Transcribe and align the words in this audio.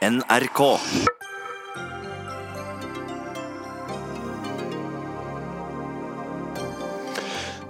NRK. 0.00 0.80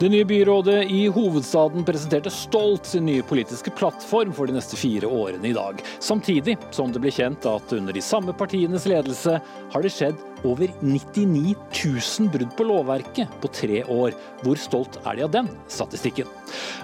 Det 0.01 0.09
nye 0.09 0.25
byrådet 0.25 0.91
i 0.91 1.01
hovedstaden 1.13 1.85
presenterte 1.85 2.31
stolt 2.33 2.87
sin 2.89 3.05
nye 3.05 3.21
politiske 3.23 3.69
plattform 3.77 4.31
for 4.33 4.49
de 4.49 4.55
neste 4.57 4.79
fire 4.81 5.05
årene 5.05 5.51
i 5.51 5.53
dag. 5.53 5.83
Samtidig 6.01 6.55
som 6.73 6.89
det 6.89 7.03
ble 7.05 7.13
kjent 7.13 7.45
at 7.45 7.75
under 7.77 7.93
de 7.93 8.01
samme 8.01 8.33
partienes 8.33 8.87
ledelse 8.89 9.37
har 9.45 9.85
det 9.85 9.93
skjedd 9.93 10.17
over 10.49 10.73
99 10.81 11.53
000 11.53 12.33
brudd 12.33 12.57
på 12.57 12.69
lovverket 12.71 13.37
på 13.43 13.53
tre 13.53 13.83
år. 13.93 14.17
Hvor 14.41 14.65
stolt 14.65 14.97
er 15.05 15.21
de 15.21 15.29
av 15.29 15.35
den 15.37 15.53
statistikken? 15.69 16.33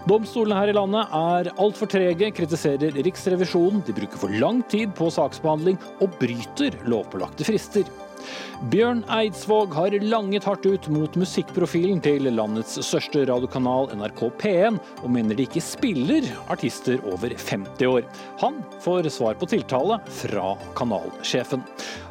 Domstolene 0.05 0.61
her 0.61 0.75
i 0.75 0.77
landet 0.77 1.17
er 1.17 1.55
altfor 1.57 1.89
trege, 1.89 2.35
kritiserer 2.37 3.01
Riksrevisjonen. 3.01 3.81
De 3.89 3.97
bruker 3.97 4.27
for 4.27 4.43
lang 4.45 4.61
tid 4.69 4.93
på 4.99 5.09
saksbehandling 5.09 5.81
og 6.05 6.21
bryter 6.21 6.77
lovpålagte 6.85 7.49
frister. 7.49 7.89
Bjørn 8.73 9.03
Eidsvåg 9.13 9.75
har 9.77 9.97
langet 10.07 10.47
hardt 10.49 10.67
ut 10.67 10.89
mot 10.93 11.19
musikkprofilen 11.21 12.01
til 12.05 12.29
landets 12.33 12.79
største 12.85 13.27
radiokanal 13.29 13.91
NRK 13.99 14.23
P1, 14.41 14.81
og 15.03 15.13
mener 15.13 15.37
de 15.37 15.47
ikke 15.47 15.63
spiller 15.65 16.27
artister 16.53 17.03
over 17.13 17.35
50 17.37 17.87
år. 17.91 18.09
Han 18.43 18.63
får 18.85 19.11
svar 19.13 19.39
på 19.41 19.49
tiltale 19.51 20.01
fra 20.23 20.55
kanalsjefen. 20.79 21.63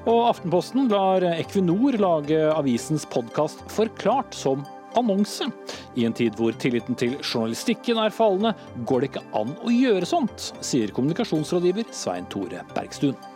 Og 0.05 0.21
Aftenposten 0.29 0.89
lar 0.91 1.25
Equinor 1.33 1.97
lage 2.01 2.39
avisens 2.53 3.07
podkast 3.09 3.65
Forklart 3.73 4.37
som 4.37 4.65
annonse. 4.95 5.49
I 5.95 6.05
en 6.07 6.15
tid 6.15 6.35
hvor 6.39 6.55
tilliten 6.59 6.97
til 6.99 7.17
journalistikken 7.19 7.99
er 8.01 8.15
fallende, 8.15 8.55
går 8.87 9.03
det 9.03 9.11
ikke 9.13 9.25
an 9.41 9.55
å 9.65 9.73
gjøre 9.73 10.09
sånt, 10.09 10.51
sier 10.63 10.93
kommunikasjonsrådgiver 10.95 11.89
Svein 11.95 12.29
Tore 12.31 12.63
Bergstuen. 12.75 13.34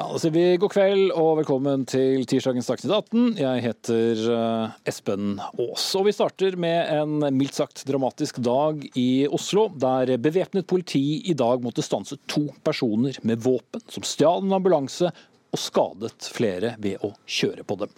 Ja, 0.00 0.06
da 0.08 0.16
sier 0.16 0.32
vi 0.32 0.56
god 0.56 0.72
kveld 0.72 1.10
og 1.12 1.42
velkommen 1.42 1.82
til 1.84 2.22
tirsdagens 2.24 2.70
Dagsnytt 2.70 2.94
18. 2.94 3.24
Jeg 3.36 3.64
heter 3.66 4.20
eh, 4.32 4.76
Espen 4.88 5.34
Aas. 5.44 5.82
Og 5.98 6.06
vi 6.06 6.14
starter 6.16 6.54
med 6.56 6.88
en 6.94 7.26
mildt 7.36 7.58
sagt 7.58 7.82
dramatisk 7.84 8.38
dag 8.40 8.80
i 8.96 9.26
Oslo, 9.28 9.66
der 9.82 10.14
bevæpnet 10.16 10.64
politi 10.70 11.20
i 11.28 11.34
dag 11.36 11.60
måtte 11.60 11.84
stanse 11.84 12.16
to 12.32 12.46
personer 12.64 13.18
med 13.28 13.44
våpen 13.44 13.84
som 13.92 14.06
stjal 14.08 14.40
en 14.46 14.56
ambulanse 14.56 15.10
og 15.10 15.60
skadet 15.60 16.30
flere 16.32 16.72
ved 16.80 17.04
å 17.04 17.12
kjøre 17.28 17.68
på 17.68 17.76
dem. 17.82 17.92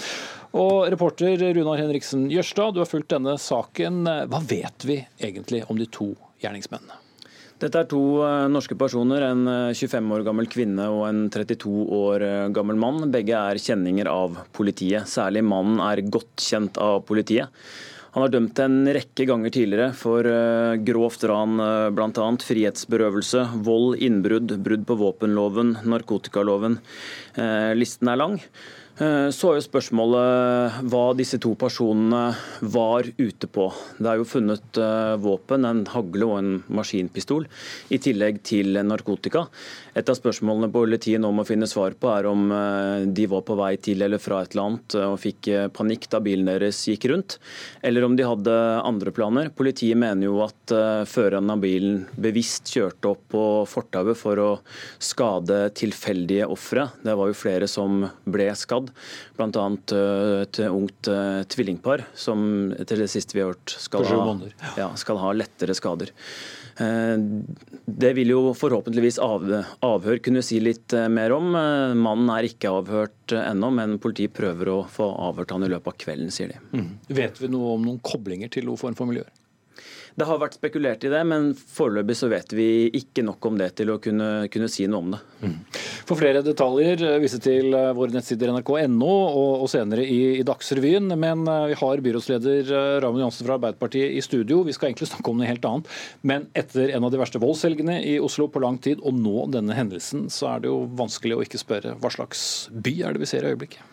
Og 0.58 0.90
Reporter 0.90 1.38
Runar 1.54 1.84
Henriksen 1.84 2.26
Jørstad, 2.34 2.74
du 2.74 2.82
har 2.82 2.90
fulgt 2.90 3.14
denne 3.14 3.38
saken. 3.38 4.02
Hva 4.26 4.42
vet 4.42 4.90
vi 4.90 4.98
egentlig 5.22 5.62
om 5.70 5.78
de 5.78 5.86
to 5.86 6.10
gjerningsmennene? 6.42 7.01
Dette 7.62 7.78
er 7.78 7.86
to 7.86 8.02
eh, 8.26 8.48
norske 8.50 8.74
personer, 8.74 9.22
en 9.22 9.46
25 9.46 9.94
eh, 9.94 10.14
år 10.16 10.24
gammel 10.26 10.48
kvinne 10.50 10.88
og 10.90 11.04
en 11.06 11.22
32 11.30 11.70
år 11.94 12.24
eh, 12.26 12.48
gammel 12.56 12.78
mann. 12.80 13.04
Begge 13.14 13.38
er 13.38 13.60
kjenninger 13.62 14.10
av 14.10 14.40
politiet. 14.56 15.06
Særlig 15.06 15.44
mannen 15.46 15.78
er 15.84 16.02
godt 16.02 16.42
kjent 16.42 16.80
av 16.82 17.04
politiet. 17.06 17.54
Han 18.12 18.26
har 18.26 18.32
dømt 18.34 18.58
en 18.60 18.90
rekke 18.92 19.24
ganger 19.30 19.54
tidligere 19.54 19.94
for 19.96 20.26
grovt 20.84 21.22
ran, 21.30 21.54
bl.a. 21.96 22.26
frihetsberøvelse, 22.44 23.46
vold, 23.64 23.94
innbrudd, 24.04 24.52
brudd 24.60 24.84
på 24.84 24.98
våpenloven, 25.00 25.78
narkotikaloven. 25.88 26.76
Listen 27.72 28.12
er 28.12 28.20
lang. 28.20 28.36
Eh, 29.00 29.28
så 29.32 29.48
er 29.48 29.56
jo 29.56 29.64
spørsmålet 29.64 30.82
hva 30.92 31.04
disse 31.16 31.38
to 31.40 31.54
personene 31.56 32.34
var 32.74 33.06
ute 33.16 33.48
på. 33.48 33.70
Det 33.96 34.10
er 34.10 34.20
jo 34.20 34.28
funnet 34.28 34.80
eh, 34.80 35.14
våpen, 35.22 35.64
en 35.64 35.80
hagle 35.94 36.28
og 36.28 36.34
en 36.36 36.50
maskinpistol, 36.68 37.46
i 37.88 38.00
tillegg 38.02 38.42
til 38.44 38.76
narkotika. 38.84 39.46
Et 39.96 40.08
av 40.08 40.18
spørsmålene 40.18 40.68
politiet 40.72 41.22
nå 41.22 41.30
må 41.32 41.46
finne 41.48 41.68
svar 41.70 41.96
på, 41.96 42.10
er 42.12 42.28
om 42.28 42.52
eh, 42.52 43.06
de 43.08 43.26
var 43.32 43.46
på 43.48 43.56
vei 43.56 43.72
til 43.80 44.04
eller 44.04 44.20
fra 44.20 44.42
et 44.42 44.52
eller 44.52 44.68
annet 44.68 44.98
og 45.02 45.16
fikk 45.22 45.48
panikk 45.72 46.10
da 46.12 46.20
bilen 46.20 46.50
deres 46.50 46.82
gikk 46.90 47.08
rundt, 47.08 47.38
eller 47.80 48.04
om 48.04 48.16
de 48.18 48.28
hadde 48.28 48.58
andre 48.84 49.14
planer. 49.14 49.48
Politiet 49.56 49.96
mener 49.96 50.28
jo 50.28 50.42
at 50.44 50.74
føreren 51.08 51.50
av 51.52 51.62
bilen 51.62 52.02
bevisst 52.20 52.70
kjørte 52.74 53.12
opp 53.12 53.24
på 53.32 53.44
fortauet 53.68 54.18
for 54.18 54.40
å 54.40 54.50
skade 55.02 55.64
tilfeldige 55.78 56.48
ofre. 56.52 56.88
Det 57.04 57.16
var 57.16 57.30
jo 57.30 57.38
flere 57.38 57.68
som 57.70 58.04
ble 58.28 58.50
skadd. 58.58 58.81
Bl.a. 59.38 59.66
Eh, 59.96 60.40
et 60.42 60.60
ungt 60.68 61.10
eh, 61.10 61.42
tvillingpar 61.52 62.06
som 62.14 62.72
etter 62.78 63.04
det 63.04 63.10
siste 63.12 63.36
vi 63.36 63.44
har 63.44 63.52
hørt 63.54 63.76
skal 63.78 64.06
ha, 64.08 64.24
ja, 64.78 64.90
skal 64.98 65.20
ha 65.22 65.32
lettere 65.36 65.76
skader. 65.78 66.12
Eh, 66.82 67.14
det 67.86 68.12
vil 68.18 68.32
jo 68.32 68.40
forhåpentligvis 68.56 69.20
avhør 69.22 70.22
kunne 70.24 70.44
si 70.46 70.60
litt 70.62 70.94
mer 71.12 71.34
om. 71.36 71.52
Mannen 71.52 72.32
er 72.34 72.48
ikke 72.48 72.72
avhørt 72.72 73.36
ennå, 73.36 73.72
men 73.74 73.98
politiet 74.02 74.34
prøver 74.36 74.72
å 74.72 74.80
få 74.90 75.10
avhørt 75.28 75.54
han 75.54 75.66
i 75.66 75.70
løpet 75.72 75.94
av 75.94 76.00
kvelden, 76.06 76.32
sier 76.34 76.54
de. 76.54 76.62
Mm. 76.72 76.90
Vet 77.12 77.42
vi 77.42 77.52
noe 77.52 77.76
om 77.76 77.86
noen 77.86 78.02
koblinger 78.04 78.52
til 78.52 78.68
noen 78.68 78.80
form 78.80 78.98
for 78.98 79.10
miljøer? 79.10 79.30
Det 80.18 80.26
har 80.28 80.40
vært 80.40 80.58
spekulert 80.58 81.04
i 81.06 81.10
det, 81.12 81.20
men 81.28 81.52
foreløpig 81.56 82.16
så 82.18 82.28
vet 82.32 82.52
vi 82.52 82.68
ikke 82.98 83.24
nok 83.24 83.46
om 83.48 83.58
det 83.60 83.70
til 83.78 83.92
å 83.94 83.98
kunne, 84.02 84.48
kunne 84.52 84.68
si 84.70 84.84
noe 84.90 85.00
om 85.00 85.14
det. 85.14 85.20
Mm. 85.42 85.54
For 86.08 86.18
flere 86.20 86.42
detaljer, 86.44 87.04
eh, 87.06 87.20
vise 87.22 87.40
til 87.42 87.72
eh, 87.76 87.92
våre 87.96 88.14
nettsider 88.14 88.52
nrk.no 88.52 89.12
og, 89.12 89.62
og, 89.64 89.68
senere 89.72 90.04
i, 90.04 90.20
i 90.40 90.46
Dagsrevyen. 90.46 91.08
Men 91.16 91.46
eh, 91.48 91.68
vi 91.72 91.78
har 91.80 92.04
byrådsleder 92.04 92.74
Raymond 93.02 93.24
Johansen 93.24 93.48
fra 93.48 93.56
Arbeiderpartiet 93.58 94.18
i 94.18 94.24
studio. 94.24 94.62
Vi 94.68 94.76
skal 94.76 94.90
egentlig 94.90 95.10
snakke 95.10 95.32
om 95.32 95.40
noe 95.40 95.48
helt 95.48 95.68
annet. 95.68 95.88
Men 96.28 96.48
etter 96.58 96.92
en 96.92 97.08
av 97.08 97.14
de 97.14 97.22
verste 97.22 97.40
voldshelgene 97.42 98.00
i 98.08 98.18
Oslo 98.22 98.50
på 98.52 98.62
lang 98.62 98.78
tid, 98.82 99.00
og 99.02 99.16
nå 99.16 99.48
denne 99.54 99.76
hendelsen, 99.76 100.28
så 100.32 100.54
er 100.54 100.62
det 100.64 100.72
jo 100.72 100.84
vanskelig 100.98 101.38
å 101.38 101.46
ikke 101.46 101.62
spørre 101.62 101.96
hva 102.02 102.12
slags 102.12 102.68
by 102.72 102.98
er 103.06 103.16
det 103.16 103.24
vi 103.24 103.32
ser 103.32 103.46
i 103.46 103.54
øyeblikket? 103.54 103.91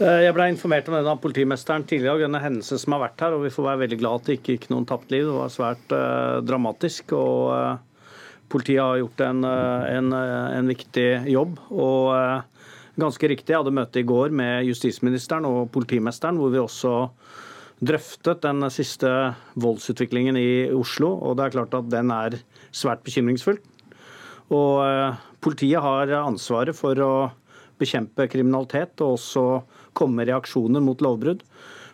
Eh, 0.00 0.22
jeg 0.24 0.32
ble 0.32 0.46
informert 0.48 0.86
om 0.88 0.94
denne 0.96 1.12
politimesteren 1.20 1.82
tidligere, 1.84 2.22
denne 2.22 2.40
hendelsen 2.40 2.80
som 2.80 2.94
har 2.96 3.02
vært 3.02 3.20
her. 3.20 3.34
og 3.36 3.42
Vi 3.44 3.52
får 3.52 3.66
være 3.66 3.80
veldig 3.82 3.98
glad 4.00 4.14
at 4.16 4.28
det 4.28 4.36
ikke 4.38 4.54
gikk 4.54 4.70
noen 4.72 4.86
tapt 4.88 5.10
liv. 5.12 5.26
Det 5.28 5.34
var 5.36 5.50
svært 5.52 5.92
uh, 5.92 6.40
dramatisk. 6.40 7.12
og 7.12 7.50
uh, 7.52 8.06
Politiet 8.48 8.80
har 8.80 8.96
gjort 8.96 9.20
en, 9.26 9.44
uh, 9.44 9.84
en, 9.92 10.14
en 10.16 10.70
viktig 10.72 11.04
jobb. 11.28 11.60
og 11.68 12.46
Ganske 13.00 13.28
riktig, 13.28 13.52
jeg 13.52 13.60
hadde 13.60 13.74
møte 13.76 14.00
i 14.00 14.08
går 14.08 14.32
med 14.34 14.64
justisministeren 14.68 15.44
og 15.48 15.68
politimesteren, 15.72 16.40
hvor 16.40 16.50
vi 16.52 16.60
også 16.60 16.94
drøftet 17.80 18.42
den 18.44 18.66
siste 18.72 19.10
voldsutviklingen 19.60 20.36
i 20.36 20.50
Oslo. 20.76 21.12
og 21.12 21.36
det 21.36 21.44
er 21.44 21.54
klart 21.58 21.76
at 21.76 21.92
Den 21.92 22.10
er 22.12 22.38
svært 22.72 23.04
bekymringsfull. 23.04 23.60
Og 24.48 24.80
Politiet 25.40 25.80
har 25.80 26.12
ansvaret 26.24 26.76
for 26.76 26.96
å 27.04 27.12
bekjempe 27.80 28.28
kriminalitet 28.28 29.00
og 29.00 29.16
også 29.16 29.44
komme 30.00 30.20
med 30.20 30.30
reaksjoner 30.32 30.82
mot 30.84 31.04
lovbrudd. 31.04 31.44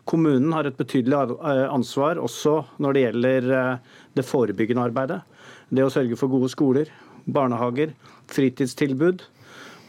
Kommunen 0.06 0.53
har 0.55 0.69
et 0.69 0.78
betydelig 0.78 1.17
eh, 1.19 1.65
ansvar 1.67 2.21
også 2.22 2.61
når 2.83 2.94
det 2.94 3.03
gjelder 3.03 3.49
eh, 3.59 3.94
det 4.15 4.27
forebyggende 4.27 4.84
arbeidet. 4.87 5.22
Det 5.69 5.83
å 5.83 5.91
sørge 5.91 6.19
for 6.19 6.31
gode 6.31 6.50
skoler, 6.53 6.93
barnehager, 7.27 7.97
fritidstilbud. 8.31 9.25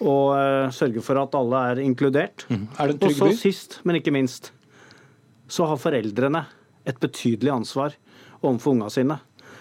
Og 0.01 0.33
eh, 0.37 0.73
sørge 0.73 1.03
for 1.05 1.21
at 1.21 1.37
alle 1.37 1.63
er 1.71 1.83
inkludert. 1.85 2.47
Mm. 2.49 2.65
Er? 2.81 2.95
Og 2.97 3.13
så 3.13 3.29
sist, 3.37 3.79
men 3.85 3.99
ikke 4.01 4.13
minst, 4.15 4.51
så 5.47 5.69
har 5.69 5.81
foreldrene 5.81 6.47
et 6.87 6.97
betydelig 7.01 7.53
ansvar 7.53 7.97
overfor 8.41 8.73
unga 8.73 8.89
sine. 8.93 9.19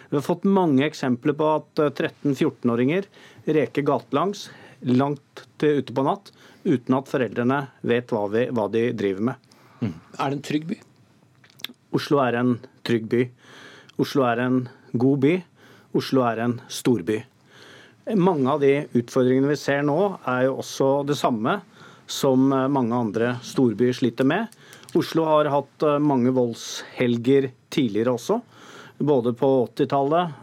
Vi 0.08 0.16
har 0.16 0.24
fått 0.24 0.44
mange 0.48 0.86
eksempler 0.86 1.34
på 1.36 1.46
at 1.58 1.84
13-14-åringer 1.88 3.08
reker 3.56 3.84
gatelangs 3.84 4.46
langt 4.86 5.46
til 5.60 5.82
ute 5.82 5.94
på 5.96 6.04
natt 6.06 6.30
uten 6.66 6.98
at 6.98 7.10
foreldrene 7.10 7.60
vet 7.86 8.12
hva, 8.12 8.26
vi, 8.32 8.46
hva 8.50 8.66
de 8.72 8.88
driver 8.98 9.30
med. 9.30 9.54
Mm. 9.80 9.94
Er 9.94 10.32
det 10.32 10.38
en 10.38 10.44
trygg 10.50 10.66
by? 10.72 10.80
Oslo 11.96 12.20
er 12.24 12.40
en 12.40 12.56
trygg 12.86 13.08
by. 13.12 13.22
Oslo 14.02 14.26
er 14.28 14.42
en 14.44 14.60
god 14.92 15.22
by. 15.22 15.34
Oslo 15.96 16.26
er 16.28 16.42
en 16.44 16.58
storby. 16.68 17.22
Mange 18.16 18.50
av 18.52 18.60
de 18.62 18.74
utfordringene 18.94 19.50
vi 19.50 19.58
ser 19.58 19.80
nå, 19.86 19.98
er 20.28 20.46
jo 20.46 20.60
også 20.60 20.90
det 21.08 21.16
samme 21.18 21.56
som 22.06 22.52
mange 22.70 22.94
andre 22.94 23.32
storbyer 23.42 23.96
sliter 23.96 24.28
med. 24.28 24.52
Oslo 24.96 25.24
har 25.26 25.50
hatt 25.50 25.84
eh, 25.84 25.98
mange 26.00 26.32
voldshelger 26.34 27.50
tidligere 27.72 28.14
også. 28.16 28.38
Både 28.96 29.34
på 29.36 29.48
80-tallet, 29.66 30.38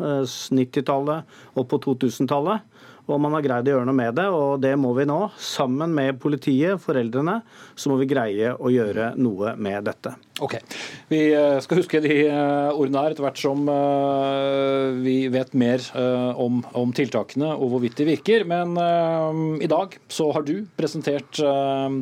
90-tallet 0.54 1.24
eh, 1.24 1.48
og 1.58 1.70
på 1.72 1.80
2000-tallet 1.88 2.70
og 3.08 3.20
man 3.20 3.36
har 3.36 3.44
greid 3.44 3.68
å 3.68 3.76
gjøre 3.76 3.88
noe 3.90 3.98
med 3.98 4.16
det. 4.18 4.28
Og 4.32 4.62
det 4.64 4.74
må 4.80 4.94
vi 4.98 5.08
nå. 5.10 5.20
Sammen 5.40 5.94
med 5.96 6.20
politiet, 6.24 6.80
foreldrene, 6.84 7.40
så 7.76 7.92
må 7.92 8.00
vi 8.00 8.10
greie 8.10 8.54
å 8.56 8.72
gjøre 8.72 9.14
noe 9.20 9.56
med 9.60 9.84
dette. 9.90 10.16
Ok. 10.44 10.58
Vi 11.08 11.20
eh, 11.32 11.58
skal 11.64 11.80
huske 11.80 12.02
de 12.04 12.16
eh, 12.26 12.76
ordene 12.76 13.00
her 13.00 13.14
etter 13.14 13.24
hvert 13.24 13.40
som 13.40 13.62
eh, 13.72 14.90
vi 15.04 15.16
vet 15.32 15.54
mer 15.56 15.84
om, 16.40 16.60
om 16.76 16.92
tiltakene 16.96 17.54
og 17.54 17.72
hvorvidt 17.72 18.02
de 18.02 18.08
virker. 18.08 18.44
Men 18.50 18.76
i 19.64 19.70
dag 19.70 19.96
så 20.12 20.30
har 20.36 20.46
du 20.48 20.66
presentert 20.78 21.40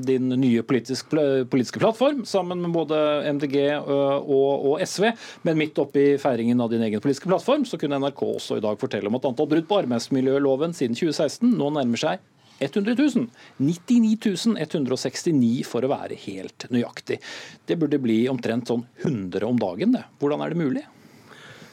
din 0.07 0.31
nye 0.41 0.63
politisk, 0.65 1.13
politiske 1.51 1.81
plattform 1.81 2.23
sammen 2.29 2.61
med 2.63 2.73
både 2.75 2.97
MDG 3.38 3.57
og, 3.81 4.65
og 4.71 4.83
SV. 4.85 5.11
Men 5.47 5.59
midt 5.59 5.79
oppi 5.81 6.15
feiringen 6.21 6.61
av 6.63 6.71
din 6.73 6.83
egen 6.87 7.03
politiske 7.03 7.29
plattform 7.29 7.65
så 7.67 7.79
kunne 7.81 7.99
NRK 8.01 8.25
også 8.27 8.59
i 8.59 8.65
dag 8.65 8.79
fortelle 8.81 9.11
om 9.11 9.19
at 9.19 9.27
antall 9.29 9.49
brudd 9.51 9.69
på 9.69 9.81
arbeidsmiljøloven 9.83 10.75
siden 10.77 10.97
2016 10.97 11.51
nå 11.51 11.73
nærmer 11.77 12.05
seg 12.05 12.21
100 12.61 12.95
000. 12.95 13.27
99 13.57 14.55
169 14.59 15.63
for 15.65 15.85
å 15.85 15.91
være 15.91 16.17
helt 16.27 16.67
nøyaktig. 16.69 17.17
Det 17.65 17.77
burde 17.81 17.99
bli 18.01 18.23
omtrent 18.29 18.69
sånn 18.69 18.85
100 19.01 19.47
om 19.47 19.59
dagen. 19.59 19.95
det. 19.97 20.03
Hvordan 20.21 20.43
er 20.45 20.53
det 20.53 20.61
mulig? 20.61 20.83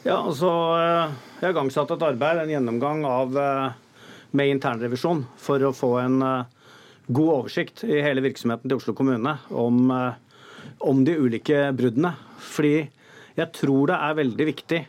Ja, 0.03 0.23
altså, 0.23 0.49
eh, 0.79 1.13
Jeg 1.41 1.47
har 1.47 1.53
igangsatt 1.53 1.91
et 1.91 2.03
arbeid, 2.03 2.39
en 2.39 2.51
gjennomgang 2.51 3.05
av, 3.05 3.37
eh, 3.37 3.73
med 4.33 4.49
internrevisjon, 4.49 5.27
for 5.37 5.59
å 5.59 5.75
få 5.75 5.99
en 6.05 6.23
eh, 6.23 6.45
god 7.13 7.29
oversikt 7.35 7.85
i 7.85 8.01
hele 8.01 8.25
virksomheten 8.25 8.69
til 8.69 8.79
Oslo 8.79 8.95
kommune 8.95 9.39
om, 9.51 9.91
om 10.81 11.05
de 11.05 11.15
ulike 11.17 11.73
bruddene. 11.73 12.15
Fordi 12.39 12.89
jeg 13.37 13.53
tror 13.53 13.87
det 13.89 13.97
er 13.97 14.19
veldig 14.19 14.47
viktig 14.47 14.87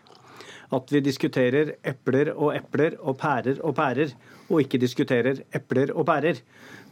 at 0.76 0.92
vi 0.94 1.02
diskuterer 1.02 1.74
epler 1.88 2.32
og 2.36 2.54
epler 2.54 2.98
og 3.00 3.18
pærer 3.22 3.62
og 3.66 3.74
pærer, 3.78 4.14
og 4.50 4.62
ikke 4.64 4.82
diskuterer 4.82 5.42
epler 5.56 5.94
og 5.96 6.06
pærer. 6.10 6.42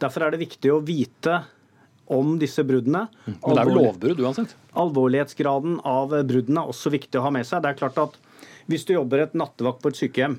Derfor 0.02 0.26
er 0.26 0.34
det 0.34 0.42
viktig 0.42 0.72
å 0.74 0.80
vite 0.82 1.40
om 2.08 2.36
disse 2.40 2.64
bruddene. 2.66 3.06
Men 3.26 3.38
det 3.42 3.62
er 3.62 3.70
jo 3.70 3.78
lovbrudd 3.78 4.22
uansett? 4.24 4.54
Alvorlighetsgraden 4.78 5.78
av 5.86 6.14
bruddene 6.28 6.64
er 6.64 6.72
også 6.72 6.92
viktig 6.94 7.20
å 7.20 7.26
ha 7.26 7.32
med 7.34 7.46
seg. 7.46 7.62
Det 7.62 7.72
er 7.74 7.80
klart 7.82 8.00
at 8.08 8.24
Hvis 8.68 8.84
du 8.84 8.90
jobber 8.92 9.22
et 9.22 9.32
nattevakt 9.32 9.78
på 9.80 9.88
et 9.88 9.96
sykehjem, 9.96 10.34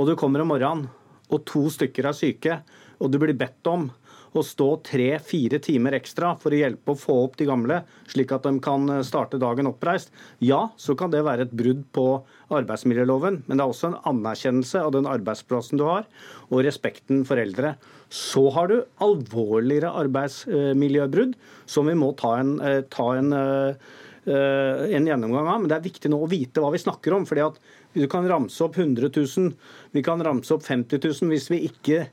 og 0.00 0.06
du 0.08 0.14
kommer 0.16 0.40
om 0.40 0.48
morgenen, 0.48 0.86
og 1.28 1.42
to 1.44 1.66
stykker 1.68 2.06
er 2.08 2.16
syke, 2.16 2.54
og 2.96 3.10
du 3.12 3.18
blir 3.20 3.36
bedt 3.36 3.68
om 3.68 3.90
å 4.36 4.42
stå 4.46 4.68
tre-fire 4.86 5.58
timer 5.62 5.96
ekstra 5.98 6.34
for 6.40 6.54
å 6.54 6.60
hjelpe 6.60 6.94
å 6.94 6.98
få 6.98 7.16
opp 7.24 7.38
de 7.40 7.48
gamle, 7.48 7.80
slik 8.10 8.32
at 8.34 8.46
de 8.46 8.52
kan 8.62 8.86
eh, 8.92 9.04
starte 9.06 9.40
dagen 9.42 9.70
oppreist, 9.70 10.12
ja, 10.44 10.68
så 10.80 10.96
kan 10.98 11.12
det 11.12 11.24
være 11.26 11.48
et 11.48 11.56
brudd 11.56 11.82
på 11.96 12.06
arbeidsmiljøloven. 12.54 13.42
Men 13.46 13.58
det 13.58 13.64
er 13.64 13.72
også 13.72 13.90
en 13.90 13.98
anerkjennelse 14.12 14.84
av 14.84 14.92
den 14.96 15.08
arbeidsplassen 15.10 15.80
du 15.80 15.86
har, 15.88 16.06
og 16.50 16.62
respekten 16.66 17.24
for 17.28 17.40
eldre. 17.42 17.74
Så 18.10 18.46
har 18.54 18.70
du 18.70 18.78
alvorligere 19.02 19.92
arbeidsmiljøbrudd, 20.04 21.34
som 21.70 21.90
vi 21.90 21.98
må 21.98 22.12
ta 22.18 22.36
en, 22.42 22.54
eh, 22.60 22.84
ta 22.90 23.10
en 23.18 23.34
eh, 23.34 23.90
en 24.30 25.06
gjennomgang 25.08 25.46
av, 25.48 25.62
men 25.62 25.70
det 25.70 25.78
er 25.78 25.86
viktig 25.86 26.10
nå 26.12 26.18
å 26.22 26.28
vite 26.28 26.60
hva 26.60 26.68
vi 26.70 26.78
snakker 26.78 27.14
om. 27.16 27.24
fordi 27.26 27.40
at 27.40 27.56
Du 27.96 28.06
kan 28.06 28.28
ramse 28.28 28.60
opp 28.62 28.76
100 28.76 29.08
000, 29.16 29.54
vi 29.90 30.02
kan 30.02 30.20
ramse 30.22 30.52
opp 30.54 30.62
50 30.62 31.00
000. 31.02 31.30
Hvis 31.32 31.48
vi 31.50 31.64
ikke 31.66 32.04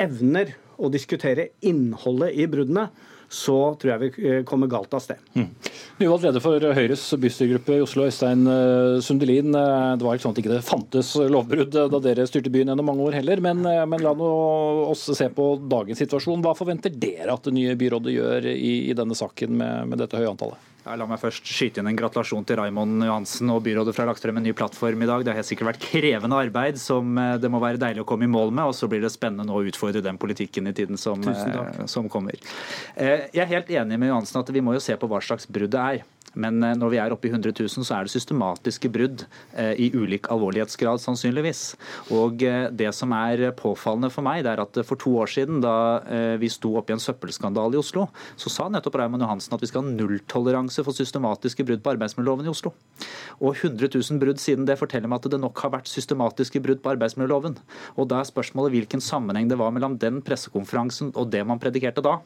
evner 0.00 0.54
å 0.82 0.90
diskutere 0.92 1.52
innholdet 1.68 2.34
i 2.36 2.48
bruddene, 2.50 2.88
så 3.32 3.56
tror 3.80 3.94
jeg 3.94 4.00
vi 4.02 4.28
eh, 4.28 4.40
kommer 4.44 4.68
galt 4.68 4.92
av 4.92 5.00
sted. 5.00 5.20
Mm. 5.32 5.46
Nyvalgt 6.02 6.26
leder 6.26 6.42
for 6.44 6.66
Høyres 6.76 7.04
bystyregruppe 7.22 7.78
i 7.78 7.84
Oslo, 7.84 8.04
Øystein 8.04 8.44
eh, 8.44 8.98
Sundelin. 9.04 9.54
Eh, 9.56 9.92
det 9.96 10.04
var 10.04 10.18
ikke 10.18 10.26
sånn 10.26 10.34
at 10.34 10.40
det 10.40 10.44
ikke 10.44 10.58
fantes 10.66 11.14
lovbrudd 11.32 11.72
da 11.72 12.02
dere 12.04 12.26
styrte 12.28 12.52
byen 12.52 12.74
gjennom 12.74 12.90
mange 12.90 13.06
år 13.06 13.16
heller, 13.22 13.40
men, 13.44 13.64
men 13.64 14.04
la 14.04 14.12
oss 14.12 15.06
se 15.16 15.30
på 15.32 15.48
dagens 15.64 16.04
situasjon. 16.04 16.44
Hva 16.44 16.52
forventer 16.58 16.92
dere 16.92 17.32
at 17.32 17.48
det 17.48 17.56
nye 17.56 17.78
byrådet 17.80 18.18
gjør 18.18 18.52
i, 18.52 18.74
i 18.92 18.98
denne 18.98 19.16
saken 19.16 19.56
med, 19.62 19.94
med 19.94 20.04
dette 20.04 20.20
høye 20.20 20.34
antallet? 20.34 20.71
Ja, 20.82 20.96
la 20.98 21.06
meg 21.06 21.20
først 21.22 21.46
skyte 21.46 21.78
inn 21.78 21.86
en 21.86 21.98
gratulasjon 21.98 22.42
til 22.46 22.58
Raimond 22.58 23.04
Johansen 23.06 23.52
og 23.54 23.60
byrådet 23.62 23.94
lagt 24.02 24.24
frem 24.24 24.40
en 24.40 24.46
ny 24.48 24.54
plattform 24.58 25.04
i 25.04 25.06
dag. 25.06 25.22
Det 25.22 25.30
har 25.30 25.38
helt 25.38 25.46
sikkert 25.46 25.68
vært 25.70 25.84
krevende 25.84 26.40
arbeid 26.42 26.80
som 26.82 27.14
eh, 27.22 27.36
det 27.38 27.50
må 27.54 27.60
være 27.62 27.78
deilig 27.78 28.02
å 28.02 28.08
komme 28.08 28.26
i 28.26 28.32
mål 28.32 28.50
med. 28.50 28.72
Og 28.72 28.74
så 28.74 28.88
blir 28.90 29.04
det 29.04 29.12
spennende 29.14 29.46
nå 29.46 29.60
å 29.60 29.68
utfordre 29.70 30.02
den 30.02 30.18
politikken 30.18 30.66
i 30.66 30.74
tiden 30.74 30.98
som, 30.98 31.22
eh, 31.22 31.84
som 31.86 32.10
kommer. 32.10 32.34
Eh, 32.96 33.28
jeg 33.30 33.44
er 33.44 33.52
helt 33.52 33.70
enig 33.70 34.00
med 34.00 34.10
Johansen 34.10 34.42
at 34.42 34.50
vi 34.50 34.64
må 34.64 34.74
jo 34.74 34.82
se 34.82 34.98
på 34.98 35.06
hva 35.06 35.22
slags 35.22 35.46
brudd 35.46 35.70
det 35.70 35.84
er. 35.84 36.02
Men 36.32 36.62
når 36.62 36.92
vi 36.92 36.98
er 37.00 37.12
oppe 37.12 37.28
i 37.28 37.32
100 37.32 37.52
000, 37.52 37.84
så 37.84 37.96
er 37.98 38.06
det 38.06 38.14
systematiske 38.14 38.88
brudd 38.92 39.26
eh, 39.52 39.74
i 39.76 39.90
ulik 39.92 40.30
alvorlighetsgrad, 40.32 41.02
sannsynligvis. 41.02 41.74
Og 42.16 42.44
eh, 42.46 42.70
det 42.72 42.88
som 42.96 43.12
er 43.16 43.50
påfallende 43.58 44.08
for 44.12 44.24
meg, 44.24 44.40
det 44.46 44.54
er 44.54 44.62
at 44.64 44.80
for 44.88 45.00
to 45.00 45.12
år 45.20 45.28
siden, 45.28 45.60
da 45.60 45.74
vi 46.40 46.48
sto 46.52 46.72
oppe 46.78 46.92
i 46.92 46.96
en 46.96 47.02
søppelskandale 47.02 47.76
i 47.76 47.80
Oslo, 47.80 48.06
så 48.40 48.52
sa 48.52 48.68
nettopp 48.72 48.96
Raymond 49.00 49.24
Johansen 49.24 49.56
at 49.56 49.62
vi 49.62 49.68
skal 49.68 49.84
ha 49.84 49.92
nulltoleranse 49.92 50.71
for 50.80 50.96
systematiske 50.96 51.66
brudd 51.68 51.82
på 51.84 51.92
arbeidsmiljøloven 51.92 52.48
i 52.48 52.52
Oslo. 52.52 52.72
Og 53.42 53.52
100 53.52 53.90
000 53.92 54.22
brudd 54.22 54.40
siden 54.40 54.64
det 54.68 54.78
forteller 54.80 55.12
meg 55.12 55.20
at 55.20 55.34
det 55.34 55.40
nok 55.42 55.60
har 55.64 55.74
vært 55.74 55.92
systematiske 55.92 56.62
brudd 56.64 56.80
på 56.80 56.94
arbeidsmiljøloven. 56.94 57.58
Og 58.00 58.08
da 58.08 58.22
er 58.22 58.30
spørsmålet 58.30 58.72
hvilken 58.78 59.04
sammenheng 59.04 59.50
det 59.52 59.60
var 59.60 59.74
mellom 59.76 59.98
den 60.00 60.22
pressekonferansen 60.24 61.12
og 61.12 61.28
det 61.34 61.44
man 61.48 61.60
predikerte 61.60 62.04
da, 62.04 62.16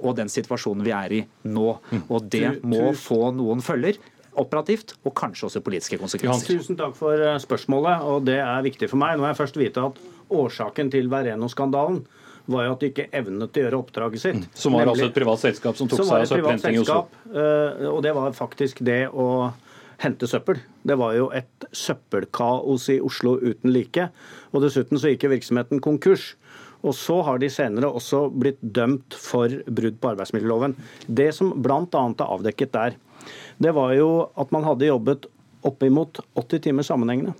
og 0.00 0.16
den 0.16 0.32
situasjonen 0.32 0.86
vi 0.86 0.96
er 0.96 1.18
i 1.18 1.22
nå. 1.44 1.68
Mm. 1.92 2.02
Og 2.08 2.32
det 2.32 2.56
må 2.64 2.88
få 2.96 3.28
noen 3.36 3.60
følger 3.64 4.00
operativt 4.38 4.94
og 5.04 5.12
kanskje 5.16 5.48
også 5.50 5.60
politiske 5.64 5.98
konsekvenser. 6.00 6.56
Tusen 6.56 6.78
takk 6.78 6.96
for 6.96 7.20
eh, 7.20 7.36
spørsmålet, 7.42 8.04
og 8.08 8.24
det 8.24 8.38
er 8.40 8.64
viktig 8.64 8.88
for 8.88 9.00
meg. 9.00 9.16
Nå 9.16 9.26
må 9.26 9.32
jeg 9.32 9.40
først 9.42 9.60
vite 9.60 9.84
at 9.90 10.00
årsaken 10.32 10.92
til 10.94 11.10
Vereno-skandalen 11.12 12.00
var 12.50 12.66
jo 12.66 12.74
at 12.74 12.82
de 12.82 12.90
ikke 12.90 13.08
evnet 13.14 13.58
å 13.58 13.64
gjøre 13.64 13.80
oppdraget 13.82 14.22
sitt. 14.22 14.40
Mm. 14.42 14.54
Som 14.58 14.76
var 14.76 14.90
altså 14.90 15.08
et 15.08 15.16
privat 15.16 15.42
selskap 15.42 15.78
som 15.78 15.90
tok 15.90 16.02
som 16.02 16.08
seg 16.08 16.24
av 16.24 16.30
søppelhenting 16.30 16.78
i 16.78 16.82
Oslo? 16.82 17.04
Eh, 17.30 17.84
og 17.90 18.00
det 18.06 18.14
var 18.16 18.34
faktisk 18.36 18.82
det 18.86 19.04
å 19.08 19.28
hente 20.02 20.26
søppel. 20.26 20.58
Det 20.82 20.96
var 20.98 21.14
jo 21.14 21.28
et 21.34 21.66
søppelkaos 21.70 22.88
i 22.90 22.98
Oslo 23.04 23.36
uten 23.38 23.70
like. 23.74 24.08
Og 24.50 24.64
dessuten 24.64 24.98
så 24.98 25.12
gikk 25.12 25.28
jo 25.28 25.34
virksomheten 25.36 25.82
konkurs. 25.84 26.32
Og 26.82 26.96
så 26.98 27.20
har 27.22 27.38
de 27.38 27.50
senere 27.52 27.90
også 27.94 28.24
blitt 28.34 28.58
dømt 28.60 29.14
for 29.14 29.52
brudd 29.70 30.00
på 30.02 30.10
arbeidsmiljøloven. 30.14 30.74
Det 31.06 31.30
som 31.36 31.52
bl.a. 31.62 31.78
er 31.86 32.26
avdekket 32.26 32.74
der, 32.74 32.98
det 33.62 33.70
var 33.76 33.94
jo 33.94 34.08
at 34.34 34.50
man 34.54 34.66
hadde 34.66 34.90
jobbet 34.90 35.28
oppimot 35.62 36.18
80 36.34 36.64
timer 36.66 36.86
sammenhengende. 36.86 37.36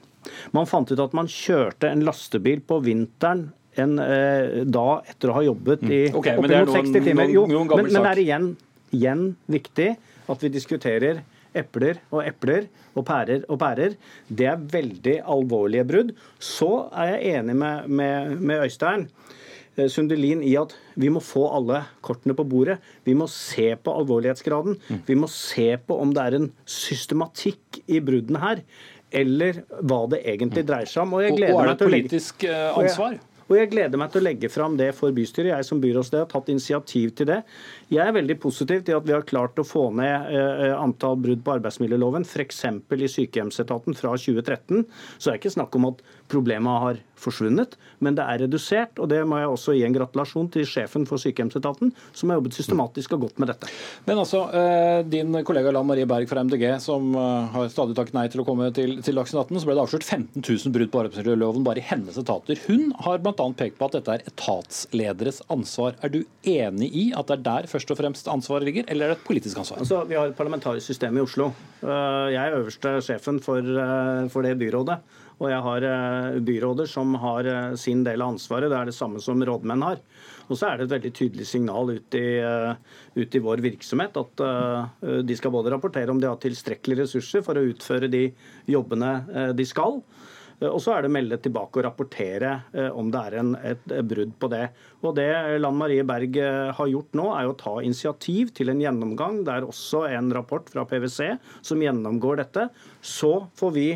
Man 0.55 0.69
fant 0.71 0.93
ut 0.93 1.03
at 1.03 1.15
man 1.17 1.27
kjørte 1.27 1.91
en 1.91 2.05
lastebil 2.07 2.63
på 2.63 2.79
vinteren 2.85 3.49
en 3.81 3.99
eh, 4.05 4.63
dag 4.69 5.09
etter 5.09 5.33
å 5.33 5.37
ha 5.39 5.45
jobbet 5.47 5.85
i 5.87 6.01
mm. 6.11 6.19
okay, 6.19 6.39
oppimot 6.41 6.73
60 6.77 7.07
timer. 7.09 7.33
Jo, 7.33 7.47
men, 7.49 7.69
men 7.73 7.91
det 7.93 8.05
er 8.11 8.23
igjen, 8.25 8.49
igjen 8.93 9.27
viktig 9.51 9.91
at 10.33 10.45
vi 10.45 10.53
diskuterer 10.53 11.23
epler 11.57 12.01
og 12.13 12.23
epler 12.25 12.69
og 12.97 13.07
pærer 13.09 13.47
og 13.49 13.61
pærer. 13.61 13.97
Det 14.29 14.49
er 14.49 14.61
veldig 14.73 15.19
alvorlige 15.35 15.87
brudd. 15.89 16.15
Så 16.41 16.71
er 16.93 17.15
jeg 17.15 17.39
enig 17.41 17.57
med, 17.61 17.89
med, 17.89 18.37
med 18.41 18.67
Øystein 18.67 19.09
Eh, 19.73 19.89
Sundelin 19.89 20.43
i 20.45 20.53
at 20.61 20.75
vi 21.01 21.09
må 21.13 21.23
få 21.25 21.47
alle 21.57 21.83
kortene 22.05 22.37
på 22.37 22.45
bordet. 22.45 22.79
Vi 23.07 23.15
må 23.17 23.29
se 23.33 23.71
på 23.81 23.95
alvorlighetsgraden. 24.03 24.77
Mm. 24.77 25.03
Vi 25.07 25.17
må 25.17 25.31
se 25.33 25.71
på 25.81 25.97
om 26.03 26.13
det 26.13 26.27
er 26.27 26.37
en 26.37 26.51
systematikk 26.69 27.81
i 27.89 28.03
bruddene 28.05 28.43
her, 28.43 28.61
eller 29.23 29.63
hva 29.81 30.05
det 30.13 30.23
egentlig 30.27 30.67
mm. 30.67 30.69
dreier 30.69 30.93
seg 30.93 31.07
om. 31.07 31.17
Og, 31.17 31.25
og, 31.25 31.45
og 31.49 31.63
er 31.63 31.71
det 31.71 31.77
et 31.79 31.87
politisk 31.87 32.45
eh, 32.49 32.69
ansvar? 32.83 33.17
Og 33.49 33.57
jeg 33.59 33.71
gleder 33.73 34.01
meg 34.01 34.13
til 34.13 34.23
å 34.23 34.27
legge 34.27 34.51
fram 34.53 34.77
det 34.79 34.91
for 34.97 35.15
bystyret. 35.15 35.53
Jeg 35.53 35.69
som 35.69 35.81
byrådsleder 35.83 36.27
har 36.27 36.31
tatt 36.33 36.51
initiativ 36.53 37.15
til 37.19 37.31
det. 37.33 37.41
Jeg 37.93 38.09
er 38.09 38.15
veldig 38.17 38.39
positiv 38.41 38.87
til 38.87 38.97
at 38.97 39.05
vi 39.05 39.13
har 39.13 39.25
klart 39.29 39.59
å 39.61 39.67
få 39.67 39.91
ned 39.93 40.31
eh, 40.33 40.73
antall 40.73 41.19
brudd 41.21 41.43
på 41.45 41.57
arbeidsmiljøloven, 41.59 42.25
f.eks. 42.25 42.63
i 42.65 43.09
sykehjemsetaten 43.19 43.97
fra 43.99 44.15
2013. 44.17 44.87
Så 45.19 45.29
det 45.29 45.35
er 45.35 45.41
ikke 45.43 45.53
snakk 45.59 45.77
om 45.77 45.91
at 45.91 46.01
problemet 46.33 46.85
har 46.87 47.03
forsvunnet, 47.23 47.77
men 48.03 48.17
det 48.17 48.25
er 48.25 48.41
redusert. 48.47 48.97
Og 48.97 49.11
det 49.13 49.21
må 49.29 49.43
jeg 49.43 49.51
også 49.53 49.77
gi 49.77 49.85
en 49.85 49.97
gratulasjon 49.97 50.49
til 50.55 50.65
sjefen 50.69 51.05
for 51.09 51.21
sykehjemsetaten, 51.21 51.93
som 52.17 52.33
har 52.33 52.41
jobbet 52.41 52.57
systematisk 52.57 53.13
og 53.19 53.27
godt 53.27 53.43
med 53.43 53.53
dette. 53.53 53.69
Men 54.09 54.23
altså, 54.23 54.47
eh, 54.57 55.03
din 55.13 55.37
kollega 55.45 55.75
Lan 55.77 55.91
Marie 55.91 56.09
Berg 56.09 56.31
fra 56.31 56.47
MDG, 56.49 56.65
som 56.81 57.13
eh, 57.13 57.53
har 57.53 57.69
stadig 57.75 57.99
takket 57.99 58.17
nei 58.17 58.25
til 58.33 58.41
å 58.43 58.49
komme 58.49 58.71
til, 58.73 58.97
til 59.05 59.21
Dagsnytt 59.21 59.53
18, 59.53 59.61
så 59.61 59.69
ble 59.69 59.77
det 59.77 59.85
avslørt 59.85 60.09
15 60.09 60.41
000 60.41 60.77
brudd 60.79 60.95
på 60.95 61.05
arbeidsmiljøloven 61.05 61.69
bare 61.69 61.85
i 61.85 61.87
hennes 61.93 62.17
etater. 62.25 62.65
Hun 62.65 62.97
har 63.05 63.21
bl.a 63.21 63.49
pekt 63.61 63.77
på 63.77 63.91
at 63.91 64.01
dette 64.01 64.17
er 64.17 64.27
etatslederes 64.33 65.45
ansvar. 65.53 66.01
Er 66.01 66.17
du 66.17 66.23
enig 66.49 66.89
i 66.97 67.07
at 67.13 67.29
det 67.29 67.41
er 67.43 67.47
der 67.51 67.71
først 67.71 67.82
og 67.91 67.99
fremst 67.99 68.29
ansvaret 68.31 68.69
ligger, 68.69 68.87
eller 68.93 69.09
er 69.09 69.13
det 69.13 69.19
et 69.19 69.27
politisk 69.27 69.59
ansvar? 69.59 69.81
Altså, 69.83 70.03
vi 70.07 70.17
har 70.19 70.31
et 70.31 70.39
parlamentarisk 70.39 70.87
system 70.87 71.19
i 71.19 71.25
Oslo. 71.25 71.49
Eh, 71.83 72.29
jeg 72.35 72.41
er 72.43 72.57
øverste 72.59 72.95
sjefen 73.03 73.41
for, 73.43 73.59
eh, 73.59 74.29
for 74.33 74.47
det 74.47 74.55
byrådet. 74.61 74.99
Og 75.43 75.51
jeg 75.51 75.63
har 75.67 75.87
eh, 75.89 76.39
byråder 76.47 76.87
som 76.87 77.15
har 77.19 77.77
sin 77.77 78.05
del 78.07 78.23
av 78.23 78.35
ansvaret. 78.35 78.71
Det 78.71 78.79
er 78.79 78.91
det 78.93 78.95
samme 78.95 79.21
som 79.21 79.43
rådmenn 79.43 79.83
har. 79.83 79.99
Og 80.49 80.59
så 80.59 80.69
er 80.69 80.79
det 80.79 80.87
et 80.87 80.95
veldig 80.97 81.13
tydelig 81.17 81.47
signal 81.49 81.91
ut 81.91 82.15
i, 82.19 82.27
ut 83.17 83.35
i, 83.35 83.41
vår 83.41 83.63
virksomhet 83.65 84.17
at 84.21 84.43
de 85.25 85.37
skal 85.39 85.53
både 85.55 85.71
rapportere 85.73 86.11
om 86.13 86.21
de 86.21 86.29
har 86.29 86.37
tilstrekkelige 86.43 87.07
ressurser 87.07 87.45
for 87.47 87.57
å 87.57 87.65
utføre 87.65 88.11
de 88.13 88.27
jobbene 88.69 89.55
de 89.57 89.65
skal. 89.65 90.03
Og 90.69 90.79
så 90.83 90.95
er 90.95 91.05
det 91.05 91.13
melde 91.15 91.39
tilbake 91.43 91.81
og 91.81 91.87
rapportere 91.87 92.53
om 92.95 93.11
det 93.13 93.21
er 93.29 93.37
en, 93.41 93.53
et 93.57 93.85
brudd 94.09 94.35
på 94.39 94.51
det. 94.53 94.65
Og 95.03 95.17
Det 95.17 95.29
Lan 95.59 95.79
Marie 95.79 96.05
Berg 96.07 96.39
har 96.79 96.91
gjort 96.91 97.17
nå, 97.19 97.27
er 97.35 97.51
å 97.51 97.57
ta 97.59 97.75
initiativ 97.83 98.53
til 98.55 98.71
en 98.71 98.83
gjennomgang. 98.83 99.41
Det 99.47 99.57
er 99.57 99.67
også 99.67 100.05
en 100.13 100.31
rapport 100.35 100.69
fra 100.71 100.85
PwC 100.89 101.33
som 101.65 101.83
gjennomgår 101.83 102.43
dette. 102.45 102.69
Så 103.03 103.33
får 103.59 103.75
vi 103.75 103.87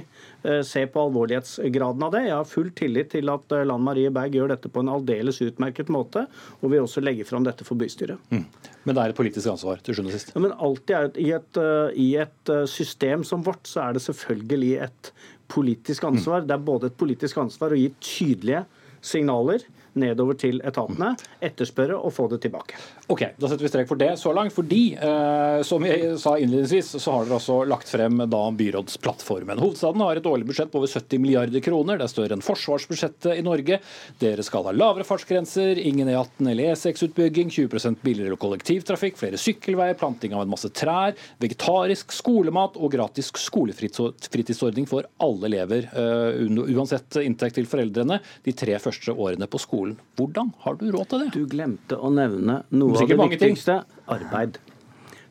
se 0.66 0.82
på 0.90 1.04
alvorlighetsgraden 1.06 2.06
av 2.06 2.14
det. 2.14 2.24
Jeg 2.26 2.36
har 2.36 2.50
full 2.50 2.72
tillit 2.78 3.12
til 3.14 3.30
at 3.30 3.54
Lan 3.66 3.84
Marie 3.86 4.10
Berg 4.14 4.34
gjør 4.34 4.54
dette 4.56 4.70
på 4.72 4.82
en 4.82 4.90
aldeles 4.96 5.38
utmerket 5.46 5.92
måte, 5.92 6.26
og 6.60 6.72
vil 6.72 6.86
også 6.86 7.04
legge 7.04 7.26
fram 7.28 7.46
dette 7.46 7.66
for 7.66 7.78
bystyret. 7.78 8.18
Mm. 8.34 8.44
Men 8.86 8.94
det 8.94 9.02
er 9.02 9.12
et 9.12 9.18
politisk 9.18 9.50
ansvar 9.50 9.80
til 9.82 9.96
sjuende 9.96 10.12
og 10.12 10.18
sist? 10.18 10.34
Ja, 10.34 10.42
men 10.42 10.54
alltid 10.62 10.94
er 10.94 11.08
et, 11.08 11.16
i, 11.18 11.30
et, 11.34 11.62
I 11.98 12.08
et 12.22 12.52
system 12.70 13.24
som 13.26 13.42
vårt 13.46 13.66
så 13.66 13.82
er 13.88 13.96
det 13.96 14.04
selvfølgelig 14.06 14.74
et 14.86 15.12
politisk 15.48 16.04
ansvar. 16.08 16.42
Mm. 16.42 16.48
Det 16.48 16.56
er 16.56 16.66
både 16.70 16.90
et 16.90 16.98
politisk 16.98 17.40
ansvar 17.42 17.74
å 17.74 17.80
gi 17.80 17.88
tydelige 18.00 18.64
signaler 19.06 19.64
nedover 19.96 20.36
til 20.40 20.60
etatene, 20.66 21.14
etterspørre 21.44 21.96
og 21.96 22.14
få 22.14 22.28
det 22.32 22.42
tilbake. 22.44 22.78
Ok, 23.06 23.22
Da 23.38 23.46
setter 23.46 23.62
vi 23.62 23.68
strek 23.70 23.86
for 23.86 23.98
det 24.00 24.16
så 24.18 24.32
langt. 24.34 24.52
Fordi, 24.52 24.96
eh, 24.98 25.62
som 25.62 25.84
jeg 25.86 26.16
sa 26.18 26.32
innledningsvis, 26.38 26.96
så 26.98 27.12
har 27.12 27.24
dere 27.24 27.36
altså 27.38 27.60
lagt 27.62 27.88
frem 27.88 28.18
da 28.26 28.40
byrådsplattformen. 28.50 29.60
Hovedstaden 29.62 30.02
har 30.02 30.16
et 30.18 30.26
årlig 30.26 30.48
budsjett 30.48 30.72
på 30.72 30.80
over 30.80 30.90
70 30.90 31.20
milliarder 31.22 31.62
kroner. 31.62 31.98
Det 31.98 32.08
er 32.08 32.10
større 32.10 32.34
enn 32.34 32.42
forsvarsbudsjettet 32.42 33.38
i 33.38 33.44
Norge. 33.46 33.78
Dere 34.18 34.42
skal 34.42 34.66
ha 34.66 34.72
lavere 34.74 35.06
fartsgrenser, 35.06 35.78
ingen 35.78 36.10
E18 36.10 36.50
eller 36.50 36.72
E6-utbygging, 36.72 37.52
20% 37.54 38.02
billigere 38.02 38.40
kollektivtrafikk, 38.42 39.20
flere 39.22 39.38
sykkelveier, 39.38 39.94
planting 39.94 40.34
av 40.34 40.42
en 40.42 40.50
masse 40.50 40.72
trær, 40.74 41.14
vegetarisk 41.38 42.10
skolemat 42.10 42.74
og 42.74 42.90
gratis 42.90 43.30
skolefritidsordning 43.30 44.90
for 44.90 45.06
alle 45.22 45.46
elever, 45.46 45.86
uh, 45.94 46.34
uansett 46.74 47.20
inntekt 47.22 47.54
til 47.60 47.70
foreldrene, 47.70 48.18
de 48.42 48.52
tre 48.56 48.74
første 48.82 49.14
årene 49.14 49.46
på 49.46 49.62
skolen. 49.62 49.94
Hvordan 50.18 50.50
har 50.66 50.74
du 50.80 50.88
råd 50.90 51.10
til 51.12 51.22
det? 51.22 51.32
Du 51.36 51.46
glemte 51.46 51.98
å 52.02 52.10
nevne 52.10 52.64
noe 52.74 52.95
av 52.96 53.08
det 53.10 53.18
viktigste 53.36 53.80
arbeid. 54.12 54.58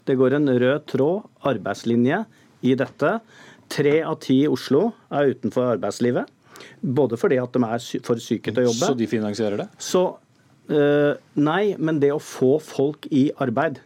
Det 0.06 0.16
går 0.20 0.38
en 0.38 0.50
rød 0.62 0.86
tråd, 0.92 1.26
arbeidslinje, 1.50 2.24
i 2.66 2.76
dette. 2.78 3.18
Tre 3.72 3.96
av 4.06 4.20
ti 4.24 4.42
i 4.44 4.50
Oslo 4.52 4.90
er 5.14 5.34
utenfor 5.34 5.76
arbeidslivet. 5.76 6.30
Både 6.82 7.18
fordi 7.20 7.40
at 7.42 7.56
de 7.56 7.64
er 7.66 8.06
for 8.06 8.22
syke 8.22 8.54
til 8.54 8.64
å 8.64 8.70
jobbe. 8.70 8.92
Så 8.92 8.98
de 8.98 9.10
finansierer 9.10 9.64
det? 9.64 9.68
Så, 9.82 10.06
øh, 10.70 11.18
nei, 11.36 11.76
men 11.78 12.00
det 12.04 12.14
å 12.14 12.22
få 12.22 12.56
folk 12.64 13.10
i 13.12 13.28
arbeid, 13.42 13.82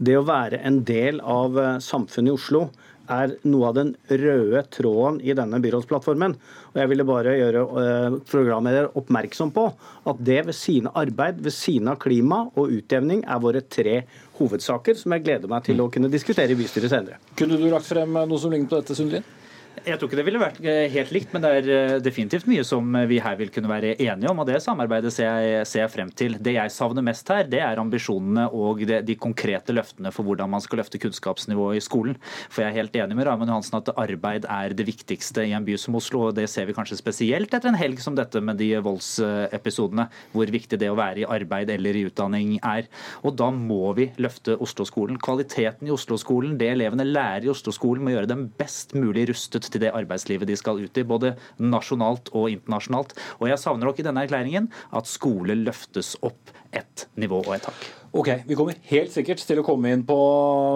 det 0.00 0.16
å 0.16 0.24
være 0.24 0.60
en 0.64 0.82
del 0.88 1.20
av 1.20 1.58
eh, 1.60 1.78
samfunnet 1.84 2.32
i 2.32 2.36
Oslo, 2.36 2.68
er 3.10 3.34
noe 3.48 3.70
av 3.70 3.76
den 3.78 3.92
røde 4.08 4.62
tråden 4.72 5.20
i 5.24 5.34
denne 5.36 5.60
byrådsplattformen. 5.62 6.36
Og 6.70 6.78
Jeg 6.80 6.90
ville 6.92 7.06
bare 7.08 7.36
gjøre 7.38 7.64
eh, 7.82 8.18
programleder 8.30 8.90
oppmerksom 8.98 9.52
på 9.56 9.66
at 10.10 10.22
det 10.26 10.40
ved 10.48 10.56
sine 10.56 10.92
arbeid, 10.94 11.42
ved 11.42 11.54
siden 11.54 11.90
av 11.92 11.98
klima 12.02 12.44
og 12.54 12.72
utjevning, 12.78 13.24
er 13.26 13.42
våre 13.42 13.64
tre 13.66 14.02
hovedsaker 14.38 14.96
som 14.98 15.16
jeg 15.16 15.26
gleder 15.26 15.50
meg 15.50 15.66
til 15.66 15.82
å 15.82 15.90
kunne 15.92 16.12
diskutere 16.12 16.54
i 16.54 16.58
bystyret 16.58 16.92
senere. 16.92 17.20
Kunne 17.38 17.58
du 17.60 17.68
lagt 17.70 17.90
frem 17.90 18.14
noe 18.22 18.40
som 18.40 18.54
ligner 18.54 18.70
på 18.70 18.80
dette, 18.80 18.96
Sundlin? 18.96 19.26
Jeg 19.80 19.96
tror 19.96 20.10
ikke 20.10 20.18
det 20.18 20.24
ville 20.26 20.40
vært 20.40 20.58
eh, 20.60 20.90
helt 20.92 21.12
likt, 21.14 21.30
men 21.32 21.40
det 21.40 21.50
er 21.56 21.68
eh, 21.72 21.92
definitivt 22.04 22.44
mye 22.50 22.64
som 22.66 22.84
vi 23.08 23.20
her 23.22 23.36
vil 23.38 23.48
kunne 23.54 23.70
være 23.70 23.94
enige 23.94 24.28
om. 24.28 24.42
og 24.42 24.48
Det 24.48 24.58
samarbeidet 24.60 25.12
ser 25.14 25.30
jeg, 25.30 25.68
ser 25.70 25.84
jeg 25.84 25.92
frem 25.94 26.10
til. 26.12 26.34
Det 26.36 26.52
jeg 26.52 26.72
savner 26.74 27.04
mest 27.06 27.28
her, 27.32 27.46
det 27.48 27.62
er 27.64 27.80
ambisjonene 27.80 28.44
og 28.52 28.82
de, 28.84 28.98
de 29.06 29.16
konkrete 29.16 29.72
løftene 29.72 30.12
for 30.12 30.28
hvordan 30.28 30.52
man 30.52 30.60
skal 30.60 30.82
løfte 30.82 31.00
kunnskapsnivået 31.00 31.80
i 31.80 31.84
skolen. 31.84 32.18
For 32.52 32.64
jeg 32.64 32.68
er 32.68 32.76
helt 32.76 32.98
enig 33.00 33.16
med 33.16 33.28
Raymond 33.30 33.52
Johansen 33.52 33.78
at 33.80 33.88
arbeid 33.94 34.48
er 34.52 34.74
det 34.76 34.84
viktigste 34.90 35.46
i 35.48 35.54
en 35.56 35.64
by 35.64 35.78
som 35.80 35.96
Oslo. 35.96 36.26
og 36.28 36.36
Det 36.36 36.44
ser 36.52 36.68
vi 36.68 36.76
kanskje 36.76 37.00
spesielt 37.00 37.56
etter 37.56 37.72
en 37.72 37.80
helg 37.80 38.04
som 38.04 38.18
dette 38.18 38.44
med 38.44 38.60
de 38.60 38.74
voldsepisodene. 38.84 40.10
Hvor 40.36 40.52
viktig 40.52 40.80
det 40.82 40.92
å 40.92 40.98
være 41.00 41.24
i 41.24 41.28
arbeid 41.38 41.72
eller 41.72 41.96
i 41.96 42.04
utdanning 42.10 42.58
er. 42.60 42.90
Og 43.24 43.38
da 43.40 43.48
må 43.54 43.94
vi 43.96 44.10
løfte 44.20 44.58
Oslo-skolen. 44.60 45.16
Kvaliteten 45.24 45.88
i 45.88 45.96
Oslo-skolen, 45.96 46.58
det 46.60 46.74
elevene 46.74 47.08
lærer 47.08 47.48
i 47.48 47.54
Oslo-skolen, 47.54 48.04
må 48.04 48.12
gjøre 48.12 48.34
dem 48.34 48.48
best 48.60 48.92
mulig 48.98 49.30
rustet 49.32 49.59
til 49.68 49.84
det 49.84 49.92
arbeidslivet 49.96 50.48
de 50.48 50.56
skal 50.58 50.80
ut 50.80 51.00
i, 51.00 51.06
både 51.06 51.34
nasjonalt 51.60 52.32
og 52.32 52.50
internasjonalt. 52.54 53.14
Og 53.40 53.50
jeg 53.50 53.60
savner 53.60 53.90
nok 53.90 54.00
i 54.00 54.06
denne 54.06 54.24
erklæringen 54.24 54.70
at 54.96 55.10
skole 55.10 55.58
løftes 55.58 56.16
opp 56.24 56.54
ett 56.76 57.08
nivå 57.18 57.42
og 57.42 57.56
et 57.56 57.66
tak. 57.66 57.88
Ok, 58.10 58.28
Vi 58.46 58.56
kommer 58.58 58.74
helt 58.90 59.12
sikkert 59.14 59.42
til 59.46 59.60
å 59.60 59.64
komme 59.66 59.92
inn 59.94 60.02
på 60.06 60.16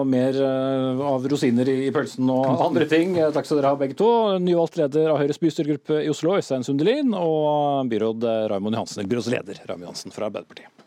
mer 0.07 0.37
eh, 0.39 1.01
av 1.03 1.25
rosiner 1.27 1.67
i 1.67 1.91
pølsen 1.95 2.31
og 2.31 2.63
andre 2.63 2.87
ting. 2.91 3.17
Takk 3.35 3.47
skal 3.47 3.59
dere 3.59 3.73
ha 3.73 3.79
begge 3.79 3.97
to. 3.99 4.09
Nyvalgt 4.39 4.79
leder 4.79 5.11
av 5.11 5.19
Høyres 5.19 5.41
bystyregruppe 5.43 5.99
i 6.05 6.09
Oslo, 6.13 6.37
Øystein 6.39 6.63
Sundelin, 6.67 7.11
og 7.17 7.91
byråd 7.91 8.23
Raymond 8.53 8.79
Johansen, 8.79 9.11
byrådsleder 9.11 9.65
Raymond 9.65 9.89
Johansen 9.89 10.15
fra 10.15 10.29
Arbeiderpartiet. 10.31 10.84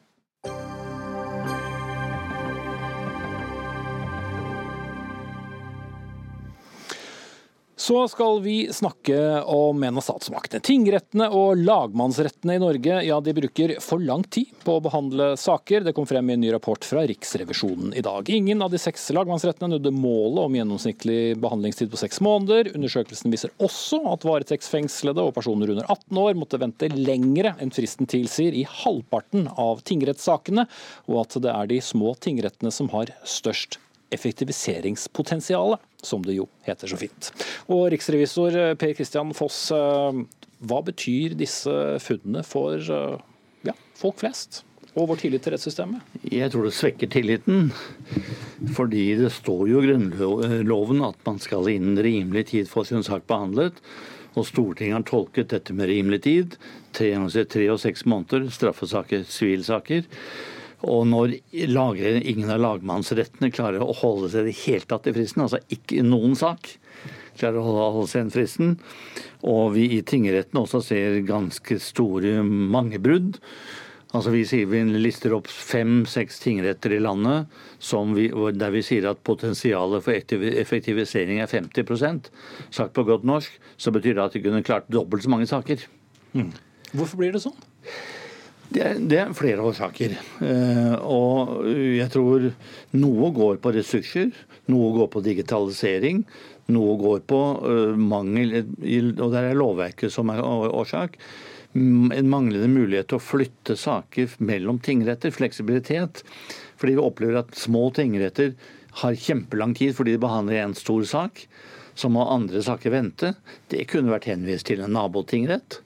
Så 7.79 8.09
skal 8.09 8.41
vi 8.43 8.73
snakke 8.73 9.43
om 9.43 9.83
en 9.87 10.01
av 10.01 10.03
statsmaktene. 10.03 10.59
Tingrettene 10.67 11.29
og 11.31 11.61
lagmannsrettene 11.63 12.57
i 12.57 12.59
Norge 12.59 12.97
ja, 13.07 13.21
de 13.23 13.35
bruker 13.37 13.77
for 13.79 14.03
lang 14.03 14.25
tid 14.27 14.51
på 14.65 14.75
å 14.75 14.83
behandle 14.83 15.29
saker. 15.39 15.87
Det 15.87 15.95
kom 15.95 16.09
frem 16.11 16.27
i 16.27 16.35
en 16.35 16.43
ny 16.43 16.51
rapport 16.57 16.83
fra 16.83 17.07
Riksrevisjonen 17.07 17.95
i 17.95 18.03
dag. 18.03 18.27
Ingen 18.35 18.67
av 18.67 18.75
de 18.75 18.83
seks 18.83 19.07
lagmannsrettene 19.15 19.77
nådde 19.77 19.95
målet 19.95 20.43
om 20.43 20.59
gjennomsnittlig 20.59 21.39
behandlingstid 21.39 21.95
på 21.95 22.03
seks 22.03 22.19
måneder. 22.27 22.73
Undersøkelsen 22.75 23.31
viser 23.31 23.55
også 23.63 24.03
at 24.11 24.27
varetektsfengslede 24.27 25.23
og 25.23 25.37
personer 25.39 25.71
under 25.77 25.87
18 25.87 26.25
år 26.27 26.35
måtte 26.43 26.59
vente 26.59 26.91
lengre 26.91 27.55
enn 27.63 27.71
fristen 27.71 28.11
tilsier 28.11 28.59
i 28.59 28.67
halvparten 28.83 29.47
av 29.55 29.87
tingrettssakene, 29.87 30.67
og 31.07 31.23
at 31.23 31.39
det 31.47 31.55
er 31.55 31.71
de 31.71 31.85
små 31.95 32.19
tingrettene 32.19 32.75
som 32.75 32.91
har 32.91 33.15
størst 33.23 33.79
effektiviseringspotensialet, 34.15 35.81
som 36.03 36.23
det 36.25 36.39
jo 36.39 36.49
heter 36.67 36.91
så 36.91 36.99
fint. 37.01 37.33
Og 37.69 37.89
riksrevisor 37.93 38.57
eh, 38.57 38.75
Per 38.79 38.95
Kristian 38.97 39.35
Foss, 39.37 39.69
eh, 39.75 40.23
hva 40.69 40.81
betyr 40.87 41.37
disse 41.39 41.75
funnene 42.03 42.45
for 42.47 42.79
eh, 42.79 43.19
ja, 43.69 43.77
folk 43.99 44.21
flest? 44.23 44.63
Og 44.99 45.11
vår 45.11 45.21
tillit 45.21 45.45
til 45.45 45.55
rettssystemet? 45.55 46.19
Jeg 46.27 46.51
tror 46.51 46.67
det 46.67 46.75
svekker 46.75 47.11
tilliten. 47.13 47.69
Fordi 48.75 49.05
det 49.21 49.31
står 49.37 49.69
jo 49.71 49.83
i 49.83 49.91
Grunnloven 49.91 51.05
at 51.07 51.21
man 51.29 51.39
skal 51.43 51.69
innen 51.71 52.01
rimelig 52.03 52.49
tid 52.51 52.71
få 52.71 52.83
sin 52.89 53.05
sak 53.07 53.29
behandlet. 53.31 53.79
Og 54.39 54.47
Stortinget 54.49 54.97
har 54.97 55.07
tolket 55.07 55.53
dette 55.53 55.75
med 55.77 55.91
rimelig 55.91 56.23
tid. 56.27 56.57
Tre, 56.97 57.13
tre 57.53 57.69
og 57.71 57.81
seks 57.83 58.07
måneder. 58.11 58.49
Straffesaker, 58.55 59.23
sivilsaker. 59.29 60.09
Og 60.87 61.09
når 61.11 61.35
lagre, 61.67 62.21
ingen 62.23 62.53
av 62.55 62.61
lagmannsrettene 62.63 63.51
klarer 63.51 63.83
å 63.83 63.97
holde 63.99 64.31
seg 64.31 64.47
i 64.47 64.53
det 64.53 64.59
hele 64.61 64.87
tatt 64.87 65.09
i 65.11 65.15
fristen, 65.17 65.43
altså 65.43 65.59
ikke 65.75 66.05
noen 66.07 66.37
sak 66.39 66.77
klarer 67.39 67.59
å 67.59 67.75
holde 67.97 68.07
seg 68.11 68.29
i 68.29 68.35
fristen, 68.35 68.77
og 69.47 69.75
vi 69.75 69.89
i 69.97 70.01
tingretten 70.07 70.59
også 70.61 70.83
ser 70.85 71.21
ganske 71.27 71.79
store 71.83 72.41
mangebrudd 72.47 73.39
Altså 74.17 74.31
Vi 74.33 74.45
sier 74.49 74.69
vi 74.71 74.81
lister 74.97 75.35
opp 75.37 75.51
fem-seks 75.53 76.39
tingretter 76.41 76.95
i 76.97 77.01
landet 77.03 77.51
vi, 78.17 78.29
der 78.57 78.73
vi 78.73 78.81
sier 78.85 79.11
at 79.11 79.21
potensialet 79.21 80.05
for 80.05 80.17
effektivisering 80.17 81.43
er 81.45 81.51
50% 81.51 82.31
Sagt 82.73 82.95
på 82.97 83.05
godt 83.05 83.27
norsk 83.29 83.59
så 83.77 83.93
betyr 83.93 84.17
det 84.17 84.25
at 84.25 84.37
de 84.37 84.43
kunne 84.47 84.65
klart 84.65 84.89
dobbelt 84.89 85.23
så 85.23 85.31
mange 85.31 85.47
saker. 85.47 85.85
Mm. 86.33 86.55
Hvorfor 86.97 87.21
blir 87.21 87.37
det 87.37 87.45
sånn? 87.45 87.55
Det 88.69 88.83
er, 88.85 88.99
det 89.01 89.19
er, 89.23 89.33
flere 89.37 89.65
årsaker. 89.65 90.15
Eh, 90.45 90.95
og 91.01 91.65
jeg 91.65 92.09
tror 92.13 92.51
noe 93.01 93.31
går 93.37 93.61
på 93.65 93.73
ressurser, 93.79 94.33
noe 94.69 94.93
går 94.97 95.09
på 95.15 95.25
digitalisering. 95.25 96.23
Noe 96.69 96.99
går 97.01 97.23
på 97.25 97.39
uh, 97.65 97.95
mangel, 97.97 98.59
og 99.17 99.31
der 99.33 99.47
er 99.49 99.57
lovverket 99.57 100.13
som 100.13 100.29
er 100.29 100.43
årsak. 100.45 101.17
En 101.73 102.29
manglende 102.29 102.69
mulighet 102.69 103.09
til 103.09 103.17
å 103.17 103.25
flytte 103.25 103.77
saker 103.81 104.35
mellom 104.45 104.81
tingretter. 104.85 105.33
Fleksibilitet. 105.33 106.21
Fordi 106.77 106.99
vi 106.99 107.03
opplever 107.03 107.41
at 107.41 107.57
små 107.57 107.89
tingretter 107.97 108.53
har 109.01 109.17
kjempelang 109.17 109.75
tid 109.79 109.95
fordi 109.97 110.17
de 110.17 110.23
behandler 110.23 110.61
en 110.63 110.77
stor 110.77 111.09
sak. 111.09 111.47
Så 111.99 112.13
må 112.13 112.29
andre 112.29 112.61
saker 112.63 112.93
vente. 112.93 113.33
Det 113.73 113.89
kunne 113.91 114.13
vært 114.13 114.29
henvist 114.29 114.69
til 114.69 114.85
en 114.85 114.93
nabotingrett. 114.95 115.81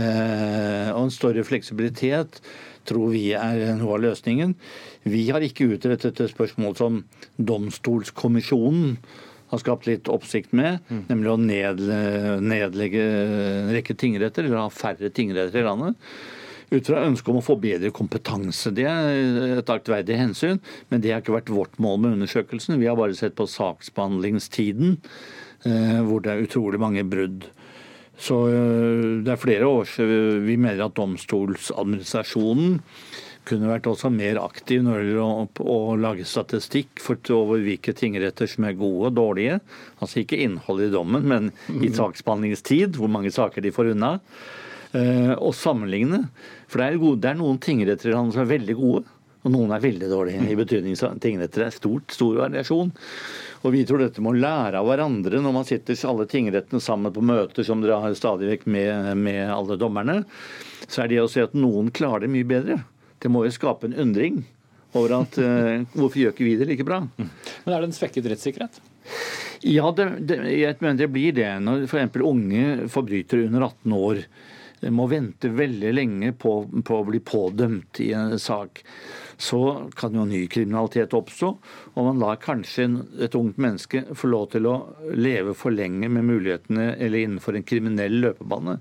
Eh, 0.00 0.88
og 0.92 1.06
en 1.06 1.12
større 1.12 1.44
fleksibilitet 1.44 2.40
tror 2.88 3.12
vi 3.12 3.28
er 3.36 3.76
noe 3.78 3.96
av 3.96 4.04
løsningen. 4.06 4.54
Vi 5.06 5.26
har 5.30 5.44
ikke 5.44 5.68
utredet 5.74 6.12
et 6.12 6.32
spørsmål 6.32 6.78
som 6.78 7.02
Domstolskommisjonen 7.38 8.96
har 9.52 9.60
skapt 9.60 9.86
litt 9.86 10.08
oppsikt 10.08 10.54
med, 10.56 10.80
mm. 10.88 11.02
nemlig 11.10 11.32
å 11.32 11.40
nedlegge 11.40 13.02
en 13.02 13.72
rekke 13.74 13.96
tingretter, 14.00 14.48
eller 14.48 14.64
ha 14.64 14.70
færre 14.72 15.12
tingretter 15.12 15.60
i 15.60 15.66
landet. 15.66 15.98
Ut 16.72 16.88
fra 16.88 17.02
ønsket 17.04 17.28
om 17.28 17.42
å 17.42 17.44
få 17.44 17.58
bedre 17.60 17.90
kompetanse. 17.92 18.72
Det 18.72 18.86
er 18.88 19.58
et 19.58 19.72
aktverdig 19.74 20.16
hensyn, 20.16 20.62
men 20.88 21.02
det 21.04 21.12
har 21.12 21.20
ikke 21.20 21.34
vært 21.36 21.52
vårt 21.52 21.76
mål 21.84 22.00
med 22.00 22.16
undersøkelsen. 22.16 22.78
Vi 22.80 22.88
har 22.88 22.96
bare 22.96 23.16
sett 23.18 23.36
på 23.36 23.44
saksbehandlingstiden, 23.44 24.96
eh, 25.68 26.00
hvor 26.08 26.24
det 26.24 26.32
er 26.32 26.46
utrolig 26.46 26.80
mange 26.80 27.04
brudd. 27.04 27.44
Så 28.22 28.36
det 29.24 29.32
er 29.32 29.40
flere 29.40 29.66
år 29.66 29.88
siden 29.90 30.44
vi 30.46 30.54
mener 30.60 30.86
at 30.86 30.94
domstolsadministrasjonen 30.98 32.78
kunne 33.48 33.70
vært 33.70 33.88
også 33.90 34.10
mer 34.14 34.38
aktiv 34.38 34.84
når 34.84 35.00
det 35.00 35.06
gjelder 35.08 35.22
å, 35.24 35.46
å, 35.74 35.94
lage 35.98 36.26
statistikk 36.28 37.02
for, 37.02 37.18
over 37.34 37.62
hvilke 37.64 37.94
tingretter 37.98 38.46
som 38.50 38.68
er 38.68 38.78
gode 38.78 39.10
og 39.10 39.16
dårlige. 39.18 39.58
Altså 39.98 40.22
ikke 40.22 40.38
innholdet 40.44 40.90
i 40.90 40.94
dommen, 40.94 41.26
men 41.26 41.48
i 41.72 41.88
mm. 41.88 41.96
saksbehandlingstid, 41.98 43.00
hvor 43.00 43.10
mange 43.10 43.32
saker 43.34 43.64
de 43.64 43.74
får 43.74 43.92
unna. 43.96 44.12
Eh, 44.92 45.32
og 45.34 45.56
sammenligne. 45.56 46.26
For 46.70 46.78
det 46.78 46.86
er, 46.86 47.00
gode, 47.02 47.22
det 47.24 47.32
er 47.32 47.40
noen 47.40 47.58
tingretter 47.62 48.14
som 48.14 48.42
er 48.44 48.50
veldig 48.50 48.78
gode, 48.78 49.04
og 49.42 49.54
noen 49.54 49.74
er 49.74 49.82
veldig 49.82 50.10
dårlige. 50.10 50.46
I 50.46 50.58
betydning 50.58 50.98
tingretter 51.22 51.66
er 51.66 51.74
stort, 51.74 52.12
stor 52.14 52.44
variasjon. 52.44 52.92
Og 53.62 53.74
vi 53.74 53.84
tror 53.86 54.02
dette 54.02 54.22
må 54.24 54.32
lære 54.34 54.80
av 54.80 54.88
hverandre 54.88 55.40
når 55.42 55.54
man 55.54 55.66
sitter 55.68 55.98
alle 56.08 56.26
tingrettene 56.30 56.82
sammen 56.82 57.14
på 57.14 57.22
møter 57.24 57.66
som 57.66 57.82
dere 57.82 58.00
har 58.02 58.16
stadig 58.18 58.48
vekk 58.50 58.66
med, 58.74 59.12
med 59.22 59.44
alle 59.54 59.78
dommerne. 59.78 60.22
Så 60.88 61.04
er 61.04 61.12
det 61.12 61.20
å 61.22 61.28
si 61.30 61.42
at 61.42 61.54
noen 61.54 61.92
klarer 61.94 62.26
det 62.26 62.32
mye 62.34 62.48
bedre. 62.48 62.80
Det 63.22 63.30
må 63.30 63.44
jo 63.46 63.54
skape 63.54 63.86
en 63.86 63.98
undring 64.02 64.42
over 64.98 65.14
at 65.22 65.38
uh, 65.40 65.84
hvorfor 65.94 66.20
gjør 66.20 66.34
ikke 66.34 66.46
vi 66.46 66.56
det 66.60 66.68
like 66.68 66.86
bra? 66.86 67.00
Mm. 67.16 67.28
Men 67.64 67.74
er 67.74 67.84
det 67.84 67.88
en 67.88 67.96
svekket 67.96 68.26
rettssikkerhet? 68.32 68.80
Ja, 69.62 69.92
det, 69.94 70.08
det, 70.26 70.40
jeg 70.58 70.76
mener 70.82 70.98
det 70.98 71.12
blir 71.14 71.36
det. 71.36 71.48
Når 71.62 71.86
f.eks. 71.86 72.18
unge 72.18 72.90
forbrytere 72.92 73.46
under 73.46 73.68
18 73.70 73.94
år 73.96 74.24
må 74.90 75.06
vente 75.10 75.50
veldig 75.52 75.92
lenge 75.94 76.32
på, 76.34 76.54
på, 76.84 76.96
å 76.98 77.06
bli 77.06 77.20
pådømt 77.22 78.00
i 78.02 78.08
en 78.18 78.38
sak, 78.40 78.82
så 79.38 79.60
kan 79.98 80.14
jo 80.16 80.24
ny 80.26 80.44
kriminalitet 80.50 81.14
oppstå. 81.14 81.50
Og 81.94 82.08
man 82.08 82.20
lar 82.22 82.40
kanskje 82.42 82.88
et 83.22 83.36
ungt 83.38 83.60
menneske 83.62 84.04
få 84.18 84.30
lov 84.32 84.48
til 84.54 84.66
å 84.70 84.76
leve 85.14 85.54
for 85.58 85.74
lenge 85.74 86.10
med 86.10 86.26
mulighetene 86.28 86.92
eller 86.96 87.24
innenfor 87.26 87.58
en 87.58 87.66
kriminell 87.66 88.18
løpebane. 88.24 88.78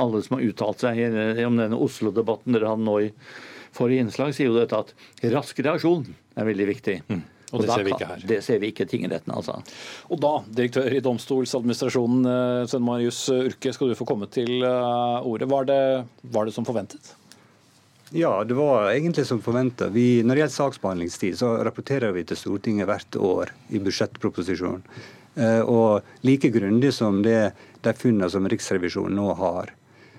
Alle 0.00 0.22
som 0.24 0.38
har 0.38 0.46
uttalt 0.48 0.84
seg 0.84 1.00
om 1.46 1.58
denne 1.60 1.80
Oslo-debatten 1.88 2.56
dere 2.56 2.74
hadde 2.74 2.86
nå 2.86 3.00
i 3.06 3.10
forrige 3.74 4.04
innslag, 4.04 4.36
sier 4.36 4.50
jo 4.50 4.58
dette 4.58 4.78
at 4.78 4.94
rask 5.32 5.58
reaksjon 5.64 6.06
er 6.38 6.48
veldig 6.48 6.70
viktig. 6.72 7.00
Mm. 7.08 7.24
Og, 7.48 7.60
og 7.60 7.64
det 7.64 7.70
ser 7.72 7.86
vi 7.86 7.92
ikke 7.94 8.08
her. 8.10 8.24
Det 8.28 8.40
ser 8.44 8.58
vi 8.60 8.72
ikke 8.72 8.84
i 8.84 8.90
tingretten, 8.90 9.32
altså. 9.32 9.60
Og 10.12 10.20
da, 10.20 10.34
direktør 10.58 10.92
i 10.92 11.00
Domstolsadministrasjonen, 11.04 12.26
eh, 12.28 12.64
Sven 12.68 12.84
Marius 12.84 13.22
Urke, 13.32 13.72
skal 13.72 13.92
du 13.92 13.96
få 13.96 14.08
komme 14.08 14.28
til 14.32 14.58
eh, 14.60 15.28
ordet. 15.28 15.48
Var 15.48 15.70
det, 15.70 15.80
var 16.34 16.48
det 16.48 16.56
som 16.56 16.68
forventet? 16.68 17.14
Ja, 18.10 18.44
det 18.44 18.56
var 18.56 18.90
egentlig 18.90 19.26
som 19.26 19.40
forventa. 19.44 19.88
Når 19.88 19.92
det 19.92 20.42
gjelder 20.42 20.54
saksbehandlingstid, 20.54 21.38
så 21.40 21.56
rapporterer 21.64 22.12
vi 22.16 22.24
til 22.28 22.40
Stortinget 22.40 22.88
hvert 22.88 23.16
år 23.20 23.52
i 23.68 23.80
budsjettproposisjonen. 23.84 24.84
Eh, 25.38 25.60
og 25.60 26.06
like 26.26 26.48
grundig 26.50 26.92
som 26.96 27.20
det 27.22 27.52
de 27.84 27.92
funnene 27.94 28.30
som 28.32 28.48
Riksrevisjonen 28.48 29.18
nå 29.20 29.34
har. 29.38 29.74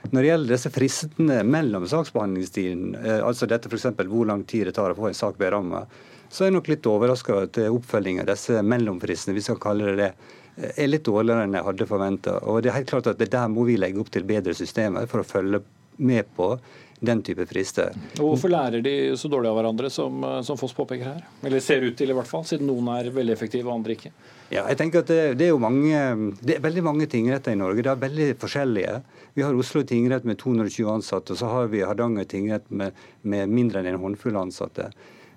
Når 0.10 0.22
det 0.22 0.30
gjelder 0.30 0.54
disse 0.54 0.72
fristene 0.72 1.40
mellom 1.44 1.88
saksbehandlingstiden, 1.90 2.94
eh, 3.02 3.20
altså 3.26 3.50
dette 3.50 3.68
f.eks. 3.68 3.90
hvor 4.08 4.30
lang 4.30 4.46
tid 4.48 4.70
det 4.70 4.78
tar 4.78 4.94
å 4.94 5.00
få 5.00 5.10
en 5.10 5.18
sak 5.18 5.42
beramma, 5.42 5.84
så 6.30 6.44
er 6.44 6.52
jeg 6.52 6.58
nok 6.58 6.70
litt 6.70 6.90
overraska 6.90 7.34
over 7.36 7.48
at 7.50 7.62
oppfølgingen 7.70 8.24
av 8.24 8.34
disse 8.34 8.62
mellomfristene, 8.66 9.38
vi 9.38 9.46
skal 9.46 9.62
kalle 9.62 9.94
det 9.94 9.98
det, 10.04 10.12
eh, 10.58 10.84
er 10.84 10.92
litt 10.92 11.08
dårligere 11.08 11.48
enn 11.48 11.58
jeg 11.58 11.68
hadde 11.70 11.90
forventa. 11.90 12.38
Det 12.62 12.70
er 12.70 12.78
helt 12.78 12.94
klart 12.94 13.08
at 13.08 13.20
det 13.22 13.32
der 13.34 13.50
må 13.50 13.66
vi 13.68 13.80
legge 13.80 14.00
opp 14.02 14.12
til 14.14 14.28
bedre 14.28 14.54
systemer 14.58 15.10
for 15.10 15.24
å 15.24 15.28
følge 15.28 15.64
med 15.98 16.30
på 16.36 16.54
den 17.00 17.22
type 17.24 17.46
frister. 17.48 17.94
Og 18.20 18.34
Hvorfor 18.34 18.52
lærer 18.52 18.84
de 18.84 18.94
så 19.18 19.30
dårlig 19.32 19.48
av 19.50 19.56
hverandre, 19.56 19.90
som, 19.90 20.24
eh, 20.24 20.42
som 20.42 20.58
Foss 20.58 20.74
påpeker 20.74 21.04
her? 21.04 21.24
Eller 21.44 21.60
ser 21.60 21.82
ut 21.82 21.96
til, 21.98 22.10
i 22.10 22.14
hvert 22.14 22.28
fall, 22.28 22.44
siden 22.44 22.68
noen 22.68 22.90
er 22.98 23.10
veldig 23.10 23.34
effektive 23.34 23.68
og 23.68 23.80
andre 23.80 23.96
ikke? 23.96 24.12
Ja, 24.52 24.66
jeg 24.68 24.78
tenker 24.78 25.00
at 25.00 25.08
det, 25.08 25.38
det, 25.38 25.46
er 25.46 25.54
jo 25.54 25.62
mange, 25.62 26.34
det 26.42 26.58
er 26.58 26.66
veldig 26.66 26.84
mange 26.84 27.08
tingretter 27.08 27.54
i 27.54 27.60
Norge. 27.60 27.84
Det 27.86 27.92
er 27.92 28.04
veldig 28.04 28.28
forskjellige. 28.42 29.02
Vi 29.36 29.46
har 29.46 29.54
Oslo 29.56 29.84
tingrett 29.84 30.26
med 30.26 30.40
220 30.42 30.90
ansatte, 30.92 31.34
og 31.34 31.40
så 31.40 31.52
har 31.54 31.70
vi 31.72 31.86
Hardanger 31.86 32.26
tingrett 32.26 32.68
med, 32.70 32.98
med 33.22 33.48
mindre 33.48 33.80
enn 33.80 33.94
en 33.94 34.02
håndfull 34.02 34.36
ansatte. 34.36 34.90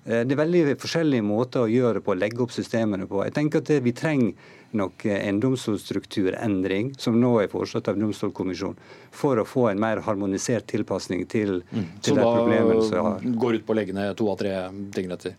Eh, 0.05 0.23
det 0.27 0.35
er 0.35 0.41
veldig 0.41 0.63
forskjellige 0.81 1.25
måter 1.25 1.63
å 1.63 1.71
gjøre 1.71 1.99
det 1.99 2.05
på, 2.05 2.13
å 2.15 2.19
legge 2.19 2.43
opp 2.43 2.53
systemene 2.55 3.07
på. 3.09 3.23
Jeg 3.27 3.35
tenker 3.37 3.63
at 3.63 3.71
vi 3.85 3.95
trenger 3.95 4.51
nok 4.73 5.05
en 5.05 5.39
domstolstrukturendring, 5.39 6.95
som 6.97 7.19
nå 7.21 7.35
er 7.43 7.51
foreslått 7.51 7.91
av 7.91 7.99
Domstolkommisjonen, 8.01 8.79
for 9.13 9.37
å 9.37 9.45
få 9.45 9.67
en 9.69 9.81
mer 9.81 10.01
harmonisert 10.01 10.65
tilpasning 10.71 11.27
til, 11.29 11.59
mm. 11.69 11.83
til 12.01 12.17
de 12.17 12.23
problemene 12.25 12.79
som 12.81 12.95
vi 12.95 13.03
har. 13.05 13.19
Så 13.21 13.29
da 13.29 13.43
går 13.43 13.59
ut 13.59 13.67
på 13.67 13.75
å 13.75 13.77
legge 13.77 13.93
ned 13.93 14.17
to 14.17 14.31
av 14.33 14.39
tre 14.41 14.55
tingretter? 14.95 15.37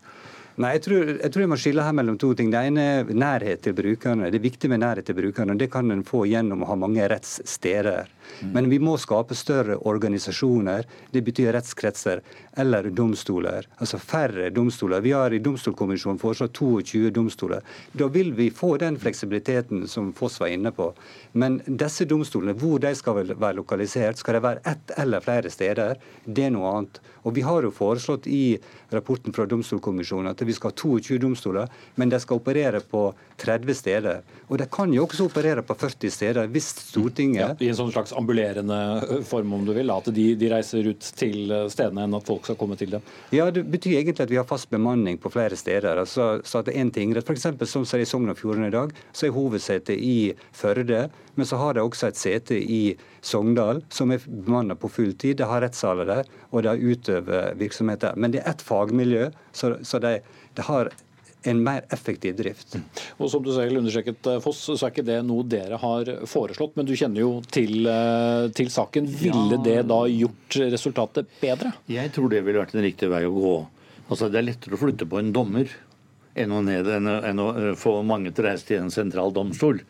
Nei, 0.55 0.69
jeg 0.77 0.85
tror, 0.85 1.09
jeg 1.19 1.31
tror 1.33 1.43
jeg 1.43 1.51
må 1.51 1.57
skille 1.59 1.83
her 1.83 1.95
mellom 1.97 2.15
to 2.19 2.29
ting. 2.39 2.47
Det 2.53 2.61
ene 2.69 2.83
er 2.93 3.09
nærhet 3.11 3.65
til 3.65 3.75
brukerne. 3.75 4.29
Det 4.31 4.39
er 4.39 4.45
viktig 4.45 4.69
med 4.71 4.85
nærhet 4.85 5.09
til 5.09 5.17
brukerne. 5.17 5.57
Det 5.59 5.67
kan 5.73 5.91
en 5.91 6.05
få 6.07 6.23
gjennom 6.31 6.63
å 6.63 6.69
ha 6.69 6.77
mange 6.79 7.09
rettssteder. 7.11 8.07
Mm. 8.41 8.51
Men 8.55 8.69
vi 8.69 8.79
må 8.79 8.97
skape 9.01 9.35
større 9.37 9.77
organisasjoner. 9.87 10.85
Det 11.11 11.23
betyr 11.25 11.53
rettskretser 11.55 12.21
eller 12.57 12.89
domstoler. 12.89 13.67
Altså 13.77 13.99
færre 13.99 14.49
domstoler. 14.53 15.03
Vi 15.03 15.11
har 15.15 15.33
i 15.33 15.41
Domstolkommisjonen 15.43 16.19
foreslått 16.21 16.55
22 16.57 17.11
domstoler. 17.15 17.63
Da 17.91 18.07
vil 18.11 18.33
vi 18.37 18.49
få 18.51 18.75
den 18.81 18.99
fleksibiliteten 18.99 19.87
som 19.91 20.13
Foss 20.15 20.39
var 20.39 20.53
inne 20.53 20.71
på. 20.71 20.91
Men 21.33 21.59
disse 21.65 22.07
domstolene, 22.07 22.55
hvor 22.59 22.79
de 22.79 22.93
skal 22.95 23.21
være 23.33 23.57
lokalisert, 23.59 24.21
skal 24.21 24.37
det 24.37 24.45
være 24.45 24.63
ett 24.71 24.95
eller 24.97 25.23
flere 25.25 25.51
steder. 25.51 25.99
Det 26.25 26.47
er 26.47 26.55
noe 26.55 26.71
annet. 26.77 27.01
Og 27.25 27.33
Vi 27.35 27.41
har 27.41 27.65
jo 27.65 27.71
foreslått 27.73 28.27
i 28.27 28.57
rapporten 28.93 29.33
fra 29.33 29.47
Domstolkommisjonen 29.49 30.29
at 30.29 30.41
vi 30.45 30.53
skal 30.53 30.71
ha 30.71 30.77
22 30.77 31.17
domstoler, 31.19 31.71
men 31.95 32.09
de 32.09 32.19
skal 32.21 32.39
operere 32.39 32.79
på 32.79 33.07
30 33.41 33.75
steder. 33.75 34.21
Og 34.47 34.59
de 34.61 34.67
kan 34.71 34.93
jo 34.93 35.03
også 35.03 35.27
operere 35.27 35.65
på 35.65 35.75
40 35.75 36.13
steder 36.13 36.51
hvis 36.53 36.69
Stortinget 36.85 37.41
ja, 37.41 37.49
I 37.59 37.71
en 37.71 37.79
sånn 37.79 37.91
slags 37.91 38.13
ambulerende 38.17 39.23
form, 39.27 39.53
om 39.53 39.65
du 39.65 39.73
vil. 39.75 39.91
At 39.93 40.09
de, 40.15 40.27
de, 40.39 40.49
reiser 40.51 40.91
ut 40.91 41.09
til 41.19 41.53
stedene 41.71 42.05
enn 42.05 42.17
at 42.17 42.27
folk 42.27 42.47
skal 42.47 42.57
komme 42.59 42.77
til 42.79 42.95
dem? 42.95 43.05
Ja, 43.35 43.49
Det 43.51 43.65
betyr 43.71 43.99
egentlig 43.99 44.25
at 44.25 44.31
vi 44.31 44.39
har 44.39 44.47
fast 44.49 44.69
bemanning 44.69 45.19
på 45.21 45.31
flere 45.33 45.57
steder. 45.59 46.01
Altså, 46.01 46.41
så 46.43 46.63
at 46.63 46.71
en 46.73 46.91
tingrett, 46.91 47.27
f.eks. 47.27 47.69
som 47.71 47.85
i 47.99 48.07
Sogn 48.07 48.31
og 48.33 48.39
Fjordane 48.39 48.71
i 48.71 48.75
dag, 48.75 48.93
så 49.13 49.27
er 49.27 49.35
hovedsetet 49.35 49.99
i 49.99 50.33
Førde. 50.55 51.09
Men 51.35 51.45
så 51.45 51.59
har 51.59 51.75
de 51.75 51.83
også 51.83 52.09
et 52.09 52.19
sete 52.19 52.57
i 52.57 52.95
Sogndal 53.25 53.81
som 53.91 54.13
er 54.13 54.23
bemannet 54.25 54.79
på 54.79 54.89
fulltid. 54.91 55.37
De 55.39 55.47
har 55.49 55.63
rettssaler 55.65 56.07
der, 56.07 56.29
og 56.51 56.63
de 56.63 56.75
utøver 56.79 57.55
virksomheter. 57.59 58.15
Men 58.15 58.31
det 58.31 58.43
er 58.43 58.53
ett 58.53 58.63
fagmiljø, 58.63 59.29
så, 59.51 59.75
så 59.83 59.99
de, 59.99 60.19
de 60.55 60.67
har 60.69 60.91
en 61.45 61.63
mer 61.63 61.85
effektiv 61.93 62.35
drift. 62.35 62.75
Mm. 62.75 62.85
Og 63.17 63.29
Som 63.31 63.43
du 63.43 63.51
selv 63.53 63.77
understreket, 63.77 64.27
eh, 64.27 64.39
Foss, 64.43 64.63
så 64.65 64.77
er 64.79 64.93
ikke 64.93 65.05
det 65.05 65.19
noe 65.25 65.45
dere 65.47 65.77
har 65.81 66.11
foreslått, 66.29 66.75
men 66.75 66.87
du 66.87 66.95
kjenner 66.97 67.21
jo 67.21 67.31
til, 67.51 67.85
eh, 67.87 68.49
til 68.55 68.71
saken. 68.73 69.07
Ville 69.07 69.57
ja. 69.57 69.61
det 69.67 69.77
da 69.91 70.01
gjort 70.09 70.59
resultatet 70.73 71.29
bedre? 71.41 71.73
Jeg 71.91 72.13
tror 72.15 72.29
det 72.29 72.43
ville 72.45 72.63
vært 72.63 72.75
en 72.75 72.85
riktig 72.85 73.11
vei 73.11 73.23
å 73.25 73.35
gå. 73.35 73.55
Altså 74.09 74.29
Det 74.29 74.41
er 74.41 74.49
lettere 74.49 74.77
å 74.77 74.81
flytte 74.81 75.09
på 75.09 75.21
en 75.21 75.31
dommer 75.33 75.69
enn 76.35 76.51
å, 76.51 76.61
ned, 76.61 76.87
enn 76.87 77.07
å, 77.07 77.21
enn 77.29 77.39
å 77.41 77.47
eh, 77.53 77.71
få 77.79 78.01
mange 78.03 78.33
til 78.33 78.45
å 78.45 78.49
reise 78.49 78.65
til 78.65 78.83
en 78.83 78.93
sentral 78.93 79.33
domstol. 79.33 79.81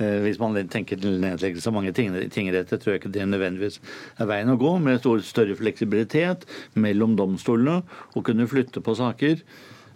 Hvis 0.00 0.38
man 0.40 0.54
tenker 0.72 0.96
til 0.96 1.18
nedleggelse 1.20 1.68
av 1.68 1.74
mange 1.76 1.90
tingretter, 1.92 2.78
tror 2.80 2.94
jeg 2.94 3.02
ikke 3.02 3.10
det 3.12 3.26
nødvendigvis 3.28 3.82
er 4.16 4.30
veien 4.30 4.48
å 4.48 4.54
gå. 4.56 4.70
Med 4.80 5.04
større 5.04 5.52
fleksibilitet 5.58 6.46
mellom 6.72 7.18
domstolene 7.18 7.82
og 8.14 8.24
kunne 8.24 8.48
flytte 8.48 8.80
på 8.80 8.94
saker. 8.96 9.42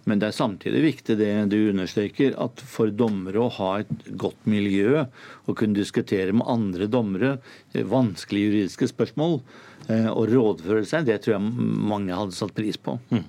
Men 0.05 0.21
det 0.21 0.29
er 0.29 0.37
samtidig 0.37 0.81
viktig 0.83 1.17
det 1.17 1.31
du 1.49 1.57
understreker, 1.71 2.35
at 2.37 2.61
for 2.69 2.93
dommere 2.93 3.41
å 3.41 3.53
ha 3.57 3.71
et 3.81 4.09
godt 4.21 4.45
miljø 4.49 5.05
og 5.45 5.57
kunne 5.57 5.77
diskutere 5.77 6.33
med 6.35 6.45
andre 6.49 6.87
dommere 6.91 7.37
vanskelige 7.73 8.51
juridiske 8.51 8.91
spørsmål 8.93 9.39
eh, 9.39 9.63
og 9.89 10.29
rådføre 10.31 10.85
seg, 10.87 11.05
det 11.07 11.19
tror 11.23 11.35
jeg 11.35 11.65
mange 11.91 12.15
hadde 12.15 12.35
satt 12.35 12.53
pris 12.55 12.77
på. 12.81 12.95
Mm. 13.13 13.23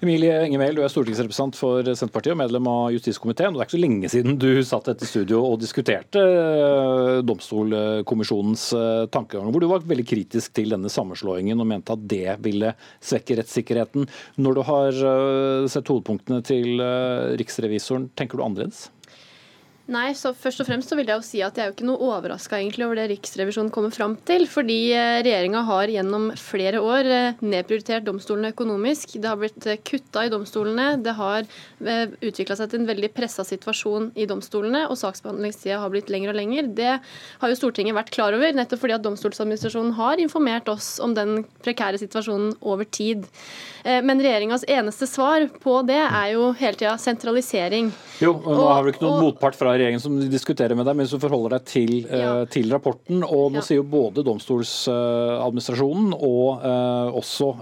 Emilie 0.00 0.36
Engemel, 0.46 0.78
du 0.78 0.84
er 0.84 0.92
stortingsrepresentant 0.92 1.58
for 1.58 1.84
Senterpartiet 1.84 2.32
og 2.32 2.40
medlem 2.40 2.68
av 2.70 2.86
justiskomiteen. 2.94 3.52
Det 3.52 3.60
er 3.60 3.68
ikke 3.68 3.76
så 3.76 3.82
lenge 3.82 4.10
siden 4.12 4.38
du 4.40 4.48
satt 4.66 4.88
etter 4.92 5.08
studio 5.08 5.42
og 5.44 5.58
diskuterte 5.60 6.22
eh, 6.24 7.16
Domstolkommisjonens 7.28 8.64
eh, 8.78 9.02
tankegang, 9.12 9.50
hvor 9.52 9.60
du 9.60 9.68
var 9.70 9.84
veldig 9.84 10.06
kritisk 10.08 10.54
til 10.56 10.72
denne 10.72 10.92
sammenslåingen 10.92 11.60
og 11.60 11.68
mente 11.68 11.96
at 11.96 12.06
det 12.08 12.38
ville 12.44 12.72
svekke 13.04 13.36
rettssikkerheten. 13.42 14.08
Når 14.40 14.56
du 14.56 14.62
har 14.70 15.02
sett 15.70 15.92
hovedpunktene 15.92 16.40
til 16.46 16.80
riksrevisoren, 17.40 18.08
tenker 18.16 18.40
du 18.40 18.46
annerledes? 18.46 18.88
Nei, 19.90 20.12
så 20.14 20.30
først 20.38 20.62
og 20.62 20.68
fremst 20.68 20.92
så 20.92 20.94
vil 20.94 21.08
jeg 21.10 21.18
jo 21.18 21.24
si 21.26 21.40
at 21.42 21.56
jeg 21.58 21.64
er 21.64 21.70
jo 21.70 21.74
ikke 21.74 21.86
noe 21.88 22.10
overraska 22.12 22.60
over 22.84 22.94
det 22.94 23.08
Riksrevisjonen 23.10 23.72
kommer 23.74 23.90
fram 23.90 24.12
til. 24.28 24.44
Fordi 24.46 24.92
eh, 24.94 25.18
regjeringa 25.26 25.64
har 25.66 25.90
gjennom 25.90 26.28
flere 26.38 26.78
år 26.78 27.08
eh, 27.10 27.40
nedprioritert 27.42 28.06
domstolene 28.06 28.52
økonomisk. 28.54 29.16
Det 29.18 29.26
har 29.26 29.40
blitt 29.40 29.66
eh, 29.66 29.80
kutta 29.82 30.28
i 30.28 30.30
domstolene. 30.30 30.92
Det 31.02 31.16
har 31.18 31.48
utvikla 31.80 32.54
seg 32.58 32.70
til 32.70 32.82
en 32.82 32.90
veldig 32.90 33.08
pressa 33.16 33.42
situasjon 33.46 34.10
i 34.20 34.26
domstolene, 34.30 34.84
og 34.92 34.98
saksbehandlingstida 35.00 35.80
har 35.80 35.90
blitt 35.90 36.12
lengre 36.12 36.34
og 36.34 36.38
lengre. 36.38 36.66
Det 36.76 36.92
har 37.40 37.50
jo 37.50 37.58
Stortinget 37.58 37.96
vært 37.96 38.12
klar 38.14 38.36
over, 38.36 38.52
nettopp 38.54 38.82
fordi 38.84 38.94
at 38.98 39.04
Domstoladministrasjonen 39.06 39.96
har 39.96 40.20
informert 40.22 40.68
oss 40.70 40.92
om 41.02 41.16
den 41.16 41.40
prekære 41.64 41.98
situasjonen 42.02 42.52
over 42.60 42.84
tid. 42.84 43.24
Men 43.80 44.20
regjeringas 44.20 44.66
eneste 44.68 45.08
svar 45.08 45.46
på 45.62 45.78
det 45.88 46.02
er 46.02 46.34
jo 46.34 46.50
hele 46.60 46.76
tida 46.76 46.92
sentralisering. 47.00 47.88
Jo, 48.20 48.34
og 48.36 48.52
nå 48.52 48.66
har 48.68 48.84
vi 48.84 48.92
ikke 48.92 49.06
noen 49.06 49.16
og, 49.16 49.24
motpart 49.30 49.56
fra 49.56 49.72
regjeringen 49.72 49.79
som 50.02 50.18
diskuterer 50.30 50.76
med 50.78 50.86
deg, 50.88 50.98
mens 51.00 51.14
du 51.14 51.18
forholder 51.22 51.56
deg 51.56 51.66
til, 51.70 51.92
ja. 52.06 52.44
til 52.50 52.70
rapporten. 52.72 53.24
Og 53.24 53.50
nå 53.54 53.60
ja. 53.60 53.66
sier 53.66 53.80
jo 53.80 53.88
både 53.90 54.24
domstolsadministrasjonen 54.26 56.14
og 56.16 56.64
også 57.20 57.52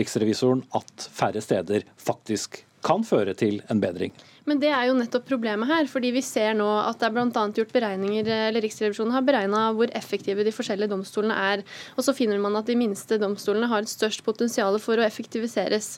riksrevisoren 0.00 0.64
at 0.76 1.08
færre 1.14 1.42
steder 1.44 1.86
faktisk 2.00 2.64
kan 2.84 3.04
føre 3.06 3.34
til 3.38 3.62
en 3.72 3.80
bedring. 3.82 4.12
Men 4.44 4.60
det 4.60 4.68
er 4.76 4.90
jo 4.90 4.96
nettopp 4.96 5.24
problemet 5.28 5.68
her. 5.70 5.86
fordi 5.88 6.10
vi 6.12 6.22
ser 6.24 6.52
nå 6.56 6.66
at 6.82 6.98
det 7.00 7.08
er 7.08 7.14
blant 7.16 7.36
annet 7.40 7.58
gjort 7.60 7.72
beregninger, 7.72 8.28
eller 8.50 8.64
Riksrevisjonen 8.64 9.14
har 9.16 9.24
beregna 9.24 9.62
hvor 9.76 9.88
effektive 9.96 10.44
de 10.44 10.52
forskjellige 10.52 10.92
domstolene 10.92 11.36
er. 11.52 11.64
Og 11.96 12.04
så 12.04 12.14
finner 12.16 12.40
man 12.42 12.56
at 12.60 12.68
de 12.68 12.76
minste 12.76 13.18
domstolene 13.20 13.70
har 13.72 13.84
et 13.84 13.92
størst 13.92 14.24
potensial 14.26 14.76
for 14.82 15.00
å 15.00 15.06
effektiviseres. 15.06 15.94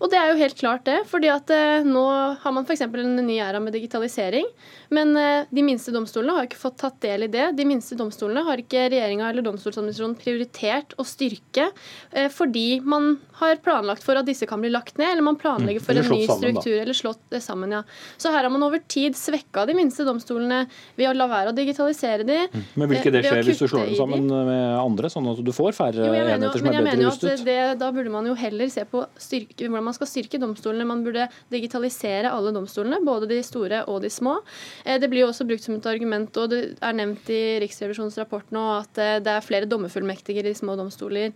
Og 0.00 0.12
det 0.12 0.20
er 0.20 0.30
jo 0.30 0.40
helt 0.42 0.60
klart 0.60 0.84
det. 0.88 0.98
fordi 1.08 1.32
at 1.32 1.50
eh, 1.50 1.86
nå 1.88 2.04
har 2.42 2.52
man 2.52 2.68
f.eks. 2.68 2.84
en 2.84 3.16
ny 3.24 3.40
æra 3.40 3.62
med 3.62 3.72
digitalisering. 3.72 4.44
Men 4.88 5.16
eh, 5.16 5.46
de 5.50 5.64
minste 5.66 5.92
domstolene 5.94 6.36
har 6.36 6.48
ikke 6.48 6.60
fått 6.60 6.78
tatt 6.82 6.98
del 7.04 7.26
i 7.26 7.30
det. 7.32 7.50
De 7.58 7.66
minste 7.68 7.98
domstolene 7.98 8.44
har 8.46 8.60
ikke 8.62 8.86
regjeringa 8.92 9.30
eller 9.30 9.46
domstolsadministrasjonen 9.46 10.16
prioritert 10.20 10.94
å 11.00 11.06
styrke 11.06 11.70
eh, 12.12 12.28
fordi 12.32 12.80
man 12.84 13.16
har 13.40 13.58
planlagt 13.64 14.04
for 14.06 14.18
at 14.18 14.26
disse 14.28 14.46
kan 14.48 14.62
bli 14.62 14.70
lagt 14.72 14.96
ned, 15.00 15.12
eller 15.12 15.26
man 15.26 15.38
planlegger 15.40 15.84
for 15.84 15.98
en 15.98 16.08
ny 16.08 16.22
struktur 16.28 16.76
eller 16.78 16.96
slått 16.96 17.36
sammen. 17.42 17.74
ja. 17.74 17.82
Så 18.16 18.32
her 18.32 18.46
har 18.46 18.52
man 18.52 18.64
over 18.64 18.80
tid 18.88 19.16
svekka 19.18 19.66
de 19.68 19.76
minste 19.76 20.06
domstolene 20.06 20.64
ved 20.96 21.10
å 21.10 21.14
la 21.16 21.28
være 21.30 21.52
å 21.52 21.56
digitalisere 21.56 22.26
de. 22.26 22.38
Mm. 22.52 22.64
Men 22.74 22.90
vil 22.90 23.00
ikke 23.02 23.14
det 23.14 23.24
skje 23.26 23.42
hvis 23.50 23.60
du 23.60 23.66
slår 23.68 23.90
dem 23.90 23.98
sammen 23.98 24.30
med 24.30 24.64
andre, 24.80 25.10
sånn 25.12 25.28
at 25.34 25.42
du 25.44 25.52
får 25.56 25.76
færre 25.76 26.08
jo, 26.08 26.14
enheter 26.16 26.62
som 26.62 26.70
er 26.70 26.78
bedre 26.80 27.10
rustet? 27.10 27.44
Det, 27.46 27.58
da 27.80 27.90
burde 27.94 28.12
man 28.14 28.28
jo 28.30 28.36
heller 28.38 28.70
se 28.72 28.86
på 28.88 29.04
styrke, 29.20 29.66
hvordan 29.66 29.88
man 29.90 29.96
skal 29.96 30.10
styrke 30.10 30.40
domstolene. 30.40 30.88
Man 30.88 31.04
burde 31.06 31.28
digitalisere 31.52 32.32
alle 32.32 32.54
domstolene, 32.56 33.02
både 33.04 33.28
de 33.30 33.42
store 33.46 33.84
og 33.90 34.00
de 34.04 34.12
små. 34.12 34.38
Eh, 34.86 35.00
det 35.02 35.10
blir 35.10 35.24
jo 35.24 35.30
også 35.30 35.46
brukt 35.48 35.64
som 35.64 35.76
et 35.76 35.88
argument, 35.90 36.38
og 36.38 36.52
det 36.52 36.60
er 36.78 36.96
nevnt 36.96 37.30
i 37.32 37.40
Riksrevisjonens 37.62 38.18
rapport 38.20 38.52
nå, 38.54 38.62
at 38.78 39.00
eh, 39.02 39.18
det 39.24 39.32
er 39.32 39.44
flere 39.44 39.68
dommerfullmektiger 39.70 40.46
i 40.46 40.54
små 40.56 40.76
domstoler. 40.78 41.34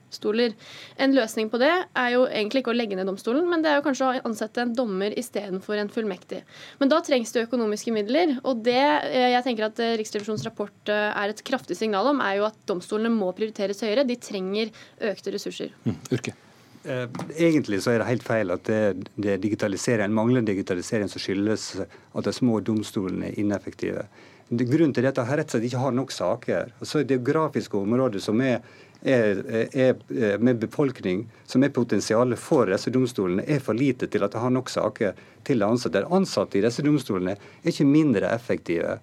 En 1.00 1.16
løsning 1.16 1.50
på 1.50 1.60
det 1.62 1.72
er 1.72 2.10
jo 2.14 2.26
egentlig 2.28 2.62
ikke 2.62 2.74
å 2.74 2.78
legge 2.78 2.98
ned 2.98 3.10
domstolen, 3.10 3.48
men 3.50 3.64
det 3.64 3.72
er 3.72 3.80
jo 3.80 3.86
kanskje 3.88 4.08
å 4.08 4.26
ansette 4.30 4.64
en 4.64 4.74
dommer 4.76 5.16
istedenfor 5.18 5.80
en 5.80 5.90
fullmektig. 5.92 6.42
Men 6.80 6.92
da 6.92 7.00
trengs 7.04 7.34
det 7.34 7.46
økonomiske 7.48 7.94
midler. 7.94 8.36
Og 8.44 8.62
det 8.66 8.78
eh, 8.80 9.32
jeg 9.34 9.46
tenker 9.46 9.70
at 9.70 9.82
Riksrevisjonens 10.00 10.46
rapport 10.46 10.94
er 10.94 11.32
et 11.32 11.42
kraftig 11.46 11.78
signal 11.78 12.12
om, 12.12 12.22
er 12.24 12.38
jo 12.40 12.46
at 12.48 12.58
domstolene 12.70 13.12
må 13.12 13.32
prioriteres 13.36 13.82
høyere. 13.84 14.06
De 14.06 14.18
trenger 14.20 14.70
økte 15.10 15.34
ressurser. 15.34 15.74
Mm. 15.84 15.98
Egentlig 16.84 17.82
så 17.84 17.92
er 17.92 18.00
det 18.00 18.08
helt 18.08 18.24
feil 18.24 18.52
at 18.54 18.64
det, 18.64 19.08
det 19.20 19.34
er 19.34 19.40
digitalisering, 19.42 20.06
en 20.08 20.16
manglende 20.16 20.48
digitalisering 20.48 21.10
som 21.12 21.20
skyldes 21.20 21.64
at 21.84 22.24
de 22.24 22.32
små 22.32 22.60
domstolene 22.64 23.28
er 23.28 23.40
ineffektive. 23.42 24.06
Grunnen 24.50 24.94
til 24.96 25.04
dette 25.06 25.22
er 25.22 25.38
rett 25.38 25.50
og 25.50 25.54
slett 25.58 25.68
ikke 25.68 25.82
har 25.82 25.92
nok 25.94 26.14
saker. 26.14 26.72
Altså 26.80 27.04
Det 27.04 27.20
geografiske 27.20 27.76
området 27.78 28.22
som 28.24 28.40
er 28.42 28.62
er, 29.02 29.38
er, 29.72 30.38
med 30.38 30.58
befolkning 30.60 31.24
som 31.48 31.64
er 31.64 31.72
potensialet 31.72 32.38
for 32.38 32.68
disse 32.68 32.92
domstolene, 32.92 33.44
er 33.48 33.60
for 33.64 33.76
lite 33.76 34.08
til 34.10 34.24
at 34.24 34.34
de 34.34 34.42
har 34.42 34.52
nok 34.52 34.68
saker 34.68 35.16
til 35.44 35.62
de 35.62 35.66
ansatte. 35.66 36.02
De 36.02 36.16
ansatte 36.16 36.58
i 36.58 36.64
disse 36.64 36.84
domstolene 36.84 37.36
er 37.36 37.72
ikke 37.72 37.88
mindre 37.88 38.32
effektive 38.34 38.98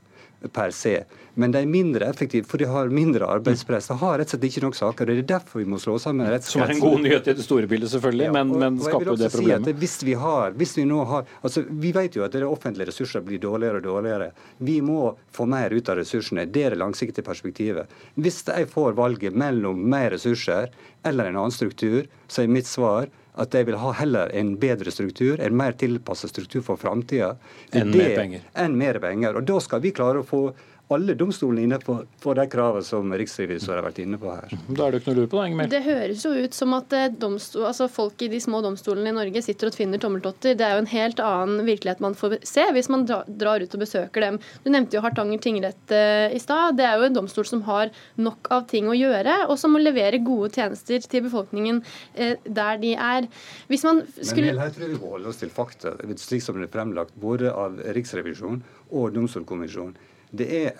per 0.53 0.71
se. 0.71 1.01
Men 1.37 1.53
de 1.53 1.59
er 1.61 1.69
mindre 1.69 2.07
effektive, 2.09 2.47
for 2.49 2.61
de 2.61 2.65
har 2.69 2.89
mindre 2.93 3.25
arbeidspress. 3.29 3.89
De 3.91 3.97
har 4.01 4.17
rett 4.17 4.29
og 4.29 4.33
slett 4.33 4.45
ikke 4.47 4.63
nok 4.63 4.77
saker. 4.77 5.09
og 5.09 5.17
Det 5.19 5.23
er 5.23 5.29
derfor 5.31 5.61
vi 5.61 5.67
må 5.69 5.77
slå 5.81 5.97
sammen 6.01 6.29
rettskretsen. 6.29 6.61
Som 6.61 6.63
er 6.65 6.73
en 6.73 6.81
god 6.81 7.03
nyhet 7.05 7.29
i 7.29 7.35
det 7.37 7.45
store 7.45 7.69
bildet, 7.69 7.91
selvfølgelig, 7.93 8.25
ja, 8.25 8.33
men, 8.37 8.53
men 8.63 8.79
skaper 8.81 9.11
det 9.21 9.29
problemet? 9.33 9.69
Si 9.69 9.75
hvis 9.83 9.97
vi 10.07 10.15
har, 10.17 10.57
hvis 10.57 10.73
vi 10.79 10.87
nå 10.89 11.03
har, 11.11 11.29
altså 11.41 11.65
Vi 11.67 11.91
vet 11.93 12.17
jo 12.17 12.25
at 12.25 12.33
det 12.33 12.45
offentlige 12.45 12.89
ressurser 12.89 13.25
blir 13.25 13.41
dårligere 13.43 13.81
og 13.81 13.85
dårligere. 13.85 14.31
Vi 14.57 14.79
må 14.81 15.11
få 15.33 15.45
mer 15.49 15.73
ut 15.73 15.89
av 15.93 15.99
ressursene. 16.01 16.47
Det 16.49 16.65
er 16.65 16.73
det 16.75 16.81
langsiktige 16.81 17.25
perspektivet. 17.25 17.93
Hvis 18.15 18.43
jeg 18.47 18.69
får 18.73 18.97
valget 18.97 19.37
mellom 19.37 19.77
mer 19.89 20.11
ressurser 20.15 20.73
eller 21.05 21.29
en 21.29 21.41
annen 21.43 21.53
struktur, 21.53 22.09
så 22.27 22.43
er 22.43 22.51
mitt 22.51 22.69
svar 22.69 23.09
at 23.37 23.51
de 23.53 23.63
vil 23.67 23.77
ha 23.77 23.91
heller 23.99 24.31
en 24.35 24.55
bedre 24.59 24.91
struktur, 24.91 25.39
en 25.39 25.57
mer 25.57 25.77
tilpasset 25.77 26.33
struktur 26.33 26.63
for 26.65 26.81
framtida. 26.81 27.35
Enn 27.71 27.93
mer 27.93 28.15
penger. 28.17 28.47
Enn 28.57 28.77
mer 28.79 28.99
penger. 29.03 29.37
Og 29.37 29.45
da 29.47 29.59
skal 29.63 29.83
vi 29.83 29.93
klare 29.95 30.23
å 30.23 30.27
få 30.27 30.41
alle 30.89 31.13
domstolene 31.19 31.65
inne 31.67 31.77
på, 31.83 31.97
på 32.23 32.33
de 32.37 32.45
kravene 32.47 32.85
som 32.85 33.11
riksrevisor 33.19 33.75
har 33.75 33.83
vært 33.83 33.99
inne 34.03 34.19
på 34.21 34.31
her. 34.31 34.53
Da 34.69 34.85
er 34.85 34.95
det 34.95 35.01
ikke 35.01 35.11
noe 35.11 35.19
lur 35.19 35.29
på 35.31 35.43
det, 35.43 35.67
Det 35.73 35.81
høres 35.83 36.23
jo 36.23 36.31
ut 36.31 36.55
som 36.55 36.75
at 36.77 36.95
eh, 36.95 37.09
domstol, 37.11 37.65
altså 37.67 37.89
folk 37.91 38.23
i 38.23 38.29
de 38.31 38.39
små 38.43 38.61
domstolene 38.63 39.11
i 39.11 39.17
Norge 39.17 39.43
sitter 39.43 39.67
og 39.67 39.75
finner 39.75 39.99
tommeltotter. 40.01 40.55
Det 40.55 40.63
er 40.63 40.77
jo 40.77 40.85
en 40.85 40.91
helt 40.93 41.19
annen 41.23 41.67
virkelighet 41.67 42.03
man 42.03 42.15
får 42.15 42.37
se 42.47 42.63
hvis 42.75 42.89
man 42.93 43.03
drar 43.07 43.63
ut 43.63 43.75
og 43.75 43.83
besøker 43.83 44.23
dem. 44.23 44.39
Du 44.63 44.71
nevnte 44.71 44.95
jo 44.95 45.03
Hartanger 45.03 45.43
tingrett 45.43 45.91
uh, 45.91 46.31
i 46.31 46.39
stad. 46.39 46.79
Det 46.79 46.87
er 46.87 46.95
jo 46.95 47.09
en 47.09 47.19
domstol 47.19 47.47
som 47.49 47.65
har 47.67 47.91
nok 48.15 48.47
av 48.55 48.67
ting 48.71 48.87
å 48.87 48.95
gjøre, 48.95 49.41
og 49.51 49.59
som 49.59 49.75
må 49.75 49.83
levere 49.83 50.23
gode 50.23 50.53
tjenester 50.55 51.03
til 51.03 51.27
befolkningen 51.27 51.83
uh, 51.83 52.35
der 52.47 52.79
de 52.83 52.95
er. 52.95 53.27
Hvis 53.67 53.83
man 53.87 54.05
skulle... 54.21 54.53
Men 54.53 54.69
jeg 54.69 54.77
tror 54.79 54.93
vi 54.93 54.99
må 55.01 55.15
holde 55.17 55.33
oss 55.33 55.43
til 55.43 55.51
fakta, 55.51 55.97
slik 56.15 56.45
som 56.45 56.61
det 56.61 56.69
er 56.69 56.75
fremlagt 56.79 57.17
både 57.19 57.51
av 57.51 57.81
Riksrevisjonen 57.97 58.63
og 58.95 59.11
Domstolkommisjonen. 59.17 59.97
Det 60.29 60.47
er, 60.57 60.71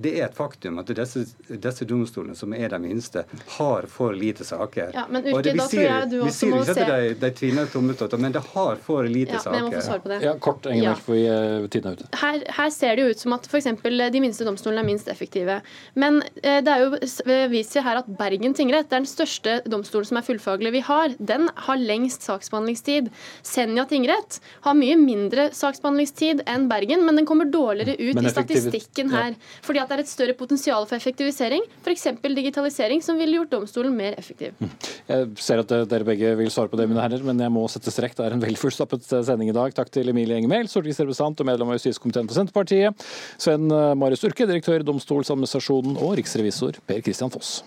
det 0.00 0.12
er, 0.14 0.22
et 0.30 0.36
faktum 0.36 0.78
at 0.80 0.88
disse, 0.96 1.26
disse, 1.48 1.84
domstolene, 1.84 2.36
som 2.38 2.54
er 2.56 2.70
de 2.72 2.78
minste, 2.80 3.24
har 3.58 3.88
for 3.92 4.16
lite 4.16 4.46
saker. 4.48 4.94
Ja, 4.96 5.04
men 5.12 5.26
Urke, 5.28 5.52
da 5.52 5.66
tror 5.68 5.82
jeg 5.84 6.08
du 6.08 6.16
også 6.24 6.48
må 6.48 6.62
se... 6.64 6.72
Vi 6.72 6.78
sier 6.78 6.80
ikke 6.80 6.94
at 6.94 7.04
de, 7.04 7.18
de 7.20 7.30
tvinner 7.36 7.68
tommeltotter, 7.68 8.22
men 8.24 8.32
det 8.32 8.40
har 8.54 8.80
for 8.86 9.04
lite 9.04 9.36
ja, 9.36 9.42
saker. 9.44 9.58
Men 9.58 9.60
jeg 9.60 9.66
må 9.68 9.74
få 9.76 9.84
svar 9.88 10.00
på 10.04 10.12
det. 10.14 10.20
Ja, 10.24 10.32
Kort, 10.46 10.68
Engelmark, 10.70 11.02
ja. 11.02 11.04
for 11.04 11.20
uh, 11.20 11.68
tiden 11.68 11.90
er 11.90 11.98
ute. 11.98 12.08
Her, 12.22 12.40
her, 12.60 12.72
ser 12.72 12.96
det 12.96 13.04
jo 13.04 13.12
ut 13.12 13.26
som 13.26 13.36
at 13.36 13.48
f.eks. 13.50 13.68
de 14.16 14.24
minste 14.24 14.48
domstolene 14.48 14.80
er 14.80 14.88
minst 14.88 15.12
effektive. 15.12 15.58
Men 16.00 16.22
eh, 16.40 16.62
det 16.64 16.72
er 16.72 16.86
jo 16.86 17.44
vist 17.52 17.76
her 17.84 18.00
at 18.00 18.08
Bergen 18.08 18.56
tingrett 18.56 18.88
er 18.88 19.02
den 19.02 19.10
største 19.10 19.58
domstolen 19.68 20.08
som 20.08 20.22
er 20.22 20.26
fullfaglig 20.26 20.72
vi 20.78 20.84
har. 20.88 21.12
Den 21.20 21.50
har 21.68 21.80
lengst 21.80 22.24
saksbehandlingstid. 22.24 23.12
Senja 23.44 23.84
tingrett 23.90 24.40
har 24.64 24.80
mye 24.80 24.96
mindre 24.96 25.50
saksbehandlingstid 25.52 26.46
enn 26.48 26.70
Bergen, 26.72 27.04
men 27.04 27.20
den 27.20 27.28
kommer 27.28 27.52
dårligere 27.52 27.98
ut 28.00 28.24
i 28.24 28.32
statistikk 28.32 28.94
politikken 29.04 29.12
her. 29.12 29.34
Ja. 29.34 29.62
Fordi 29.64 29.82
at 29.82 29.90
det 29.90 29.96
er 29.96 30.02
et 30.04 30.10
større 30.10 30.34
potensial 30.38 30.86
for 30.88 30.96
effektivisering, 30.96 31.62
f.eks. 31.82 32.06
digitalisering, 32.22 33.02
som 33.02 33.18
ville 33.18 33.38
gjort 33.38 33.52
domstolen 33.52 33.94
mer 33.96 34.14
effektiv. 34.18 34.54
Mm. 34.58 34.70
Jeg 35.08 35.28
ser 35.36 35.62
at 35.62 35.74
dere 35.90 36.04
begge 36.04 36.34
vil 36.38 36.50
svare 36.50 36.68
på 36.68 36.80
det, 36.80 36.88
mine 36.88 37.02
herrer, 37.02 37.22
men 37.24 37.40
jeg 37.40 37.52
må 37.52 37.66
sette 37.68 37.92
strekk. 37.92 38.16
Det 38.16 38.26
er 38.26 38.36
en 38.36 38.42
vel 38.42 38.56
fullstappet 38.56 39.04
sending 39.04 39.50
i 39.50 39.56
dag. 39.56 39.74
Takk 39.74 39.92
til 39.94 40.08
Emilie 40.12 40.40
Enger 40.40 40.68
stortingsrepresentant 40.70 41.40
og 41.42 41.48
medlem 41.50 41.72
av 41.72 41.78
justiskomiteen 41.78 42.28
for 42.28 42.38
Senterpartiet. 42.38 43.06
Sven 43.40 43.70
eh, 43.70 43.94
Marius 43.98 44.24
Urke, 44.26 44.48
direktør 44.48 44.82
i 44.82 44.88
Domstoladministrasjonen, 44.88 45.98
og 46.00 46.18
riksrevisor 46.20 46.80
Per 46.86 47.04
Christian 47.04 47.32
Foss. 47.34 47.62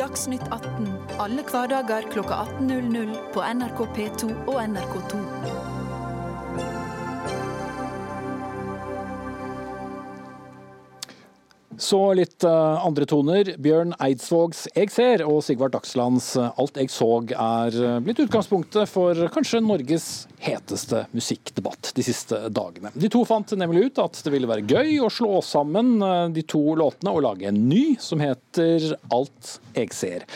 Dagsnytt 0.00 0.46
18 0.48 1.10
alle 1.20 1.42
hverdager 1.44 2.06
kl 2.08 2.22
18.00 2.24 3.10
på 3.34 3.42
NRK 3.44 3.80
P2 3.96 4.30
og 4.48 4.56
NRK2. 4.62 5.39
Så 11.80 11.98
litt 12.12 12.44
uh, 12.44 12.76
andre 12.84 13.06
toner. 13.08 13.54
Bjørn 13.56 13.94
Eidsvågs 14.04 14.66
'Jeg 14.74 14.90
ser' 14.92 15.22
og 15.24 15.38
Sigvart 15.46 15.72
Dagslands 15.72 16.34
uh, 16.36 16.50
'Alt 16.60 16.76
jeg 16.76 16.92
såg' 16.92 17.32
er 17.32 17.76
uh, 17.80 17.94
blitt 18.04 18.20
utgangspunktet 18.20 18.90
for 18.90 19.16
kanskje 19.32 19.62
Norges 19.64 20.08
heteste 20.44 21.06
musikkdebatt 21.16 21.94
de 21.96 22.04
siste 22.04 22.42
dagene. 22.52 22.92
De 22.92 23.08
to 23.08 23.24
fant 23.24 23.56
nemlig 23.56 23.86
ut 23.88 24.02
at 24.04 24.20
det 24.20 24.34
ville 24.34 24.50
være 24.50 24.68
gøy 24.68 25.00
å 25.00 25.08
slå 25.08 25.40
sammen 25.44 25.96
de 26.34 26.44
to 26.44 26.60
låtene 26.76 27.12
og 27.16 27.24
lage 27.24 27.48
en 27.48 27.62
ny 27.70 27.96
som 28.00 28.20
heter 28.20 28.98
'Alt 29.08 29.56
jeg 29.72 29.96
ser'. 29.96 30.28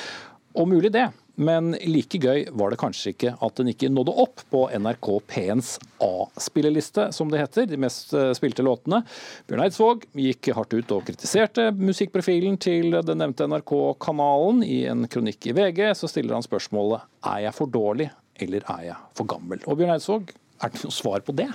Og 0.56 0.70
mulig 0.72 0.94
det. 0.96 1.10
Men 1.34 1.72
like 1.82 2.18
gøy 2.22 2.44
var 2.54 2.70
det 2.70 2.78
kanskje 2.78 3.12
ikke 3.14 3.32
at 3.42 3.56
den 3.58 3.72
ikke 3.72 3.90
nådde 3.90 4.14
opp 4.22 4.44
på 4.52 4.64
NRK 4.70 5.08
P1s 5.30 5.72
A-spilleliste, 6.04 7.08
som 7.16 7.30
det 7.32 7.40
heter, 7.42 7.66
de 7.70 7.78
mest 7.80 8.14
eh, 8.14 8.30
spilte 8.38 8.62
låtene. 8.66 9.02
Bjørn 9.48 9.64
Eidsvåg 9.66 10.06
gikk 10.14 10.52
hardt 10.54 10.76
ut 10.76 10.94
og 10.94 11.06
kritiserte 11.08 11.70
musikkprofilen 11.74 12.58
til 12.62 12.94
den 13.00 13.22
nevnte 13.22 13.48
NRK-kanalen. 13.50 14.62
I 14.62 14.84
en 14.92 15.08
kronikk 15.10 15.50
i 15.50 15.56
VG 15.56 15.88
så 15.98 16.10
stiller 16.10 16.38
han 16.38 16.46
spørsmålet 16.46 17.02
er 17.34 17.46
jeg 17.48 17.58
for 17.58 17.72
dårlig 17.72 18.10
eller 18.42 18.66
er 18.78 18.88
jeg 18.90 18.98
for 19.18 19.30
gammel. 19.30 19.62
Og 19.66 19.78
Bjørn 19.78 19.96
Eidsvåg, 19.96 20.34
er 20.62 20.70
det 20.70 20.84
noe 20.86 20.94
svar 20.94 21.24
på 21.26 21.34
det? 21.36 21.50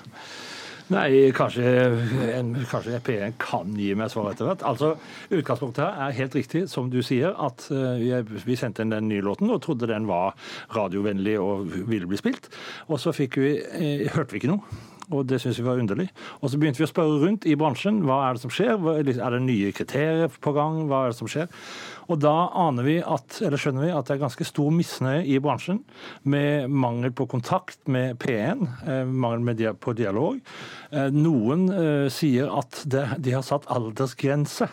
Nei, 0.89 1.29
kanskje, 1.37 1.63
en, 2.33 2.55
kanskje 2.65 2.97
P1 3.05 3.35
kan 3.41 3.75
gi 3.77 3.91
meg 3.97 4.09
svar 4.09 4.31
etter 4.31 4.47
hvert. 4.49 4.63
Altså, 4.65 4.95
Utgangspunktet 5.29 5.83
her 5.85 6.07
er 6.07 6.15
helt 6.17 6.37
riktig, 6.37 6.63
som 6.71 6.89
du 6.89 7.03
sier, 7.05 7.35
at 7.37 7.67
uh, 7.69 7.93
vi, 8.01 8.09
vi, 8.47 8.57
sendte 8.57 8.81
inn 8.81 8.95
den 8.95 9.05
nye 9.11 9.21
låten 9.25 9.53
og 9.53 9.61
trodde 9.65 9.91
den 9.91 10.09
var 10.09 10.33
radiovennlig 10.73 11.37
og 11.41 11.69
ville 11.91 12.09
bli 12.09 12.17
spilt. 12.17 12.49
Og 12.89 12.97
så 13.01 13.13
vi, 13.13 13.29
uh, 13.29 14.07
hørte 14.15 14.33
vi 14.33 14.41
ikke 14.41 14.55
noe. 14.55 14.79
Og 15.09 15.27
det 15.29 15.39
syns 15.41 15.59
vi 15.59 15.65
var 15.65 15.79
underlig. 15.81 16.07
Og 16.39 16.51
så 16.51 16.59
begynte 16.59 16.81
vi 16.81 16.87
å 16.87 16.91
spørre 16.91 17.19
rundt 17.23 17.47
i 17.49 17.57
bransjen. 17.59 18.01
Hva 18.05 18.21
er 18.27 18.37
det 18.37 18.43
som 18.43 18.53
skjer? 18.53 18.77
Er 18.99 19.35
det 19.35 19.41
nye 19.45 19.71
kriterier 19.75 20.29
på 20.29 20.53
gang? 20.55 20.83
Hva 20.89 21.05
er 21.05 21.13
det 21.13 21.19
som 21.19 21.29
skjer? 21.31 21.49
Og 22.09 22.19
da 22.21 22.33
aner 22.57 22.85
vi 22.85 22.97
at, 23.01 23.39
eller 23.45 23.61
skjønner 23.61 23.85
vi 23.85 23.93
at 23.93 24.09
det 24.09 24.15
er 24.15 24.23
ganske 24.23 24.47
stor 24.47 24.73
misnøye 24.73 25.23
i 25.29 25.37
bransjen 25.43 25.83
med 26.29 26.69
mangel 26.73 27.13
på 27.15 27.29
kontakt 27.29 27.81
med 27.91 28.17
P1, 28.21 28.65
eh, 28.89 29.03
mangel 29.05 29.75
på 29.77 29.93
dialog. 29.97 30.39
Eh, 30.89 31.09
noen 31.13 31.67
eh, 31.73 32.05
sier 32.13 32.49
at 32.49 32.83
de 32.89 33.33
har 33.35 33.45
satt 33.45 33.69
aldersgrense. 33.69 34.69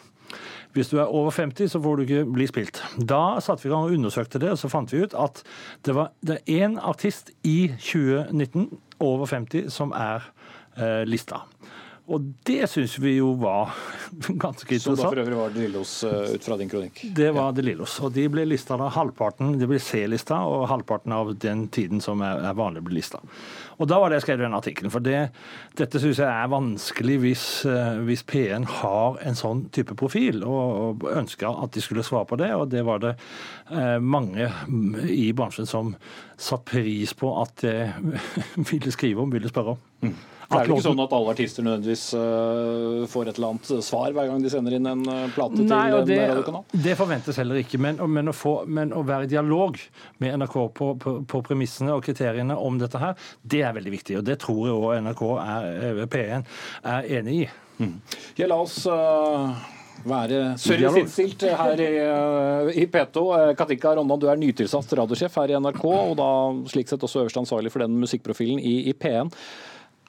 Hvis 0.77 0.91
du 0.93 0.99
er 1.01 1.09
over 1.09 1.31
50, 1.33 1.71
så 1.73 1.81
får 1.81 1.97
du 1.97 2.03
ikke 2.05 2.25
bli 2.29 2.47
spilt. 2.49 2.83
Da 3.01 3.39
satte 3.41 3.65
vi 3.65 3.71
i 3.71 3.73
gang 3.73 3.87
og 3.87 3.95
undersøkte 3.97 4.41
det, 4.43 4.51
og 4.53 4.59
så 4.61 4.69
fant 4.69 4.93
vi 4.93 5.01
ut 5.01 5.15
at 5.17 5.41
det 5.89 5.95
var 5.97 6.11
det 6.21 6.43
én 6.53 6.77
artist 6.77 7.33
i 7.49 7.71
2019 7.81 8.69
over 9.01 9.27
50 9.27 9.71
som 9.73 9.93
er 9.97 10.31
eh, 10.77 11.03
lista. 11.09 11.43
Og 12.07 12.23
det 12.47 12.69
syns 12.71 12.95
vi 13.03 13.17
jo 13.17 13.33
var 13.41 13.73
ganske 14.45 14.77
interessant. 14.77 14.85
Så 14.85 14.95
da 14.95 15.09
for 15.11 15.21
øvrig 15.25 15.39
var 15.41 15.55
det 15.55 15.65
Lillos 15.65 15.93
eh, 16.07 16.35
ut 16.37 16.45
fra 16.47 16.59
din 16.61 16.71
kronikk? 16.71 17.01
Det 17.17 17.33
var 17.35 17.55
det 17.57 17.65
Lillos. 17.67 17.97
Og 18.07 18.13
de 18.15 18.29
ble 18.31 18.45
lista 18.47 18.79
da 18.79 18.87
halvparten, 18.95 19.57
de 19.59 19.67
ble 19.67 19.81
C-lista, 19.83 20.39
og 20.47 20.69
halvparten 20.71 21.15
av 21.17 21.33
den 21.43 21.67
tiden 21.75 22.03
som 22.05 22.23
er, 22.23 22.45
er 22.47 22.59
vanlig 22.59 22.85
å 22.85 22.87
bli 22.87 23.01
lista. 23.01 23.19
Og 23.77 23.91
da 23.91 23.99
var 24.01 24.13
det 24.13 24.21
jeg 24.21 24.27
skrev 24.29 24.45
den 24.45 24.55
artikkelen. 24.57 24.93
For 24.95 25.03
det, 25.03 25.25
dette 25.81 26.01
syns 26.03 26.23
jeg 26.23 26.31
er 26.31 26.53
vanskelig 26.53 27.19
hvis, 27.25 27.49
eh, 27.73 27.99
hvis, 28.07 28.23
P1 28.31 28.69
har 28.79 29.19
en 29.27 29.41
sånn 29.43 29.67
type 29.75 29.99
profil, 29.99 30.45
og, 30.47 31.03
og 31.03 31.11
ønska 31.11 31.51
at 31.51 31.75
de 31.75 31.83
skulle 31.83 32.07
svare 32.07 32.31
på 32.31 32.39
det. 32.39 32.53
Og 32.55 32.71
det 32.71 32.87
var 32.87 33.03
det 33.03 33.17
eh, 33.17 33.99
mange 33.99 34.47
i 35.11 35.33
bransjen 35.35 35.67
som 35.67 35.97
satte 36.39 36.71
pris 36.71 37.13
på 37.19 37.35
at 37.43 37.67
de 37.67 37.77
ville 38.71 38.95
skrive 38.95 39.27
om, 39.27 39.35
ville 39.35 39.51
spørre 39.51 39.75
om. 39.75 39.85
Mm. 40.07 40.17
Det 40.47 40.59
er 40.61 40.69
jo 40.69 40.77
ikke 40.77 40.85
sånn 40.85 41.03
at 41.03 41.15
alle 41.17 41.33
artister 41.35 41.65
nødvendigvis 41.67 42.05
uh, 42.15 43.05
får 43.11 43.31
et 43.31 43.39
eller 43.41 43.55
annet 43.55 43.85
svar 43.85 44.15
hver 44.15 44.31
gang 44.31 44.45
de 44.45 44.53
sender 44.53 44.77
inn 44.79 44.89
en 44.91 45.03
uh, 45.09 45.27
plate 45.35 45.59
Nei, 45.59 45.67
til 45.67 45.99
en 45.99 46.09
det, 46.09 46.19
radiokanal? 46.31 46.65
Det 46.87 46.97
forventes 46.99 47.41
heller 47.43 47.61
ikke, 47.63 47.81
men, 47.83 47.99
men, 48.15 48.31
å 48.31 48.37
få, 48.37 48.55
men, 48.71 48.95
å 48.95 49.03
være 49.07 49.27
i 49.27 49.33
dialog 49.35 49.79
med 50.23 50.39
NRK 50.43 50.57
på, 50.79 50.91
på, 51.03 51.17
på, 51.27 51.43
premissene 51.47 51.95
og 51.97 52.05
kriteriene 52.07 52.55
om 52.55 52.79
dette 52.79 53.01
her, 53.03 53.17
det 53.43 53.65
er 53.67 53.75
veldig 53.77 53.95
viktig. 53.99 54.21
Og 54.21 54.27
det 54.27 54.39
tror 54.43 54.63
jeg 54.69 54.77
òg 54.77 55.01
NRK 55.07 55.25
er, 55.43 55.71
eh, 55.91 56.05
P1 56.11 56.47
er 56.95 57.09
enig 57.19 57.41
i. 57.43 57.49
Mm. 57.83 57.97
Ja, 58.39 58.51
la 58.51 58.61
oss 58.63 58.85
uh 58.89 59.73
være 60.07 60.41
serviceinnstilt 60.61 61.47
her 61.59 61.81
i, 61.83 61.89
i 62.83 62.85
P2. 62.91 63.23
Katinka 63.59 63.95
Rondan, 63.97 64.21
du 64.23 64.29
er 64.31 64.41
nytilsatt 64.41 64.93
radiosjef 65.01 65.39
her 65.41 65.53
i 65.53 65.57
NRK, 65.59 65.85
og 65.87 66.13
da 66.21 66.29
slik 66.71 66.91
sett 66.91 67.03
også 67.03 67.25
øverste 67.25 67.43
ansvarlig 67.43 67.73
for 67.75 67.85
den 67.85 67.97
musikkprofilen 68.03 68.61
i, 68.61 68.77
i 68.91 68.95
P1. 68.95 69.33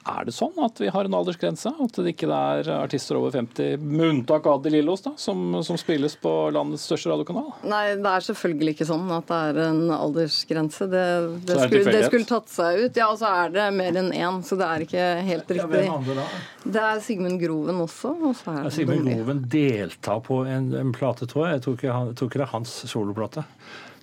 Er 0.08 0.24
det 0.28 0.32
sånn 0.36 0.56
at 0.64 0.80
vi 0.80 0.88
har 0.92 1.08
en 1.08 1.16
aldersgrense? 1.18 1.70
At 1.84 1.98
det 2.00 2.14
ikke 2.14 2.28
er 2.32 2.68
artister 2.78 3.18
over 3.18 3.34
50, 3.34 3.82
med 3.82 4.06
unntak 4.08 4.46
av 4.48 4.62
De 4.64 4.72
Lillos, 4.72 5.02
da, 5.04 5.12
som, 5.20 5.58
som, 5.66 5.78
spilles 5.80 6.16
på 6.20 6.32
landets 6.54 6.86
største 6.88 7.12
radiokanal? 7.12 7.50
Nei, 7.68 7.82
det 8.00 8.12
er 8.12 8.26
selvfølgelig 8.28 8.76
ikke 8.76 8.88
sånn 8.88 9.06
at 9.14 9.28
det 9.28 9.40
er 9.50 9.60
en 9.66 9.82
aldersgrense. 9.94 10.88
Det, 10.92 11.04
det, 11.48 11.58
skulle, 11.60 11.96
det 11.98 12.04
skulle, 12.08 12.28
tatt 12.28 12.52
seg 12.52 12.84
ut. 12.84 13.00
Ja, 13.00 13.10
og 13.12 13.20
så 13.20 13.32
er 13.44 13.52
det 13.54 13.66
mer 13.76 14.00
enn 14.00 14.12
én, 14.16 14.40
så 14.46 14.58
det 14.60 14.68
er 14.68 14.86
ikke 14.86 15.08
helt 15.28 15.52
riktig. 15.58 15.84
Ja, 15.84 15.98
hvem 15.98 16.22
da? 16.22 16.28
Det 16.64 16.86
er 16.86 17.02
Sigmund 17.04 17.42
Groven 17.42 17.82
også. 17.84 18.14
Og 18.16 18.38
så 18.38 18.54
er 18.54 18.64
ja, 18.64 18.72
Sigmund 18.78 19.10
Groven 19.10 19.44
deltar 19.52 20.24
på 20.24 20.40
en, 20.48 20.72
en 20.78 20.94
plate, 20.96 21.28
tror 21.28 21.48
jeg. 21.48 21.58
Jeg 21.58 21.66
tror 21.66 21.78
ikke, 21.78 21.92
han, 21.92 22.10
jeg 22.12 22.20
tror 22.20 22.32
ikke 22.32 22.42
det 22.42 22.48
er 22.48 22.56
hans 22.56 22.80
soloplate 22.88 23.44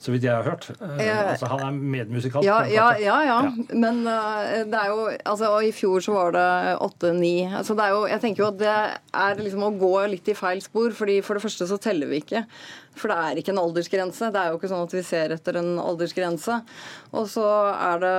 så 0.06 0.14
vidt 0.14 0.28
jeg 0.28 0.36
har 0.36 0.46
hørt. 0.46 0.68
Uh, 0.78 1.00
altså, 1.02 1.50
han 1.50 1.64
er 1.66 1.74
medmusikalt. 1.96 2.46
Ja, 2.46 2.60
ja, 2.70 2.92
ja, 3.02 3.18
ja, 3.26 3.40
Men 3.74 4.04
uh, 4.06 4.62
det 4.70 4.78
er 4.78 4.92
jo 4.92 5.08
altså, 5.26 5.50
Og 5.56 5.66
i 5.66 5.74
fjor 5.74 6.04
så 6.06 6.14
var 6.14 6.36
det 6.36 6.48
åtte-ni. 6.86 7.48
Altså, 7.50 7.74
det 7.78 7.88
er 7.88 7.96
jo 7.96 8.06
Jeg 8.12 8.22
tenker 8.22 8.44
jo 8.44 8.50
at 8.52 8.60
det 8.62 8.76
er 9.26 9.42
liksom 9.42 9.66
å 9.66 9.74
gå 9.82 9.94
litt 10.14 10.30
i 10.30 10.38
feil 10.38 10.62
spor. 10.62 10.94
fordi 10.94 11.22
For 11.26 11.38
det 11.38 11.46
første 11.48 11.70
så 11.70 11.80
teller 11.82 12.12
vi 12.12 12.22
ikke. 12.22 12.44
For 12.96 13.12
det 13.12 13.18
er 13.18 13.42
ikke 13.42 13.52
en 13.56 13.64
aldersgrense. 13.64 14.30
Det 14.32 14.42
er 14.42 14.54
jo 14.54 14.60
ikke 14.60 14.70
sånn 14.72 14.86
at 14.86 14.94
vi 14.96 15.04
ser 15.04 15.34
etter 15.36 15.58
en 15.60 15.74
aldersgrense. 15.82 16.60
Og 17.18 17.26
så 17.32 17.48
er 17.74 18.06
det 18.06 18.14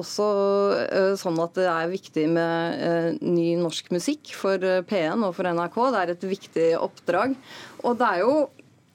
også 0.00 0.26
uh, 0.82 1.14
sånn 1.20 1.40
at 1.46 1.54
det 1.60 1.70
er 1.70 1.94
viktig 1.94 2.26
med 2.34 3.22
ny 3.22 3.54
norsk 3.62 3.94
musikk 3.94 4.34
for 4.36 4.58
P1 4.90 5.22
og 5.22 5.32
for 5.38 5.46
NRK. 5.46 5.80
Det 5.94 6.02
er 6.02 6.14
et 6.16 6.28
viktig 6.34 6.68
oppdrag. 6.82 7.38
Og 7.84 7.96
det 8.00 8.10
er 8.10 8.26
jo 8.26 8.36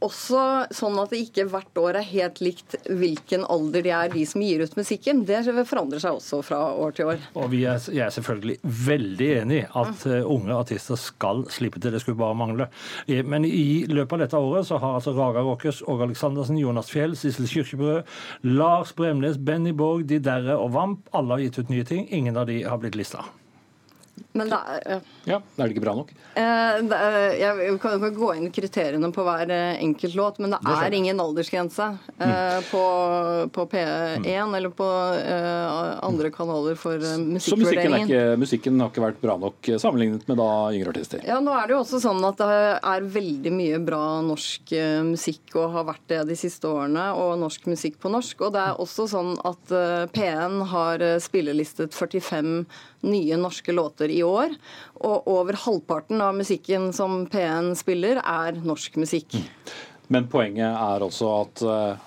også 0.06 0.42
sånn 0.76 0.98
at 1.02 1.12
det 1.12 1.20
ikke 1.26 1.46
hvert 1.52 1.80
år 1.80 1.98
er 2.00 2.08
helt 2.08 2.40
likt 2.44 2.76
hvilken 2.88 3.44
alder 3.52 3.84
de 3.84 3.92
er, 3.92 4.12
de 4.14 4.24
som 4.28 4.44
gir 4.44 4.64
ut 4.64 4.78
musikken. 4.80 5.26
Det 5.28 5.42
forandrer 5.68 6.04
seg 6.04 6.20
også 6.20 6.40
fra 6.46 6.60
år 6.72 6.96
til 6.96 7.12
år. 7.12 7.26
Og 7.36 7.56
er, 7.58 7.82
Jeg 7.92 8.06
er 8.06 8.14
selvfølgelig 8.16 8.58
veldig 8.64 9.30
enig 9.42 9.60
i 9.60 9.66
at 9.68 10.06
uh, 10.08 10.22
unge 10.24 10.56
artister 10.56 11.00
skal 11.00 11.44
slippe 11.52 11.82
til. 11.84 11.92
Det 11.96 12.04
skulle 12.04 12.20
bare 12.20 12.38
mangle. 12.40 12.70
Men 13.08 13.48
i 13.48 13.86
løpet 13.92 14.16
av 14.16 14.24
dette 14.24 14.44
året 14.50 14.70
så 14.70 14.80
har 14.80 15.00
altså 15.00 15.16
Raga 15.18 15.44
Rockers, 15.44 15.84
Åge 15.84 16.08
Aleksandersen, 16.08 16.62
Jonas 16.62 16.92
Fjell, 16.94 17.18
Sissel 17.20 17.50
Kyrkjebø, 17.50 18.00
Lars 18.48 18.96
Bremnes, 18.96 19.38
Benny 19.38 19.76
Borg, 19.76 20.08
De 20.08 20.22
Derre 20.24 20.56
og 20.60 20.72
Vamp 20.78 21.12
alle 21.16 21.36
har 21.36 21.46
gitt 21.48 21.60
ut 21.60 21.76
nye 21.76 21.88
ting. 21.88 22.08
Ingen 22.16 22.40
av 22.40 22.48
de 22.50 22.62
har 22.64 22.80
blitt 22.80 22.98
lista. 23.00 23.28
Men 24.40 24.50
da, 24.50 24.60
ja. 24.86 25.00
ja, 25.28 25.38
Er 25.58 25.68
det 25.68 25.76
ikke 25.76 25.84
bra 25.84 25.94
nok? 25.98 26.12
Eh, 26.40 26.78
jeg 27.40 27.76
kan 27.84 27.98
ikke 27.98 28.12
gå 28.16 28.30
inn 28.38 28.52
kriteriene 28.56 29.10
på 29.12 29.26
hver 29.28 29.52
eh, 29.52 29.82
enkelt 29.84 30.16
låt, 30.16 30.40
men 30.40 30.54
det, 30.56 30.60
er 30.72 30.96
ingen 30.96 31.20
aldersgrense 31.20 31.88
eh, 32.16 32.30
mm. 32.30 32.70
på, 32.70 32.84
på, 33.56 33.66
P1 33.74 34.24
mm. 34.24 34.56
eller 34.60 34.72
på 34.76 34.88
eh, 35.20 35.98
andre 36.08 36.32
kanaler 36.32 36.80
for 36.80 36.96
musikkvurderingen. 36.96 37.42
Så 37.44 37.58
musikken, 37.60 37.98
ikke, 38.06 38.38
musikken, 38.40 38.80
har 38.80 38.94
ikke 38.94 39.06
vært 39.10 39.22
bra 39.24 39.36
nok 39.42 39.72
sammenlignet 39.82 40.28
med 40.32 40.40
da 40.40 40.50
yngre 40.76 40.94
artister? 40.94 41.24
Ja, 41.28 41.42
nå 41.44 41.56
er 41.58 41.68
det 41.68 41.76
jo 41.76 41.82
også 41.84 42.00
sånn 42.04 42.24
at 42.30 42.40
det 42.40 42.60
er 42.94 43.10
veldig 43.20 43.54
mye 43.56 43.82
bra 43.84 44.04
norsk 44.24 44.72
musikk 45.10 45.58
og 45.60 45.74
har 45.76 45.90
vært 45.92 46.06
det 46.14 46.22
de 46.32 46.40
siste 46.40 46.70
årene, 46.70 47.10
og 47.20 47.36
norsk 47.44 47.68
musikk 47.68 48.00
på 48.00 48.14
norsk. 48.14 48.46
Og 48.48 48.56
det 48.56 48.64
er 48.64 48.80
også 48.80 49.10
sånn 49.12 49.36
at 49.48 49.76
P1 50.16 50.62
har 50.72 51.04
spillelistet 51.24 51.98
45 51.98 52.64
nye 53.08 53.38
norske 53.40 53.74
låter 53.76 54.12
i 54.12 54.22
år. 54.26 54.56
Og 55.00 55.30
over 55.32 55.58
halvparten 55.66 56.22
av 56.24 56.38
musikken 56.38 56.92
som 56.96 57.24
P1 57.32 57.74
spiller, 57.80 58.22
er 58.24 58.60
norsk 58.64 59.00
musikk. 59.02 59.38
Mm. 59.40 59.74
Men 60.10 60.30
poenget 60.32 60.74
er 60.74 61.06
også 61.06 61.32
at 61.38 61.66
eh, 61.70 62.06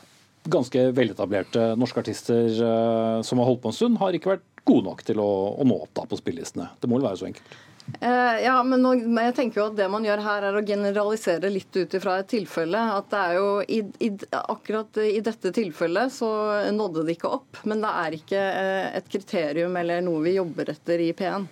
ganske 0.52 0.88
veletablerte 0.96 1.72
norske 1.78 2.02
artister 2.02 2.48
eh, 2.50 3.18
som 3.26 3.38
har 3.38 3.50
holdt 3.50 3.62
på 3.62 3.70
en 3.70 3.76
stund, 3.76 4.00
har 4.02 4.16
ikke 4.16 4.34
vært 4.34 4.48
gode 4.66 4.86
nok 4.88 5.04
til 5.06 5.22
å, 5.22 5.30
å 5.58 5.66
nå 5.66 5.76
opp 5.84 5.94
da 5.98 6.06
på 6.08 6.18
spillelistene. 6.18 6.68
Det 6.80 6.90
må 6.90 6.98
vel 6.98 7.08
være 7.10 7.20
så 7.22 7.28
enkelt? 7.30 7.54
Uh, 8.02 8.36
ja, 8.42 8.54
men, 8.66 8.84
jeg 9.18 9.34
tenker 9.36 9.60
jo 9.60 9.66
at 9.70 9.78
det 9.78 9.88
man 9.90 10.04
gjør 10.06 10.22
her, 10.24 10.46
er 10.48 10.58
å 10.58 10.64
generalisere 10.66 11.50
litt 11.52 11.76
ut 11.76 11.96
ifra 11.98 12.18
et 12.20 12.30
tilfelle. 12.30 12.82
At 12.96 13.10
det 13.12 13.22
er 13.22 13.38
jo 13.38 13.48
i, 13.62 13.80
i, 14.06 14.10
Akkurat 14.42 15.02
i 15.02 15.20
dette 15.24 15.52
tilfellet 15.54 16.14
så 16.14 16.30
nådde 16.74 17.06
det 17.06 17.16
ikke 17.18 17.32
opp. 17.38 17.62
Men 17.68 17.82
det 17.84 17.96
er 18.04 18.18
ikke 18.18 18.42
uh, 18.42 18.86
et 18.98 19.10
kriterium 19.12 19.76
eller 19.82 20.04
noe 20.04 20.22
vi 20.24 20.36
jobber 20.38 20.72
etter 20.74 21.02
i 21.02 21.12
P1. 21.16 21.50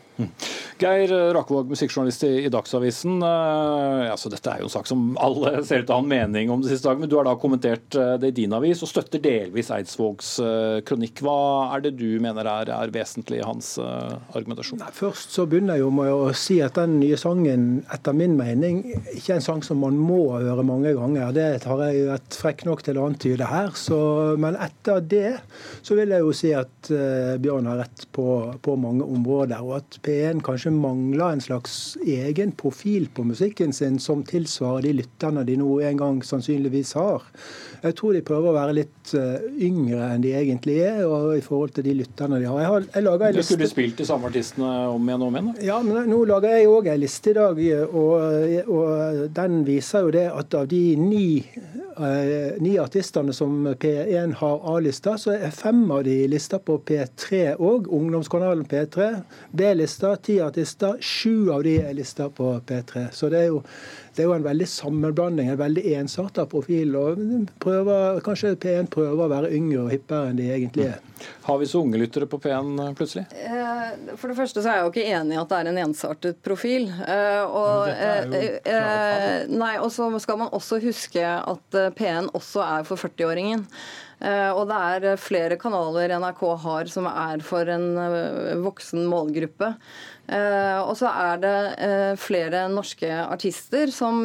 Geir 0.80 1.12
Rakevåg, 1.34 1.68
musikkjournalist 1.68 2.22
i 2.24 2.48
Dagsavisen. 2.52 3.20
Altså, 3.20 4.30
dette 4.32 4.48
er 4.48 4.62
jo 4.62 4.68
en 4.68 4.72
sak 4.72 4.88
som 4.88 5.10
alle 5.20 5.58
ser 5.68 5.82
ut 5.82 5.88
til 5.88 5.94
å 5.94 5.98
ha 5.98 6.04
en 6.04 6.10
mening 6.10 6.52
om 6.52 6.62
det 6.62 6.70
siste 6.72 6.88
dagen, 6.88 7.02
men 7.04 7.10
du 7.10 7.18
har 7.18 7.28
da 7.28 7.34
kommentert 7.40 7.96
eh, 7.98 8.14
det 8.20 8.32
i 8.32 8.36
din 8.40 8.54
avis 8.56 8.80
og 8.84 8.88
støtter 8.88 9.20
delvis 9.22 9.68
Eidsvågs 9.74 10.30
eh, 10.44 10.78
kronikk. 10.88 11.20
Hva 11.26 11.36
er 11.76 11.84
det 11.84 11.94
du 12.00 12.08
mener 12.22 12.48
er, 12.48 12.72
er 12.72 12.94
vesentlig 12.94 13.42
i 13.42 13.46
hans 13.46 13.74
argumentasjon? 13.80 14.80
Nei, 14.80 14.92
først 14.96 15.36
så 15.36 15.44
begynner 15.48 15.76
jeg 15.76 15.84
jo 15.84 15.92
med 15.94 16.12
å 16.14 16.30
si 16.36 16.60
at 16.64 16.78
den 16.78 16.96
nye 17.02 17.18
sangen 17.20 17.68
etter 17.92 18.16
min 18.16 18.38
mening 18.38 18.80
ikke 19.12 19.34
er 19.34 19.40
en 19.40 19.44
sang 19.44 19.64
som 19.66 19.80
man 19.84 19.98
må 20.00 20.22
høre 20.38 20.64
mange 20.66 20.94
ganger. 20.96 21.34
Det 21.36 21.48
har 21.66 21.84
jeg 21.86 22.08
vært 22.08 22.40
frekk 22.40 22.64
nok 22.70 22.84
til 22.86 23.00
å 23.00 23.06
antyde 23.10 23.50
her. 23.50 23.72
Så, 23.76 24.00
men 24.40 24.56
etter 24.60 25.04
det 25.04 25.34
så 25.82 25.98
vil 25.98 26.14
jeg 26.14 26.24
jo 26.24 26.32
si 26.36 26.54
at 26.56 26.90
Bjørn 27.40 27.68
har 27.68 27.82
rett 27.82 28.06
på, 28.16 28.26
på 28.62 28.76
mange 28.80 29.04
områder. 29.04 29.60
og 29.60 29.76
at 29.80 30.00
P1 30.10 30.40
kanskje 30.42 30.72
mangler 30.74 31.36
en 31.36 31.42
slags 31.44 31.74
egen 32.02 32.50
profil 32.58 33.06
på 33.14 33.22
musikken 33.28 33.70
sin 33.72 34.00
som 34.02 34.24
tilsvarer 34.26 34.88
de 34.88 34.94
lytterne 34.98 35.44
de 35.46 35.54
nå 35.60 35.76
en 35.86 36.00
gang 36.00 36.18
sannsynligvis 36.26 36.96
har. 36.98 37.22
Jeg 37.80 37.96
tror 37.96 38.16
de 38.16 38.22
prøver 38.26 38.50
å 38.50 38.56
være 38.56 38.76
litt 38.76 39.12
eh, 39.16 39.46
yngre 39.66 40.10
enn 40.14 40.24
de 40.24 40.34
egentlig 40.36 40.78
er, 40.84 41.02
og 41.08 41.34
i 41.36 41.44
forhold 41.44 41.74
til 41.76 41.86
de 41.86 41.96
lytterne 42.02 42.40
de 42.40 42.48
har. 42.48 42.60
Jeg, 42.60 42.70
har, 42.74 42.88
jeg 42.94 43.06
lager 43.06 43.26
en 43.26 43.38
liste. 43.38 43.46
Du 43.46 43.54
skulle 43.54 43.70
spilt 43.72 44.02
de 44.02 44.08
samme 44.08 44.30
artistene 44.30 44.72
om 44.92 45.08
igjen 45.08 45.24
og 45.24 45.30
om 45.30 45.38
igjen? 45.38 45.50
Da? 45.50 45.66
Ja, 45.70 45.78
men 45.86 46.10
nå 46.12 46.22
lager 46.28 46.56
jeg 46.56 46.70
òg 46.70 46.90
en 46.92 47.02
liste 47.02 47.32
i 47.32 47.38
dag, 47.40 47.62
og, 47.88 48.66
og 48.76 49.22
den 49.40 49.60
viser 49.68 50.08
jo 50.08 50.14
det 50.14 50.26
at 50.30 50.58
av 50.60 50.68
de 50.70 50.84
ni 51.00 51.28
Eh, 52.00 52.52
ni 52.58 52.78
artistene 52.78 53.32
som 53.32 53.74
P1 53.74 54.34
har 54.34 54.76
A-lista, 54.76 55.18
så 55.18 55.34
er 55.34 55.50
fem 55.52 55.82
av 55.92 56.04
de 56.06 56.14
lista 56.32 56.58
på 56.58 56.78
P3 56.78 57.40
òg. 57.58 57.90
Ungdomskanalen 57.92 58.64
P3. 58.64 59.08
B-lister, 59.52 60.16
ti 60.16 60.38
artister. 60.40 60.96
Sju 61.00 61.50
av 61.52 61.66
de 61.66 61.76
er 61.82 61.92
lister 61.98 62.30
på 62.32 62.54
P3. 62.66 63.10
Så 63.12 63.28
det 63.28 63.42
er 63.42 63.50
jo, 63.50 63.60
det 64.14 64.24
er 64.24 64.28
jo 64.28 64.34
en 64.34 64.44
veldig 64.44 64.66
sammenblanding, 64.68 65.50
en 65.52 65.60
veldig 65.60 65.84
ensarta 66.00 66.46
profil. 66.50 66.96
og 66.98 67.20
prøver, 67.62 68.20
Kanskje 68.26 68.56
P1 68.58 68.90
prøver 68.90 69.24
å 69.24 69.30
være 69.30 69.52
yngre 69.54 69.84
og 69.84 69.92
hippere 69.94 70.30
enn 70.30 70.40
de 70.40 70.48
egentlig 70.50 70.88
er. 70.90 70.98
Har 71.46 71.58
vi 71.60 71.68
så 71.68 71.82
unge 71.84 72.00
lyttere 72.00 72.26
på 72.30 72.40
P1 72.42 72.94
plutselig? 72.98 73.26
Eh, 73.36 74.14
for 74.16 74.32
det 74.32 74.38
første 74.38 74.62
så 74.62 74.72
er 74.72 74.78
jeg 74.78 74.86
jo 74.86 74.92
ikke 74.94 75.08
enig 75.20 75.36
i 75.36 75.40
at 75.40 75.52
det 75.52 75.58
er 75.60 75.70
en 75.70 75.82
ensartet 75.86 76.42
profil. 76.44 76.90
Eh, 76.90 77.42
og, 77.44 77.88
eh, 77.88 79.46
nei, 79.50 79.74
og 79.78 79.90
så 79.94 80.10
skal 80.22 80.40
man 80.40 80.54
også 80.56 80.80
huske 80.82 81.24
at 81.24 81.80
P1 81.98 82.32
også 82.34 82.64
er 82.66 82.88
for 82.88 83.00
40-åringen. 83.00 83.66
Eh, 84.20 84.50
og 84.52 84.66
det 84.68 84.76
er 84.76 85.20
flere 85.20 85.56
kanaler 85.60 86.12
NRK 86.20 86.42
har 86.64 86.90
som 86.92 87.06
er 87.08 87.40
for 87.44 87.68
en 87.72 87.86
voksen 88.64 89.06
målgruppe. 89.08 89.74
Og 90.30 90.92
så 90.98 91.10
er 91.10 91.40
det 91.42 91.54
flere 92.22 92.66
norske 92.70 93.08
artister 93.10 93.90
som 93.94 94.22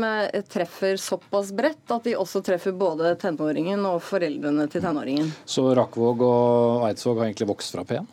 treffer 0.51 0.99
såpass 1.01 1.49
bredt 1.55 1.93
at 1.95 2.05
de 2.05 2.13
også 2.19 2.43
treffer 2.45 2.75
både 2.77 3.15
tenåringen 3.21 3.81
og 3.89 4.03
foreldrene 4.05 4.67
til 4.69 4.85
tenåringen. 4.85 5.31
Så 5.49 5.65
Rakvåg 5.77 6.21
og 6.27 6.85
Eidsvåg 6.91 7.23
har 7.23 7.31
egentlig 7.31 7.49
vokst 7.49 7.73
fra 7.73 7.87
P1? 7.89 8.05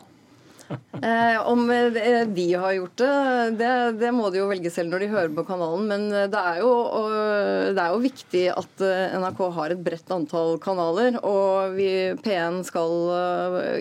Eh, 1.03 1.39
om 1.49 1.65
eh, 1.71 2.23
de 2.27 2.45
har 2.53 2.73
gjort 2.77 2.97
det, 3.01 3.13
det, 3.59 3.71
det, 3.99 4.11
må 4.15 4.29
de 4.31 4.39
jo 4.39 4.47
velge 4.47 4.71
selv 4.71 4.93
når 4.93 5.03
de 5.03 5.11
hører 5.11 5.33
på 5.35 5.45
kanalen. 5.47 5.87
Men 5.89 6.05
eh, 6.11 6.29
det 6.31 6.39
er, 6.39 6.61
jo, 6.63 6.73
det 7.75 7.81
er 7.83 7.95
jo 7.95 8.03
viktig 8.03 8.43
at 8.53 8.83
eh, 8.85 9.17
NRK 9.19 9.41
har 9.57 9.73
et 9.73 9.83
bredt 9.83 10.13
antall 10.15 10.55
kanaler. 10.63 11.17
Og 11.27 11.75
vi, 11.77 11.89
P1 12.23 12.61
skal 12.69 12.93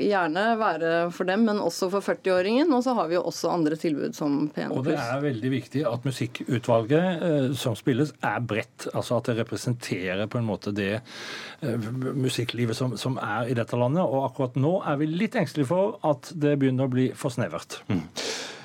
gjerne 0.02 0.46
være 0.60 0.92
for 1.14 1.28
dem, 1.28 1.46
men 1.48 1.62
også 1.62 1.90
for 1.92 2.04
40-åringen. 2.04 2.72
Og 2.74 2.82
så 2.84 2.96
har 2.98 3.10
vi 3.10 3.16
jo 3.18 3.24
også 3.28 3.52
andre 3.52 3.78
tilbud 3.78 4.16
som 4.16 4.48
P1 4.54 4.72
Og 4.74 4.86
det 4.86 4.96
er 4.98 5.22
veldig 5.22 5.52
viktig 5.52 5.84
at 5.88 6.06
musikkutvalget 6.06 7.24
eh, 7.28 7.48
som 7.58 7.76
spilles, 7.78 8.12
er 8.22 8.40
bredt. 8.44 8.88
Altså 8.92 9.18
at 9.18 9.30
det 9.30 9.38
representerer 9.42 10.26
på 10.30 10.40
en 10.40 10.48
måte 10.48 10.72
det 10.74 10.92
eh, 10.98 11.88
musikklivet 12.18 12.76
som, 12.78 12.96
som 13.00 13.18
er 13.22 13.50
i 13.52 13.56
dette 13.58 13.78
landet. 13.78 14.02
Og 14.04 14.26
akkurat 14.26 14.58
nå 14.60 14.78
er 14.88 14.98
vi 15.00 15.10
litt 15.10 15.36
engstelige 15.38 15.70
for 15.70 15.98
at 16.08 16.32
det 16.34 16.56
begynner 16.60 16.81
begynner 16.82 16.90
å 16.90 16.92
bli 16.92 17.12
for 17.18 17.34
snevert. 17.34 17.80
Mm. 17.88 18.08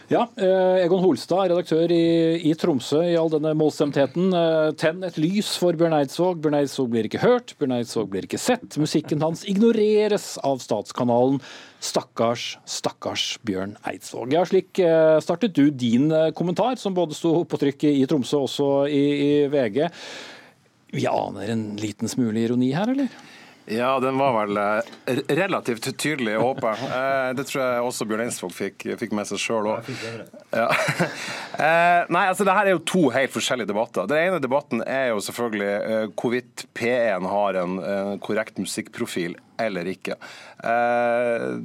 Ja, 0.08 0.22
eh, 0.40 0.86
Egon 0.86 1.02
Holstad, 1.04 1.50
redaktør 1.52 1.92
i, 1.92 2.40
i, 2.48 2.54
Tromsø 2.56 3.02
i 3.04 3.18
all 3.20 3.28
denne 3.28 3.52
målstemtheten. 3.60 4.30
Eh, 4.32 4.70
tenn 4.80 5.04
et 5.04 5.18
lys 5.20 5.50
for 5.60 5.76
Bjørn 5.76 5.98
Eidsvåg. 5.98 6.40
Bjørn 6.40 6.56
Eidsvåg 6.62 6.94
blir 6.94 7.10
ikke 7.10 7.20
hørt, 7.20 7.52
Bjørn 7.60 7.76
Eidsvåg 7.76 8.08
blir 8.14 8.24
ikke 8.24 8.40
sett. 8.40 8.78
Musikken 8.80 9.20
hans 9.26 9.44
ignoreres 9.52 10.38
av 10.48 10.64
statskanalen. 10.64 11.42
Stakkars, 11.84 12.54
stakkars 12.64 13.34
Bjørn 13.44 13.76
Eidsvåg. 13.84 14.32
Ja, 14.32 14.46
slik 14.48 14.80
eh, 14.80 15.20
startet 15.24 15.58
du 15.60 15.68
din 15.76 16.08
kommentar, 16.40 16.80
som 16.80 16.96
både 16.96 17.18
sto 17.18 17.42
på 17.44 17.60
trykk 17.60 17.90
i 17.92 18.08
Tromsø 18.08 18.40
og 18.40 18.48
også 18.48 18.72
i, 18.88 19.04
i 19.28 19.32
VG. 19.52 19.84
Vi 20.96 21.04
aner 21.12 21.52
en 21.52 21.74
liten 21.84 22.08
smule 22.08 22.48
ironi 22.48 22.72
her, 22.72 22.96
eller? 22.96 23.12
Ja, 23.70 24.00
den 24.00 24.18
var 24.18 24.32
vel 24.46 24.58
eh, 24.58 25.18
relativt 25.36 25.90
tydelig, 26.00 26.38
håper 26.40 26.72
jeg. 26.72 26.88
Eh, 26.98 27.32
det 27.36 27.44
tror 27.50 27.62
jeg 27.62 27.84
også 27.84 28.06
Bjørn 28.08 28.24
Eidsvåg 28.24 28.52
fikk, 28.56 28.86
fikk, 29.00 29.12
med 29.16 29.28
seg 29.30 29.42
sjøl 29.42 29.72
òg. 29.74 29.92
Ja. 30.56 30.70
Eh, 31.58 32.04
nei, 32.14 32.28
altså 32.30 32.46
det 32.46 32.54
her 32.54 32.68
er 32.70 32.76
jo 32.76 32.82
to 32.86 33.00
helt 33.10 33.32
forskjellige 33.34 33.72
debatter. 33.72 34.06
Den 34.06 34.28
ene 34.28 34.42
debatten 34.44 34.84
er 34.86 35.08
jo 35.10 35.24
selvfølgelig 35.26 36.12
hvorvidt 36.14 36.68
P1 36.78 37.26
har 37.32 37.58
en 37.64 37.80
korrekt 38.22 38.62
musikkprofil 38.62 39.34
eller 39.62 39.90
ikke. 39.92 40.18
Eh, 40.64 41.58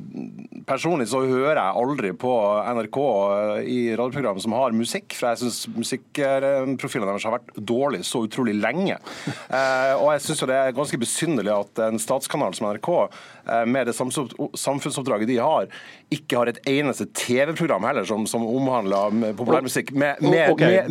personlig 0.68 1.08
så 1.10 1.22
hører 1.24 1.58
jeg 1.58 1.80
aldri 1.82 2.12
på 2.16 2.32
NRK 2.76 2.98
eh, 3.02 3.70
i 3.72 3.78
radioprogram 3.96 4.40
som 4.42 4.56
har 4.56 4.76
musikk, 4.76 5.16
for 5.16 5.32
jeg 5.32 5.42
syns 5.42 5.60
musikkprofilene 5.76 7.08
deres 7.10 7.26
har 7.28 7.36
vært 7.36 7.52
dårlig 7.56 8.02
så 8.08 8.24
utrolig 8.26 8.56
lenge. 8.58 8.98
Eh, 9.52 9.94
og 9.98 10.12
jeg 10.14 10.24
syns 10.26 10.44
det 10.48 10.58
er 10.58 10.76
ganske 10.76 11.00
besynderlig 11.00 11.52
at 11.54 11.82
en 11.86 12.00
statskanal 12.02 12.56
som 12.56 12.70
NRK, 12.72 12.90
eh, 13.46 13.64
med 13.68 13.88
det 13.88 13.96
samfunnsoppdraget 13.96 15.30
de 15.30 15.38
har, 15.40 15.68
ikke 16.12 16.38
har 16.40 16.50
et 16.50 16.60
eneste 16.68 17.06
TV-program 17.16 17.86
heller 17.88 18.06
som, 18.08 18.26
som 18.28 18.44
omhandler 18.46 19.34
populærmusikk 19.38 19.92
med, 19.96 20.20
med, 20.20 20.52
okay. 20.52 20.82
med, 20.88 20.90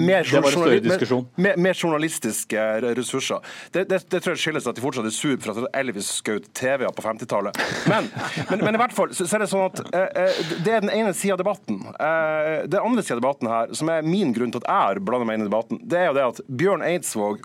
med, 1.59 1.75
journalistiske 1.75 2.65
ressurser. 2.97 3.41
Det, 3.73 3.85
det, 3.89 4.01
det, 4.09 4.21
tror 4.23 4.35
jeg 4.35 4.43
skyldes 4.45 4.69
at 4.69 4.77
de 4.77 4.83
fortsatt 4.83 5.07
er 5.07 5.15
sur 5.15 5.37
for 5.41 5.53
at 5.53 5.77
Elvis 5.77 6.09
skjøt 6.19 6.49
TV 6.57 6.87
på 6.95 7.06
50-tallet. 7.06 7.58
Men, 7.89 8.10
men, 8.49 8.65
men, 8.65 8.75
i 8.75 8.82
hvert 8.82 8.95
fall 8.95 9.13
så, 9.15 9.27
er 9.27 9.45
det 9.45 9.49
sånn 9.51 9.67
at 9.67 9.82
eh, 9.91 10.08
eh, 10.23 10.41
det 10.65 10.75
er 10.75 10.86
den 10.86 10.93
ene 10.93 11.13
sida 11.17 11.38
av 11.38 11.41
debatten. 11.43 11.82
Eh, 11.93 12.51
det 12.71 12.82
andre 12.82 13.06
sida 13.06 13.19
av 13.19 13.23
debatten 13.23 13.51
her, 13.51 13.73
som 13.77 13.91
er 13.93 14.06
min 14.06 14.36
grunn 14.36 14.54
til 14.54 14.63
at 14.63 14.69
jeg 14.69 14.88
har 14.89 15.01
blanda 15.06 15.30
meg 15.30 15.39
inn 15.39 15.47
i 15.47 15.49
debatten, 15.49 15.82
det 15.82 16.04
er 16.04 16.12
jo 16.12 16.17
det 16.19 16.30
at 16.34 16.45
Bjørn 16.62 16.86
Eidsvåg, 16.86 17.43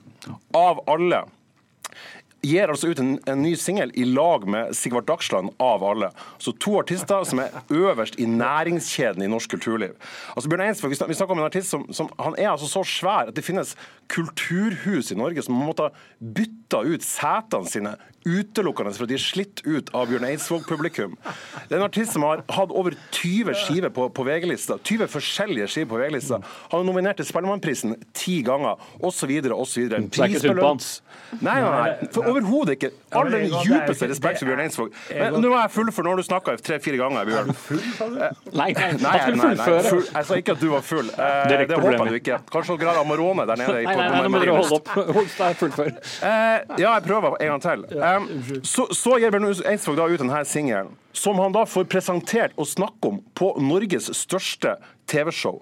av 0.57 0.83
alle 0.91 1.27
gir 2.47 2.71
altså 2.71 2.91
ut 2.93 3.01
en, 3.03 3.17
en 3.27 3.43
ny 3.43 3.53
singel 3.59 3.93
i 3.99 4.05
lag 4.09 4.47
med 4.49 4.75
Sigvart 4.77 5.07
Dagsland, 5.09 5.51
av 5.63 5.85
alle. 5.85 6.11
Så 6.39 6.55
to 6.63 6.77
artister 6.81 7.25
som 7.29 7.41
er 7.43 7.55
øverst 7.73 8.19
i 8.23 8.27
næringskjeden 8.31 9.25
i 9.25 9.31
norsk 9.31 9.57
kulturliv. 9.57 9.97
Altså 10.35 10.51
Bjørn 10.51 10.67
Eidsvåg, 10.69 10.95
Vi 10.97 11.19
snakker 11.19 11.35
om 11.35 11.43
en 11.43 11.49
artist 11.49 11.73
som, 11.73 11.87
som 11.93 12.11
han 12.19 12.37
er 12.39 12.53
altså 12.53 12.69
så 12.71 12.85
svær 12.87 13.31
at 13.31 13.37
det 13.37 13.45
finnes 13.47 13.75
kulturhus 14.13 15.11
i 15.13 15.19
Norge 15.19 15.43
som 15.43 15.59
måtte 15.59 15.91
bytte 16.21 16.83
ut 16.87 17.07
setene 17.07 17.71
sine 17.71 17.97
utelukkende 18.27 18.93
for 18.97 19.07
at 19.07 19.13
de 19.13 19.17
er 19.17 19.23
slitt 19.23 19.63
ut 19.67 19.93
av 19.97 20.11
Bjørn 20.11 20.27
Eidsvåg-publikum. 20.29 21.17
Det 21.69 21.77
er 21.77 21.81
en 21.81 21.87
artist 21.87 22.17
som 22.17 22.27
har 22.27 22.43
hatt 22.57 22.75
over 22.75 22.97
20 23.15 23.55
skiver 23.63 23.93
på, 23.95 24.09
på 24.11 24.27
VG-lista. 24.27 24.79
20 24.83 25.11
forskjellige 25.13 25.71
skiver 25.73 25.93
på 25.95 26.01
VG-lista. 26.03 26.41
Han 26.73 26.83
er 26.83 26.89
nominert 26.91 27.21
til 27.21 27.29
Spellemannprisen 27.29 27.97
ti 28.17 28.41
ganger, 28.47 28.83
osv., 29.07 29.33
osv. 29.57 29.89
Prisbelønn 30.13 30.85
Nei, 31.41 31.57
nei, 31.59 31.71
nei. 31.71 32.09
For 32.15 32.29
overhodet 32.31 32.77
ikke. 32.77 32.91
All 33.17 33.31
den 33.33 33.49
djupeste 33.51 34.07
respekt 34.11 34.41
for 34.41 34.51
Bjørn 34.51 34.63
Eidsvåg. 34.63 34.93
Men 35.11 35.39
nå 35.43 35.51
er 35.51 35.65
jeg 35.65 35.73
full 35.75 35.91
for 35.95 36.07
når 36.07 36.21
du 36.21 36.27
snakker 36.29 36.61
tre-fire 36.63 37.01
ganger, 37.01 37.27
Bjørn. 37.27 37.51
Nei, 38.55 38.69
nei, 38.77 38.91
nei, 39.01 39.17
nei, 39.35 39.51
nei. 39.59 39.67
Jeg 39.67 40.29
sa 40.29 40.39
ikke 40.39 40.55
at 40.55 40.63
du 40.63 40.69
var 40.71 40.85
full. 40.87 41.09
Det, 41.11 41.59
det 41.71 41.81
håper 41.83 42.13
du 42.13 42.19
ikke. 42.21 42.39
Kanskje 42.53 42.75
noen 42.75 42.83
grad 42.85 43.01
Amarone 43.03 43.47
der 43.49 43.61
nede. 43.61 43.75
Nei, 43.83 43.97
nei, 43.99 44.09
nei, 44.13 44.23
nå 44.23 44.33
må 44.33 44.43
dere 44.43 44.55
holde 44.57 44.79
opp. 44.79 44.93
Holstad, 45.17 45.59
fullfør. 45.61 45.93
Eh, 45.97 46.77
ja, 46.79 46.95
jeg 46.95 47.05
prøver 47.09 47.37
en 47.41 47.53
gang 47.55 47.65
til. 47.67 47.81
Um, 47.97 48.16
så, 48.67 48.87
så 48.95 49.17
gir 49.21 49.33
Bjørn 49.35 49.49
Eidsvåg 49.51 49.99
da 49.99 50.07
ut 50.09 50.21
denne 50.23 50.43
singelen, 50.49 50.93
som 51.17 51.39
han 51.41 51.55
da 51.55 51.65
får 51.69 51.89
presentert 51.91 52.57
og 52.61 52.69
snakke 52.69 53.11
om 53.11 53.21
på 53.37 53.53
Norges 53.63 54.11
største 54.17 54.77
TV-show. 55.11 55.61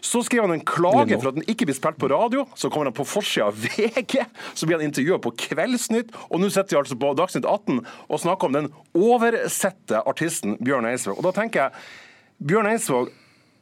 Så 0.00 0.22
skriver 0.22 0.46
han 0.46 0.54
en 0.56 0.64
klage 0.64 1.18
for 1.18 1.30
at 1.30 1.38
den 1.38 1.46
ikke 1.50 1.68
blir 1.68 1.76
spilt 1.76 1.98
på 2.00 2.08
radio. 2.12 2.44
Så 2.54 2.70
kommer 2.70 2.90
han 2.90 2.96
på 2.96 3.06
forsida 3.08 3.50
av 3.50 3.58
VG. 3.58 4.22
Så 4.54 4.68
blir 4.68 4.78
han 4.78 4.86
intervjua 4.86 5.18
på 5.22 5.34
Kveldsnytt. 5.46 6.14
Og 6.30 6.40
nå 6.40 6.50
sitter 6.52 6.76
vi 6.76 6.80
altså 6.84 6.98
på 7.00 7.12
Dagsnytt 7.18 7.48
18 7.48 7.82
og 7.82 8.22
snakker 8.22 8.50
om 8.50 8.56
den 8.56 8.70
oversette 8.94 10.04
artisten 10.06 10.56
Bjørn 10.62 10.88
Eidsvåg. 10.92 11.18
Og 11.18 11.26
da 11.26 11.34
tenker 11.36 11.66
jeg 11.66 12.48
Bjørn 12.50 12.70
Eidsvåg 12.70 13.12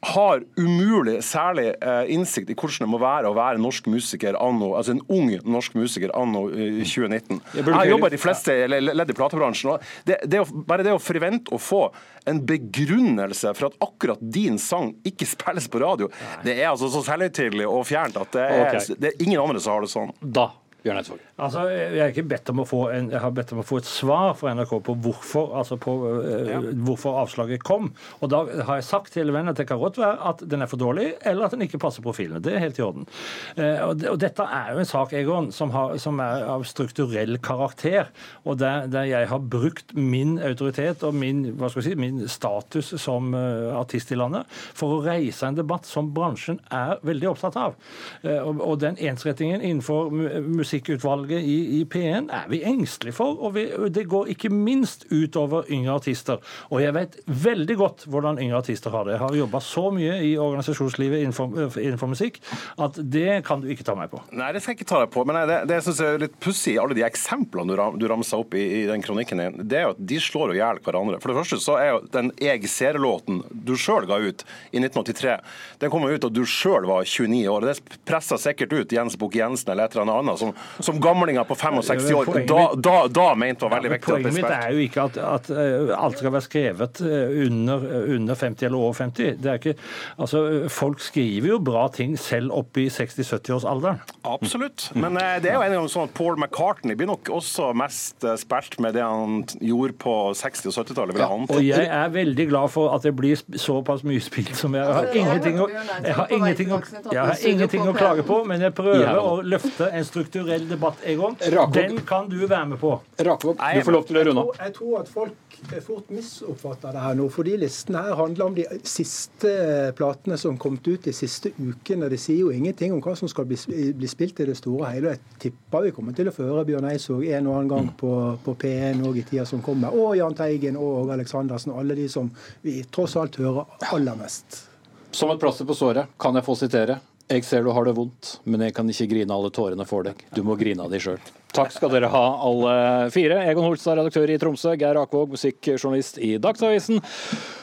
har 0.02 0.42
umulig 0.58 1.20
særlig 1.22 1.68
eh, 1.78 2.10
innsikt 2.10 2.50
i 2.50 2.56
hvordan 2.58 2.86
det 2.86 2.90
må 2.90 2.98
være 3.02 3.30
å 3.30 3.36
være 3.36 3.60
norsk 3.62 3.86
musiker 3.92 4.34
anno, 4.34 4.72
altså 4.78 4.96
en 4.96 5.02
ung 5.14 5.28
norsk 5.46 5.76
musiker 5.78 6.10
anno 6.18 6.48
eh, 6.50 6.80
2019. 6.82 7.38
Jeg, 7.54 7.66
jeg 7.68 7.92
jobber 7.92 8.10
i 8.10 8.16
de 8.16 8.20
fleste 8.20 8.56
ledd 8.66 9.12
i 9.12 9.16
platebransjen. 9.16 9.78
det, 10.08 10.18
det 10.26 10.42
å, 10.42 10.48
Bare 10.66 10.82
det 10.86 10.94
å 10.96 11.02
forvente 11.02 11.54
å 11.54 11.60
få 11.62 11.84
en 12.26 12.40
begrunnelse 12.46 13.54
for 13.58 13.70
at 13.70 13.78
akkurat 13.82 14.20
din 14.34 14.58
sang 14.62 14.92
ikke 15.06 15.28
spilles 15.28 15.70
på 15.70 15.82
radio, 15.82 16.10
Nei. 16.10 16.40
det 16.48 16.56
er 16.58 16.72
altså 16.72 16.90
så 16.90 17.04
selvhøytidelig 17.06 17.68
og 17.70 17.86
fjernt 17.86 18.18
at 18.18 18.34
det 18.34 18.48
er, 18.48 18.66
okay. 18.66 18.98
det 18.98 19.12
er 19.12 19.24
ingen 19.24 19.42
andre 19.42 19.62
som 19.62 19.76
har 19.76 19.86
det 19.86 19.92
sånn. 19.94 20.12
Da 20.20 20.50
Bjørn 20.82 20.98
Eidsvåg. 20.98 21.20
Altså, 21.38 21.62
jeg, 21.70 21.84
en, 21.94 23.10
jeg 23.12 23.20
har 23.22 23.34
bedt 23.34 23.52
om 23.54 23.60
å 23.62 23.66
få 23.66 23.78
et 23.78 23.86
svar 23.86 24.32
fra 24.38 24.50
NRK 24.56 24.72
på 24.82 24.94
hvorfor, 25.04 25.52
altså 25.60 25.78
på, 25.80 25.94
uh, 26.02 26.48
ja. 26.48 26.58
hvorfor 26.86 27.20
avslaget 27.20 27.62
kom. 27.66 27.92
Og 28.18 28.32
da 28.32 28.42
har 28.66 28.80
jeg 28.80 28.86
sagt 28.88 29.12
til 29.14 29.30
vennen 29.30 29.52
at 29.52 29.60
det 29.60 29.68
kan 29.70 29.78
godt 29.78 30.00
være 30.02 30.18
at 30.32 30.42
den 30.42 30.64
er 30.64 30.70
for 30.70 30.82
dårlig, 30.82 31.12
eller 31.28 31.46
at 31.46 31.54
den 31.54 31.62
ikke 31.68 31.78
passer 31.82 32.02
profilene. 32.02 32.42
Det 32.42 32.56
er 32.56 32.64
helt 32.64 32.80
i 32.80 32.86
orden. 32.86 33.06
Uh, 33.54 33.78
og, 33.86 33.92
det, 34.00 34.08
og, 34.10 34.18
dette 34.22 34.46
er 34.58 34.72
jo 34.74 34.82
en 34.82 34.90
sak 34.90 35.14
Egon, 35.18 35.52
som, 35.54 35.70
har, 35.74 35.94
som 36.02 36.18
er 36.24 36.48
av 36.50 36.66
strukturell 36.66 37.38
karakter, 37.42 38.10
og 38.42 38.58
der, 38.62 38.90
der, 38.90 39.06
jeg 39.12 39.30
har 39.30 39.46
brukt 39.54 39.94
min 39.94 40.34
autoritet 40.42 41.06
og 41.06 41.14
min, 41.14 41.44
hva 41.58 41.70
skal 41.70 41.84
jeg 41.84 41.92
si, 41.92 42.00
min 42.00 42.26
status 42.30 42.90
som 43.02 43.30
uh, 43.36 43.70
artist 43.78 44.10
i 44.10 44.18
landet 44.18 44.50
for 44.50 44.98
å 44.98 45.00
reise 45.06 45.46
en 45.46 45.58
debatt 45.58 45.86
som 45.86 46.10
bransjen 46.14 46.58
er 46.74 46.98
veldig 47.06 47.30
opptatt 47.30 47.58
av. 47.60 47.78
og, 48.22 48.60
og 48.62 48.78
den 48.82 48.98
ensrettingen 49.02 49.62
innenfor 49.62 50.10
musikk 50.12 50.71
musikkutvalget 50.72 51.42
i, 51.42 51.80
i 51.80 51.84
P1 51.84 52.30
er 52.32 52.48
vi 52.48 52.62
engstelige 52.64 53.14
for, 53.16 53.36
og 53.44 53.54
vi, 53.56 53.66
det 53.92 54.06
går 54.08 54.30
ikke 54.32 54.50
minst 54.52 55.04
utover 55.12 55.66
yngre 55.70 55.98
artister. 56.00 56.40
Og 56.70 56.80
jeg 56.82 56.94
vet 56.96 57.18
veldig 57.26 57.76
godt 57.76 58.04
hvordan 58.08 58.40
yngre 58.40 58.62
artister 58.62 58.90
har 58.94 59.04
det. 59.04 59.16
Jeg 59.16 59.22
har 59.22 59.36
jobba 59.36 59.60
så 59.60 59.84
mye 59.92 60.16
i 60.24 60.32
organisasjonslivet 60.40 61.22
innenfor, 61.22 61.78
innenfor, 61.80 62.10
musikk 62.12 62.40
at 62.82 62.98
det 62.98 63.42
kan 63.46 63.62
du 63.62 63.68
ikke 63.72 63.84
ta 63.86 63.94
meg 63.98 64.10
på. 64.12 64.20
Nei, 64.32 64.50
det 64.52 64.62
skal 64.62 64.74
jeg 64.74 64.80
ikke 64.80 64.90
ta 64.92 65.02
deg 65.04 65.12
på, 65.12 65.24
men 65.28 65.40
det, 65.48 65.58
det 65.68 65.80
jeg 65.82 65.96
er 66.06 66.22
litt 66.24 66.38
pussig 66.42 66.76
alle 66.80 66.96
de 66.96 67.04
eksemplene 67.06 67.72
du, 67.72 67.84
du 68.00 68.08
ramsa 68.10 68.40
opp 68.40 68.56
i, 68.56 68.64
i, 68.80 68.82
den 68.88 69.04
kronikken 69.04 69.42
din, 69.42 69.60
det 69.68 69.80
er 69.80 69.86
jo 69.86 69.94
at 69.96 70.02
de 70.12 70.20
slår 70.22 70.52
jo 70.52 70.58
i 70.58 70.62
hjel 70.62 70.80
hverandre. 70.84 71.20
For 71.22 71.32
det 71.32 71.38
første 71.40 71.60
så 71.62 71.78
er 71.80 71.92
jo 71.92 72.02
den 72.12 72.32
Jeg 72.42 72.68
ser-låten 72.70 73.42
du 73.50 73.74
sjøl 73.78 74.06
ga 74.08 74.18
ut 74.22 74.44
i 74.72 74.80
1983, 74.80 75.36
den 75.82 75.92
kom 75.92 76.06
jo 76.06 76.16
ut 76.16 76.24
da 76.24 76.32
du 76.32 76.42
sjøl 76.48 76.88
var 76.88 77.04
29 77.06 77.42
år. 77.52 77.68
Det 77.68 77.98
pressa 78.08 78.38
sikkert 78.40 78.72
ut 78.72 78.94
Jens 78.94 79.18
Bukk 79.20 79.36
Jensen 79.38 79.72
eller 79.72 79.88
et 79.88 79.96
eller 79.96 80.12
annet 80.18 80.40
som, 80.40 80.52
som 80.78 81.00
gamlinger 81.02 81.44
på 81.48 81.56
65 81.58 82.14
år 82.16 82.32
da, 82.48 82.62
da, 82.76 82.96
da 83.08 83.26
mente 83.38 83.66
var 83.66 83.76
veldig 83.76 83.90
ja, 83.90 83.94
vektig. 83.96 84.12
Poenget 84.12 84.36
mitt 84.36 84.48
er 84.50 84.74
jo 84.74 84.82
ikke 84.82 85.06
at, 85.08 85.18
at, 85.18 85.50
eh, 85.50 85.92
alt 85.96 86.20
skal 86.20 86.34
være 86.34 86.46
skrevet 86.46 87.02
eh, 87.06 87.36
under, 87.46 87.86
under 88.16 88.38
50 88.38 88.68
eller 88.68 88.78
over 88.78 88.96
50. 88.98 89.36
Det 89.42 89.50
er 89.52 89.60
ikke, 89.60 89.74
altså, 90.16 90.42
folk 90.72 91.02
skriver 91.02 91.54
jo 91.54 91.58
bra 91.64 91.86
ting 91.94 92.16
selv 92.20 92.54
oppe 92.56 92.84
i 92.84 92.88
60-70-årsalderen. 92.92 94.02
Absolutt. 94.28 94.88
Men 94.94 95.18
eh, 95.20 95.36
det 95.42 95.52
er 95.52 95.58
jo 95.58 95.66
en 95.66 95.76
gang 95.80 95.90
sånn 95.92 96.08
at 96.10 96.16
Paul 96.16 96.38
McCartney 96.38 96.98
blir 96.98 97.10
nok 97.10 97.30
også 97.32 97.72
mest 97.78 98.26
spilt 98.42 98.78
med 98.82 98.96
det 98.96 99.04
han 99.04 99.42
gjorde 99.60 99.96
på 100.02 100.16
60- 100.38 100.70
og 100.70 100.76
70-tallet. 100.78 101.20
Ja, 101.22 101.30
og 101.32 101.62
jeg 101.64 101.88
er 101.88 102.12
veldig 102.12 102.48
glad 102.50 102.72
for 102.72 102.92
at 102.94 103.06
det 103.06 103.14
blir 103.16 103.40
såpass 103.60 104.04
mye 104.06 104.22
spilt 104.22 104.54
som 104.58 104.76
jeg 104.76 104.86
har. 104.86 105.08
Ingenting 105.12 105.60
å, 105.62 105.68
jeg 105.72 106.16
har 106.18 106.32
ingenting 106.32 106.72
å, 106.74 106.80
jeg 107.12 107.20
har 107.20 107.46
ingenting 107.52 107.88
å 107.88 107.94
klage 107.96 108.26
på, 108.26 108.42
men 108.48 108.64
jeg 108.64 108.74
prøver 108.76 109.18
å 109.20 109.34
løfte 109.44 109.90
en 109.92 110.06
strukturell 110.52 110.68
debatt, 110.68 110.96
Egon. 111.02 111.36
Den 111.72 112.00
kan 112.00 112.28
du 112.28 112.46
være 112.46 112.66
med 112.66 112.80
på. 112.80 113.00
Rakob, 113.16 113.56
du 113.74 113.82
får 113.82 113.92
lov 113.92 114.04
til 114.06 114.16
å 114.16 114.24
runde 114.24 114.42
av. 114.42 114.56
Jeg 114.58 114.74
tror 114.76 115.00
at 115.00 115.08
folk 115.08 115.52
fort 115.86 116.08
misoppfatter 116.10 116.92
det 116.92 117.02
her 117.02 117.14
nå. 117.14 117.28
fordi 117.30 117.56
Listen 117.56 117.94
her 117.94 118.14
handler 118.18 118.46
om 118.46 118.54
de 118.54 118.64
siste 118.84 119.92
platene 119.96 120.36
som 120.38 120.56
kom 120.58 120.78
ut 120.78 121.04
de 121.04 121.12
siste 121.12 121.52
ukene. 121.58 122.08
Det 122.10 122.18
sier 122.20 122.40
jo 122.42 122.50
ingenting 122.50 122.92
om 122.92 123.02
hva 123.02 123.14
som 123.16 123.30
skal 123.30 123.46
bli, 123.46 123.58
bli 123.94 124.10
spilt 124.10 124.40
i 124.40 124.48
det 124.48 124.56
store 124.58 124.82
og 124.82 124.90
hele. 124.90 125.14
Jeg 125.14 125.38
tipper 125.46 125.86
vi 125.86 125.94
kommer 125.94 126.16
til 126.16 126.28
å 126.28 126.34
føre 126.34 126.66
Bjørn 126.68 126.90
Eidsvåg 126.90 127.28
en 127.30 127.46
og 127.46 127.60
annen 127.60 127.70
gang 127.70 127.92
på, 127.98 128.12
på 128.42 128.56
P1 128.64 129.04
òg 129.06 129.22
i 129.22 129.26
tida 129.28 129.46
som 129.48 129.62
kommer. 129.62 129.94
Og 129.94 130.16
Jahn 130.18 130.36
Teigen 130.36 130.80
og 130.80 131.14
Aleksandersen. 131.14 131.76
Alle 131.78 131.96
de 131.98 132.08
som 132.10 132.30
vi 132.62 132.80
tross 132.90 133.16
alt 133.20 133.38
hører 133.40 133.92
aller 133.92 134.18
mest. 134.18 134.64
Som 135.12 135.30
et 135.30 135.40
plaster 135.40 135.68
på 135.68 135.76
såret 135.76 136.14
kan 136.20 136.34
jeg 136.34 136.44
få 136.46 136.56
sitere. 136.56 136.98
Jeg 137.30 137.44
ser 137.46 137.62
du 137.64 137.70
har 137.72 137.86
det 137.86 137.94
vondt, 137.96 138.34
men 138.44 138.64
jeg 138.66 138.74
kan 138.76 138.88
ikke 138.90 139.06
grine 139.12 139.32
alle 139.32 139.50
tårene 139.54 139.86
for 139.88 140.04
deg. 140.04 140.18
Du 140.34 140.42
må 140.44 140.56
grine 140.60 140.84
av 140.84 140.92
deg 140.92 141.00
sjøl. 141.04 141.20
Takk 141.52 141.72
skal 141.74 141.92
dere 141.92 142.10
ha, 142.12 142.22
alle 142.48 142.74
fire. 143.12 143.38
Egon 143.48 143.68
Holstad, 143.68 143.98
redaktør 144.00 144.32
i 144.32 144.38
Tromsø. 144.40 144.74
Geir 144.80 145.00
Akvåg, 145.00 145.32
musikkjournalist 145.36 146.20
i 146.24 146.34
Dagsavisen. 146.42 147.00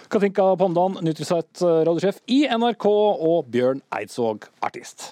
Katinka 0.09 0.47
Pondan, 0.57 0.97
nyttårsrett 1.05 1.63
radiosjef 1.85 2.21
i 2.29 2.43
NRK. 2.49 2.85
Og 2.89 3.49
Bjørn 3.53 3.81
Eidsvåg, 3.93 4.49
artist. 4.65 5.11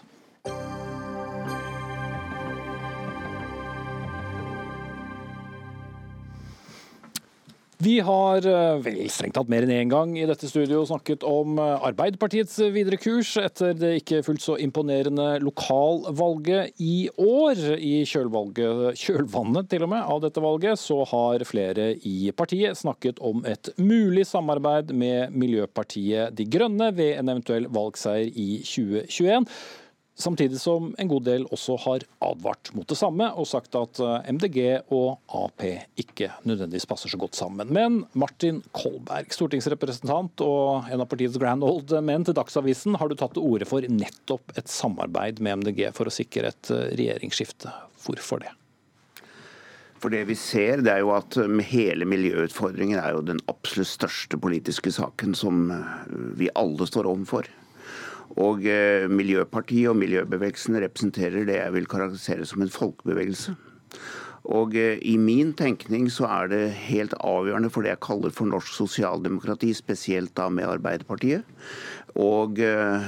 Vi 7.77 7.99
har 8.01 8.41
eh, 8.49 8.79
vel 8.81 9.03
strengt 9.13 9.35
tatt 9.37 9.49
mer 9.53 9.61
enn 9.67 9.73
én 9.75 9.91
gang 9.91 10.15
i 10.17 10.25
dette 10.25 10.47
studio 10.49 10.79
snakket 10.89 11.21
om 11.27 11.59
eh, 11.61 11.85
Arbeiderpartiets 11.85 12.55
videre 12.73 12.97
kurs 12.97 13.35
etter 13.37 13.75
det 13.77 13.91
ikke 13.99 14.23
fullt 14.25 14.41
så 14.41 14.55
imponerende 14.57 15.27
lokalvalget 15.45 16.81
i 16.81 17.05
år. 17.21 17.61
I 17.77 18.01
kjølvannet 18.09 19.69
til 19.69 19.85
og 19.85 19.93
med 19.93 20.09
av 20.09 20.23
dette 20.25 20.41
valget 20.41 20.81
så 20.81 21.03
har 21.11 21.45
flere 21.45 21.91
i 22.01 22.31
partiet 22.33 22.81
snakket 22.81 23.21
om 23.21 23.45
et 23.45 23.69
mulig 23.77 24.25
samarbeid 24.25 24.89
med 24.97 25.37
Miljøpartiet 25.37 26.33
De 26.33 26.49
Grønne 26.49 26.89
ved 26.97 27.19
en 27.19 27.29
eventuell 27.35 27.69
valgseier 27.69 28.33
i 28.33 28.63
2021. 28.65 29.45
Samtidig 30.17 30.57
som 30.57 30.95
en 30.97 31.09
god 31.11 31.27
del 31.27 31.43
også 31.53 31.75
har 31.83 32.03
advart 32.25 32.71
mot 32.73 32.87
det 32.89 32.97
samme 32.97 33.27
og 33.37 33.45
sagt 33.45 33.75
at 33.77 33.99
eh, 34.01 34.29
MDG 34.33 34.57
og 34.89 35.19
Ap 35.37 35.61
ikke 36.01 36.31
nødvendigvis 36.41 36.89
passer 36.89 37.11
så 37.13 37.19
godt 37.21 37.37
sammen. 37.37 37.69
Men 37.69 37.99
Martin 38.17 38.63
Kolberg, 38.73 39.29
stortingsrepresentant 39.35 40.41
og 40.41 40.89
en 40.89 41.03
av 41.03 41.09
partiets 41.11 41.37
grand 41.37 41.65
old 41.65 41.93
men 42.01 42.25
til 42.25 42.33
Dagsavisen, 42.37 42.97
har 42.97 43.11
du 43.11 43.17
tatt 43.17 43.35
til 43.37 43.45
orde 43.45 43.67
for 43.69 43.85
nettopp 43.85 44.57
et 44.57 44.71
samarbeid 44.73 45.37
med 45.37 45.61
MDG 45.61 45.91
for 45.93 46.09
å 46.09 46.15
sikre 46.17 46.49
et 46.49 46.73
eh, 46.73 46.87
regjeringsskifte. 46.97 47.75
Hvorfor 48.07 48.41
det? 48.41 48.55
For 50.01 50.13
det 50.13 50.23
vi 50.29 50.37
ser, 50.37 50.81
det 50.85 50.95
er 50.95 51.05
jo 51.05 51.13
at 51.13 51.37
hele 51.69 52.09
miljøutfordringen 52.09 52.97
er 53.01 53.13
jo 53.13 53.23
den 53.25 53.41
absolutt 53.49 53.89
største 53.89 54.41
politiske 54.41 54.93
saken 54.93 55.37
som 55.37 55.69
eh, 55.73 55.95
vi 56.41 56.49
alle 56.57 56.89
står 56.89 57.05
overfor. 57.13 57.53
Og 58.35 58.65
eh, 58.67 59.07
Miljøpartiet 59.09 59.89
og 59.91 59.97
miljøbevegelsen 60.01 60.77
representerer 60.83 61.47
det 61.47 61.61
jeg 61.61 61.73
vil 61.73 61.89
karakterisere 61.89 62.45
som 62.45 62.61
en 62.61 62.73
folkebevegelse. 62.73 63.55
Og 64.47 64.75
eh, 64.79 64.99
I 65.03 65.17
min 65.19 65.53
tenkning 65.57 66.07
så 66.13 66.27
er 66.29 66.51
det 66.51 66.61
helt 66.87 67.15
avgjørende 67.19 67.71
for 67.73 67.83
det 67.83 67.95
jeg 67.95 68.03
kaller 68.05 68.35
for 68.35 68.47
norsk 68.49 68.71
sosialdemokrati, 68.77 69.73
spesielt 69.75 70.35
da 70.39 70.47
med 70.53 70.69
Arbeiderpartiet, 70.77 71.43
og 72.17 72.57
eh, 72.63 73.05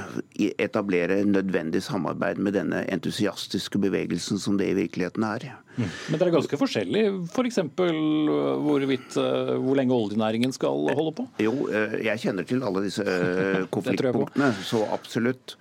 etablere 0.61 1.23
nødvendig 1.25 1.81
samarbeid 1.83 2.37
med 2.37 2.53
denne 2.57 2.83
entusiastiske 2.93 3.81
bevegelsen 3.81 4.39
som 4.41 4.59
det 4.59 4.69
i 4.69 4.77
virkeligheten 4.77 5.25
er. 5.25 5.49
Men 5.79 6.19
det 6.19 6.25
er 6.25 6.33
ganske 6.33 6.57
forskjellig, 6.59 7.03
f.eks. 7.31 7.59
For 7.77 7.89
øh, 7.89 8.61
hvorvidt 8.65 9.17
øh, 9.17 9.53
hvor 9.63 9.79
lenge 9.79 9.95
oljenæringen 9.95 10.53
skal 10.53 10.91
holde 10.93 11.13
på? 11.17 11.25
Jo, 11.41 11.69
jeg 12.03 12.19
kjenner 12.19 12.45
til 12.45 12.63
alle 12.67 12.83
disse 12.85 13.05
konfliktpunktene, 13.75 14.51
så 14.65 14.83
absolutt. 14.93 15.55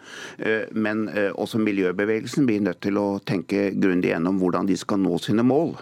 Men 0.73 1.07
også 1.39 1.61
miljøbevegelsen 1.63 2.49
blir 2.49 2.65
nødt 2.67 2.83
til 2.85 2.99
å 3.01 3.07
tenke 3.25 3.71
grundig 3.79 4.13
gjennom 4.13 4.41
hvordan 4.43 4.69
de 4.69 4.77
skal 4.77 5.01
nå 5.01 5.21
sine 5.23 5.47
mål. 5.47 5.77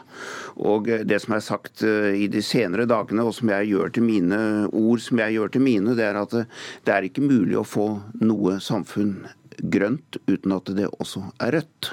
Og 0.56 0.88
det 0.88 1.18
som 1.20 1.34
er 1.36 1.44
sagt 1.44 1.82
i 1.84 2.28
de 2.32 2.40
senere 2.44 2.86
dagene, 2.88 3.26
og 3.26 3.34
som 3.36 3.50
jeg 3.52 3.68
gjør 3.74 3.90
til 3.92 4.06
mine 4.06 4.38
ord, 4.70 5.02
som 5.04 5.20
jeg 5.20 5.36
gjør 5.36 5.52
til 5.52 5.64
mine, 5.66 5.96
det 5.98 6.06
er 6.06 6.16
at 6.22 6.32
det 6.32 6.94
er 6.94 7.08
ikke 7.08 7.26
mulig 7.26 7.58
å 7.60 7.66
få 7.66 7.88
noe 8.24 8.56
samfunn 8.64 9.18
grønt 9.60 10.16
uten 10.28 10.56
at 10.56 10.72
det 10.76 10.88
også 10.96 11.26
er 11.44 11.58
rødt. 11.58 11.92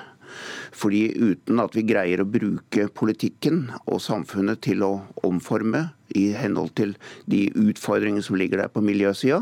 Fordi 0.73 1.03
uten 1.15 1.61
at 1.63 1.75
vi 1.77 1.85
greier 1.87 2.23
å 2.23 2.29
bruke 2.29 2.87
politikken 2.97 3.67
og 3.85 4.01
samfunnet 4.03 4.63
til 4.65 4.85
å 4.85 4.93
omforme 5.25 5.89
i 6.17 6.27
henhold 6.37 6.73
til 6.77 6.93
de 7.29 7.45
utfordringene 7.57 8.23
som 8.25 8.37
ligger 8.37 8.61
der 8.61 8.71
på 8.73 8.83
miljøsida, 8.85 9.41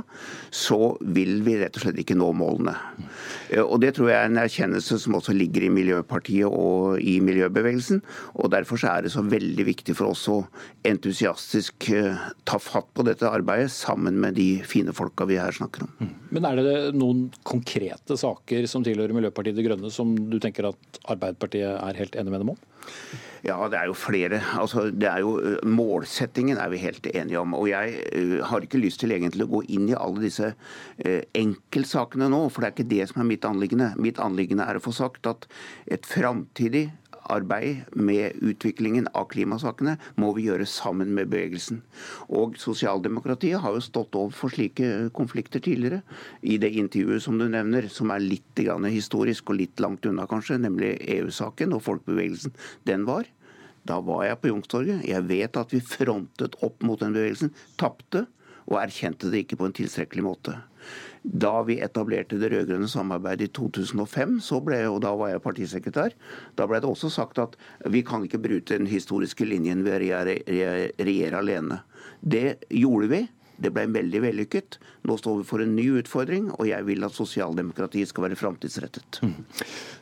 så 0.53 0.95
vil 1.01 1.41
vi 1.45 1.57
rett 1.59 1.77
og 1.77 1.85
slett 1.85 1.99
ikke 2.01 2.17
nå 2.19 2.31
målene. 2.37 2.75
Eh, 3.49 3.61
og 3.61 3.81
Det 3.81 3.95
tror 3.97 4.11
jeg 4.11 4.19
er 4.19 4.29
en 4.29 4.41
erkjennelse 4.43 4.99
som 5.01 5.17
også 5.17 5.35
ligger 5.35 5.65
i 5.67 5.73
Miljøpartiet 5.73 6.47
og 6.47 7.01
i 7.01 7.19
miljøbevegelsen. 7.23 8.01
og 8.35 8.51
Derfor 8.53 8.79
er 8.87 9.03
det 9.03 9.11
så 9.11 9.23
veldig 9.25 9.65
viktig 9.67 9.95
for 9.97 10.13
oss 10.13 10.27
å 10.31 10.45
entusiastisk 10.87 11.89
eh, 11.91 12.15
ta 12.45 12.59
fatt 12.61 12.87
på 12.93 13.05
dette 13.07 13.27
arbeidet 13.27 13.71
sammen 13.73 14.19
med 14.21 14.37
de 14.39 14.61
fine 14.63 14.95
folka 14.95 15.27
vi 15.29 15.39
her 15.41 15.51
snakker 15.51 15.87
om. 15.87 15.93
Mm. 15.99 16.13
Men 16.31 16.45
Er 16.51 16.61
det 16.61 16.95
noen 16.95 17.29
konkrete 17.43 18.17
saker 18.17 18.67
som 18.67 18.83
tilhører 18.83 19.15
Miljøpartiet 19.15 19.57
De 19.57 19.65
Grønne 19.65 19.91
som 19.91 20.13
du 20.31 20.39
tenker 20.39 20.69
at 20.71 21.01
Arbeiderpartiet 21.21 21.77
er 21.77 21.99
helt 22.01 22.17
enig 22.17 22.33
med 22.33 22.43
dem 22.43 22.55
om? 22.55 22.63
Ja, 23.45 23.55
det 23.69 23.77
er 23.79 23.87
jo 23.89 23.97
flere. 23.97 24.41
Altså, 24.57 24.87
er 24.89 25.21
jo, 25.23 25.37
eh, 25.41 25.61
målsettingen 25.65 26.59
er 26.61 26.69
vi 26.69 26.81
helt 26.81 27.07
enige 27.09 27.39
om. 27.39 27.55
Og 27.57 27.69
jeg 27.71 27.95
uh, 28.13 28.41
har 28.45 28.61
ikke 28.61 28.81
lyst 28.81 29.01
til 29.01 29.13
egentlig 29.15 29.47
å 29.47 29.53
gå 29.55 29.63
inn 29.73 29.87
i 29.89 29.97
alle 29.97 30.21
disse 30.21 30.51
uh, 30.53 31.21
enkeltsakene 31.37 32.29
nå, 32.29 32.43
for 32.49 32.61
det 32.61 32.69
er 32.69 32.75
ikke 32.75 32.91
det 32.93 33.09
som 33.09 33.23
er 33.23 33.29
mitt 33.31 33.47
anliggende. 33.49 33.91
Mitt 33.97 34.21
anliggende 34.21 34.69
er 34.69 34.77
å 34.77 34.83
få 34.83 34.93
sagt 34.93 35.29
at 35.29 35.49
et 35.89 36.05
framtidig 36.05 36.89
arbeid 37.31 37.95
med 37.95 38.37
utviklingen 38.43 39.07
av 39.17 39.29
klimasakene 39.31 39.97
må 40.21 40.31
vi 40.35 40.47
gjøre 40.49 40.67
sammen 40.69 41.13
med 41.15 41.31
bevegelsen. 41.31 41.81
Og 42.29 42.57
Sosialdemokratiet 42.61 43.61
har 43.63 43.75
jo 43.75 43.83
stått 43.83 44.17
overfor 44.19 44.53
slike 44.53 45.11
konflikter 45.15 45.63
tidligere. 45.63 46.01
I 46.41 46.57
det 46.61 46.73
intervjuet 46.77 47.23
som 47.23 47.39
du 47.39 47.47
nevner, 47.49 47.87
som 47.89 48.11
er 48.11 48.23
litt 48.23 48.61
historisk 48.61 49.49
og 49.49 49.59
litt 49.61 49.79
langt 49.79 50.05
unna 50.05 50.27
kanskje, 50.29 50.59
nemlig 50.61 50.97
EU-saken 51.17 51.73
og 51.73 51.85
folkebevegelsen 51.85 52.53
den 52.87 53.07
var. 53.07 53.29
Da 53.87 53.97
var 54.05 54.25
jeg 54.27 54.39
på 54.41 54.51
Youngstorget. 54.51 55.07
Jeg 55.09 55.25
vet 55.29 55.57
at 55.57 55.73
vi 55.73 55.81
frontet 55.81 56.59
opp 56.61 56.83
mot 56.85 56.99
den 57.01 57.15
bevegelsen, 57.15 57.53
tapte 57.81 58.27
og 58.71 58.79
erkjente 58.81 59.31
det 59.31 59.43
ikke 59.43 59.59
på 59.59 59.67
en 59.67 59.75
tilstrekkelig 59.75 60.25
måte. 60.25 60.55
Da 61.21 61.59
vi 61.67 61.77
etablerte 61.85 62.39
det 62.41 62.49
rød-grønne 62.49 62.89
samarbeidet 62.89 63.51
i 63.51 63.53
2005, 63.53 64.39
ble, 64.65 64.79
og 64.89 65.03
da 65.05 65.11
var 65.17 65.33
jeg 65.33 65.43
partisekretær, 65.43 66.15
da 66.57 66.65
ble 66.69 66.79
det 66.81 66.89
også 66.89 67.11
sagt 67.13 67.41
at 67.41 67.53
vi 67.93 68.01
kan 68.05 68.25
ikke 68.25 68.41
bryte 68.41 68.79
den 68.79 68.89
historiske 68.89 69.45
linjen 69.45 69.83
ved 69.85 69.99
å 69.99 70.01
regjere, 70.01 71.37
alene. 71.37 71.83
Det 72.21 72.63
gjorde 72.69 73.11
vi. 73.13 73.21
Det 73.61 73.69
ble 73.69 73.83
veldig 73.93 74.23
vellykket. 74.23 74.79
Nå 75.05 75.19
står 75.19 75.35
vi 75.37 75.45
for 75.45 75.61
en 75.61 75.75
ny 75.77 75.85
utfordring, 75.99 76.47
og 76.55 76.65
jeg 76.65 76.81
vil 76.87 77.05
at 77.05 77.13
sosialdemokratiet 77.13 78.09
skal 78.09 78.25
være 78.25 78.39
framtidsrettet. 78.39 79.21
Mm. 79.21 79.35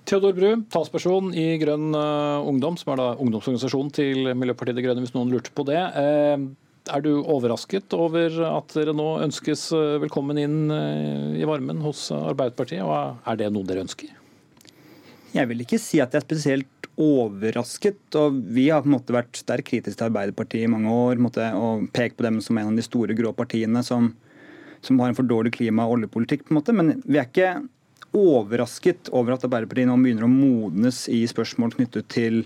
Theodor 0.07 0.37
Bru, 0.37 0.47
talsperson 0.71 1.33
i 1.35 1.57
Grønn 1.59 1.91
uh, 1.91 2.47
Ungdom, 2.47 2.79
som 2.79 2.93
er 2.93 3.01
da 3.01 3.09
ungdomsorganisasjonen 3.19 3.91
til 3.91 4.31
Miljøpartiet 4.31 4.79
De 4.79 4.87
Grønne, 4.87 5.03
hvis 5.03 5.15
noen 5.17 5.35
lurte 5.35 5.51
på 5.51 5.67
det. 5.67 5.81
Uh, 5.91 6.47
er 6.89 7.03
du 7.05 7.11
overrasket 7.19 7.93
over 7.97 8.39
at 8.49 8.75
dere 8.75 8.95
nå 8.97 9.07
ønskes 9.25 9.69
eh, 9.75 9.97
velkommen 10.03 10.39
inn 10.41 10.59
i 10.69 11.47
varmen 11.47 11.81
hos 11.85 12.07
Arbeiderpartiet, 12.15 12.83
og 12.83 13.21
er 13.29 13.39
det 13.39 13.51
noe 13.53 13.67
dere 13.67 13.85
ønsker? 13.85 14.15
Jeg 15.29 15.45
vil 15.51 15.61
ikke 15.61 15.77
si 15.81 15.99
at 16.01 16.13
jeg 16.13 16.23
er 16.23 16.25
spesielt 16.25 16.87
overrasket. 16.99 18.01
og 18.15 18.39
Vi 18.51 18.67
har 18.69 18.83
på 18.83 18.89
en 18.89 18.95
måte 18.97 19.15
vært 19.15 19.39
sterkt 19.39 19.69
kritiske 19.69 19.99
til 19.99 20.09
Arbeiderpartiet 20.09 20.65
i 20.65 20.71
mange 20.71 20.91
år 20.91 21.21
måte, 21.21 21.45
og 21.55 21.87
pekt 21.95 22.17
på 22.17 22.25
dem 22.25 22.41
som 22.43 22.57
en 22.57 22.73
av 22.73 22.79
de 22.79 22.85
store 22.85 23.15
grå 23.17 23.31
partiene 23.37 23.83
som, 23.85 24.11
som 24.81 24.99
har 24.99 25.11
en 25.11 25.17
for 25.17 25.27
dårlig 25.27 25.53
klima- 25.55 25.87
og 25.87 25.99
oljepolitikk. 25.99 26.47
på 26.47 26.53
en 26.53 26.59
måte, 26.59 26.73
Men 26.73 27.01
vi 27.05 27.17
er 27.17 27.29
ikke 27.29 27.67
overrasket 28.13 29.11
over 29.13 29.33
at 29.33 29.45
Arbeiderpartiet 29.45 29.87
nå 29.87 29.97
begynner 30.01 30.25
å 30.25 30.33
modnes 30.33 31.07
i 31.07 31.23
spørsmål 31.29 31.77
knyttet 31.77 32.09
til 32.09 32.43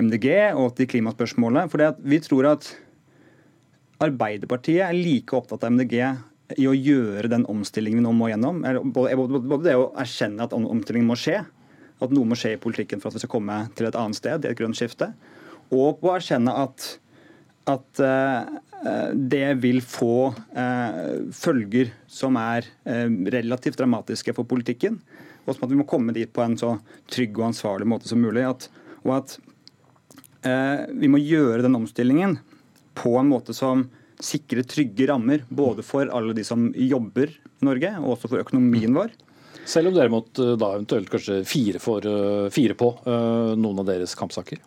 MDG 0.00 0.54
og 0.56 0.74
til 0.76 0.86
klimaspørsmålet. 0.86 1.70
For 1.70 1.94
vi 2.02 2.18
tror 2.24 2.54
at 2.54 2.72
Arbeiderpartiet 3.98 4.84
er 4.86 4.94
like 4.94 5.34
opptatt 5.34 5.64
av 5.66 5.74
MDG 5.74 5.96
i 6.56 6.68
å 6.70 6.74
gjøre 6.74 7.28
den 7.30 7.44
omstillingen 7.50 7.98
vi 8.00 8.04
nå 8.06 8.12
må 8.14 8.30
gjennom. 8.30 8.62
Både 8.94 9.64
det 9.66 9.74
å 9.76 9.90
erkjenne 9.98 10.46
at 10.46 10.54
omstillingen 10.56 11.10
må 11.10 11.18
skje, 11.18 11.42
at 11.98 12.14
noe 12.14 12.30
må 12.30 12.38
skje 12.38 12.54
i 12.54 12.62
politikken 12.62 13.02
for 13.02 13.10
at 13.10 13.18
vi 13.18 13.24
skal 13.24 13.34
komme 13.34 13.58
til 13.76 13.88
et 13.88 13.98
annet 13.98 14.18
sted, 14.18 14.46
i 14.46 14.52
et 14.52 14.58
grønt 14.58 14.78
skifte. 14.78 15.10
Og 15.74 15.98
på 16.00 16.08
å 16.08 16.14
erkjenne 16.14 16.54
at, 16.62 16.86
at 17.68 18.00
uh, 18.00 19.12
det 19.12 19.58
vil 19.64 19.82
få 19.84 20.30
uh, 20.30 21.28
følger 21.34 21.90
som 22.08 22.38
er 22.40 22.70
uh, 22.86 23.08
relativt 23.34 23.80
dramatiske 23.82 24.32
for 24.36 24.48
politikken. 24.48 25.02
Og 25.44 25.56
som 25.56 25.66
at 25.66 25.74
vi 25.74 25.80
må 25.80 25.88
komme 25.90 26.14
dit 26.16 26.30
på 26.32 26.44
en 26.44 26.56
så 26.60 26.76
trygg 27.10 27.34
og 27.40 27.50
ansvarlig 27.50 27.88
måte 27.90 28.08
som 28.08 28.22
mulig. 28.22 28.46
At, 28.46 28.70
og 29.02 29.16
at 29.20 29.38
vi 30.38 31.08
må 31.10 31.18
gjøre 31.18 31.64
den 31.64 31.74
omstillingen 31.76 32.36
på 32.98 33.14
en 33.20 33.30
måte 33.30 33.54
som 33.56 33.86
sikrer 34.18 34.66
trygge 34.66 35.06
rammer, 35.06 35.44
både 35.48 35.84
for 35.86 36.10
alle 36.10 36.34
de 36.34 36.44
som 36.46 36.68
jobber 36.74 37.30
i 37.30 37.66
Norge, 37.66 37.92
og 38.02 38.16
også 38.16 38.30
for 38.32 38.42
økonomien 38.42 38.94
vår. 38.96 39.14
Selv 39.68 39.90
om 39.90 39.96
dere 39.96 40.12
måtte 40.12 40.54
eh, 40.54 40.56
da 40.58 40.72
eventuelt 40.74 41.10
kanskje 41.12 41.42
fire, 41.46 41.80
for, 41.82 42.04
eh, 42.04 42.48
fire 42.52 42.74
på 42.78 42.88
uh, 43.04 43.54
noen 43.58 43.82
av 43.82 43.88
deres 43.90 44.14
kampsaker? 44.18 44.60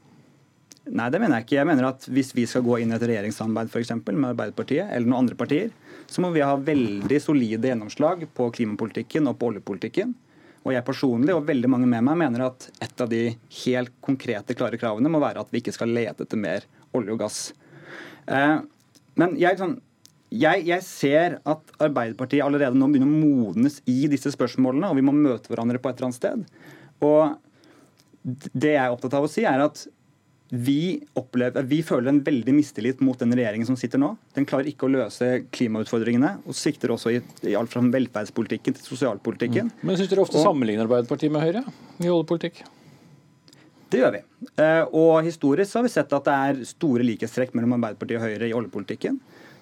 Nei, 0.91 1.07
det 1.13 1.21
mener 1.21 1.39
jeg 1.39 1.47
ikke. 1.47 1.57
Jeg 1.59 1.69
mener 1.69 1.87
at 1.91 2.05
Hvis 2.09 2.31
vi 2.37 2.47
skal 2.49 2.65
gå 2.65 2.79
inn 2.81 2.91
i 2.93 2.97
et 2.97 3.05
regjeringssamarbeid 3.05 3.71
for 3.73 3.81
eksempel, 3.83 4.17
med 4.17 4.33
Arbeiderpartiet 4.33 4.89
eller 4.89 5.07
noen 5.07 5.23
andre 5.25 5.37
partier, 5.39 5.71
så 6.09 6.23
må 6.23 6.31
vi 6.35 6.43
ha 6.43 6.55
veldig 6.57 7.19
solide 7.21 7.69
gjennomslag 7.69 8.25
på 8.35 8.49
klimapolitikken 8.57 9.29
og 9.29 9.37
på 9.39 9.51
oljepolitikken. 9.51 10.13
Og 10.61 10.75
jeg 10.75 10.85
personlig 10.85 11.33
og 11.33 11.47
veldig 11.47 11.69
mange 11.73 11.89
med 11.89 12.05
meg 12.05 12.19
mener 12.21 12.45
at 12.49 12.67
et 12.83 13.01
av 13.01 13.09
de 13.09 13.23
helt 13.63 13.93
konkrete, 14.05 14.57
klare 14.57 14.77
kravene 14.81 15.09
må 15.09 15.21
være 15.21 15.41
at 15.41 15.53
vi 15.53 15.61
ikke 15.63 15.73
skal 15.73 15.93
lete 15.95 16.27
etter 16.27 16.41
mer 16.41 16.67
olje 16.97 17.15
og 17.15 17.21
gass. 17.23 17.39
Eh, 18.27 18.57
men 19.21 19.37
jeg, 19.39 19.59
sånn, 19.59 19.77
jeg, 20.31 20.65
jeg, 20.69 20.85
ser 20.87 21.39
at 21.43 21.73
Arbeiderpartiet 21.81 22.45
allerede 22.45 22.77
nå 22.79 22.89
begynner 22.91 23.09
å 23.09 23.21
modnes 23.23 23.79
i 23.89 24.05
disse 24.11 24.33
spørsmålene, 24.35 24.91
og 24.91 24.99
vi 24.99 25.05
må 25.05 25.15
møte 25.15 25.51
hverandre 25.51 25.81
på 25.81 25.91
et 25.91 25.97
eller 25.99 26.11
annet 26.11 26.21
sted. 26.21 26.45
Og 27.01 28.53
det 28.53 28.75
jeg 28.75 28.83
er 28.83 28.93
opptatt 28.93 29.17
av 29.17 29.25
å 29.25 29.31
si, 29.31 29.43
er 29.49 29.63
at 29.63 29.83
vi, 30.51 30.99
opplever, 31.15 31.63
vi 31.63 31.79
føler 31.83 32.11
en 32.11 32.19
veldig 32.25 32.53
mistillit 32.57 32.99
mot 32.99 33.19
den 33.19 33.31
regjeringen 33.31 33.69
som 33.69 33.77
sitter 33.79 34.01
nå. 34.01 34.09
Den 34.35 34.47
klarer 34.47 34.67
ikke 34.67 34.83
å 34.83 34.91
løse 34.91 35.29
klimautfordringene, 35.55 36.33
og 36.43 36.57
svikter 36.59 36.91
også 36.91 37.13
i, 37.15 37.21
i 37.47 37.55
alt 37.55 37.71
fra 37.71 37.83
velferdspolitikken 37.87 38.75
til 38.75 38.83
sosialpolitikken. 38.83 39.71
Mm. 39.71 39.87
Men 39.87 39.99
syns 39.99 40.11
dere 40.11 40.25
ofte 40.25 40.41
og, 40.41 40.43
sammenligner 40.49 40.89
Arbeiderpartiet 40.89 41.31
med 41.31 41.45
Høyre 41.45 41.63
i 42.03 42.11
oljepolitikk? 42.11 42.65
Det 43.91 43.99
gjør 43.99 44.15
vi. 44.15 44.23
Eh, 44.63 44.83
og 44.95 45.19
historisk 45.25 45.77
har 45.77 45.85
vi 45.85 45.91
sett 45.91 46.15
at 46.15 46.27
det 46.27 46.39
er 46.47 46.63
store 46.69 47.05
likhetstrekk 47.05 47.53
mellom 47.57 47.75
Arbeiderpartiet 47.77 48.21
og 48.21 48.27
Høyre 48.27 48.49
i 48.49 48.57
oljepolitikken. 48.57 49.19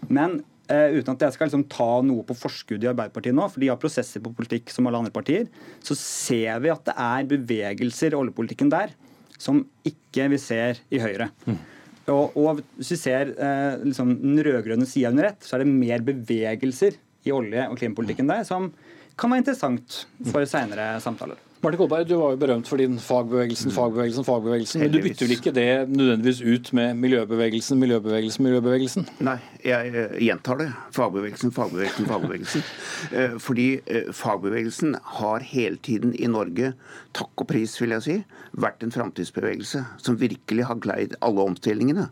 Men 0.08 0.42
Uh, 0.70 1.00
uten 1.00 1.16
at 1.16 1.24
jeg 1.26 1.34
skal 1.34 1.48
liksom 1.48 1.64
ta 1.66 1.88
noe 2.06 2.22
på 2.28 2.36
forskudd 2.38 2.84
i 2.86 2.90
Arbeiderpartiet 2.92 3.34
nå, 3.34 3.48
for 3.50 3.58
de 3.58 3.72
har 3.72 3.80
prosesser 3.82 4.22
på 4.22 4.30
politikk 4.38 4.70
som 4.70 4.86
alle 4.86 5.00
andre 5.02 5.14
partier, 5.16 5.48
så 5.82 5.96
ser 5.98 6.62
vi 6.62 6.70
at 6.70 6.84
det 6.86 6.94
er 6.94 7.26
bevegelser 7.32 8.14
i 8.14 8.20
oljepolitikken 8.20 8.70
der 8.70 8.94
som 9.42 9.64
ikke 9.88 10.28
vi 10.30 10.38
ser 10.38 10.84
i 10.94 11.02
Høyre. 11.02 11.32
Mm. 11.48 11.58
Og, 12.14 12.38
og, 12.38 12.62
hvis 12.78 12.94
vi 12.94 13.00
ser 13.02 13.34
uh, 13.34 13.82
liksom, 13.82 14.14
den 14.22 14.44
rød-grønne 14.46 14.86
sida 14.90 15.10
under 15.10 15.32
ett, 15.32 15.42
så 15.42 15.58
er 15.58 15.66
det 15.66 15.74
mer 15.74 16.06
bevegelser 16.06 17.02
i 17.26 17.34
olje- 17.34 17.66
og 17.66 17.82
klimapolitikken 17.82 18.30
der 18.30 18.46
som 18.46 18.70
kan 19.18 19.34
være 19.34 19.42
interessant 19.42 20.04
for 20.30 20.46
seinere 20.48 20.92
samtaler. 21.02 21.42
Martin 21.62 21.78
Kolberg, 21.78 22.06
du 22.08 22.14
var 22.16 22.32
jo 22.32 22.38
berømt 22.40 22.70
for 22.72 22.80
din 22.80 22.94
fagbevegelsen, 23.04 23.74
fagbevegelsen, 23.76 24.24
fagbevegelsen. 24.24 24.80
Men 24.80 24.94
du 24.94 25.02
bytter 25.04 25.28
vel 25.28 25.34
ikke 25.36 25.52
det 25.52 25.66
nødvendigvis 25.92 26.40
ut 26.40 26.70
med 26.78 26.94
miljøbevegelsen, 27.04 27.82
miljøbevegelsen, 27.82 28.46
miljøbevegelsen? 28.46 29.08
Nei, 29.28 29.36
jeg 29.68 29.92
uh, 29.92 30.16
gjentar 30.24 30.62
det. 30.62 30.70
Fagbevegelsen, 30.96 31.52
fagbevegelsen, 31.52 32.08
fagbevegelsen. 32.08 32.64
Uh, 33.12 33.36
fordi 33.48 33.66
uh, 33.90 34.08
fagbevegelsen 34.16 34.96
har 35.18 35.44
hele 35.50 35.82
tiden 35.84 36.14
i 36.16 36.30
Norge, 36.32 36.70
takk 37.20 37.44
og 37.44 37.50
pris 37.52 37.76
vil 37.82 37.98
jeg 37.98 38.06
si, 38.08 38.16
vært 38.56 38.88
en 38.88 38.96
framtidsbevegelse 38.96 39.84
som 40.00 40.20
virkelig 40.24 40.70
har 40.72 40.80
gleid 40.80 41.18
alle 41.20 41.44
omstillingene. 41.44 42.08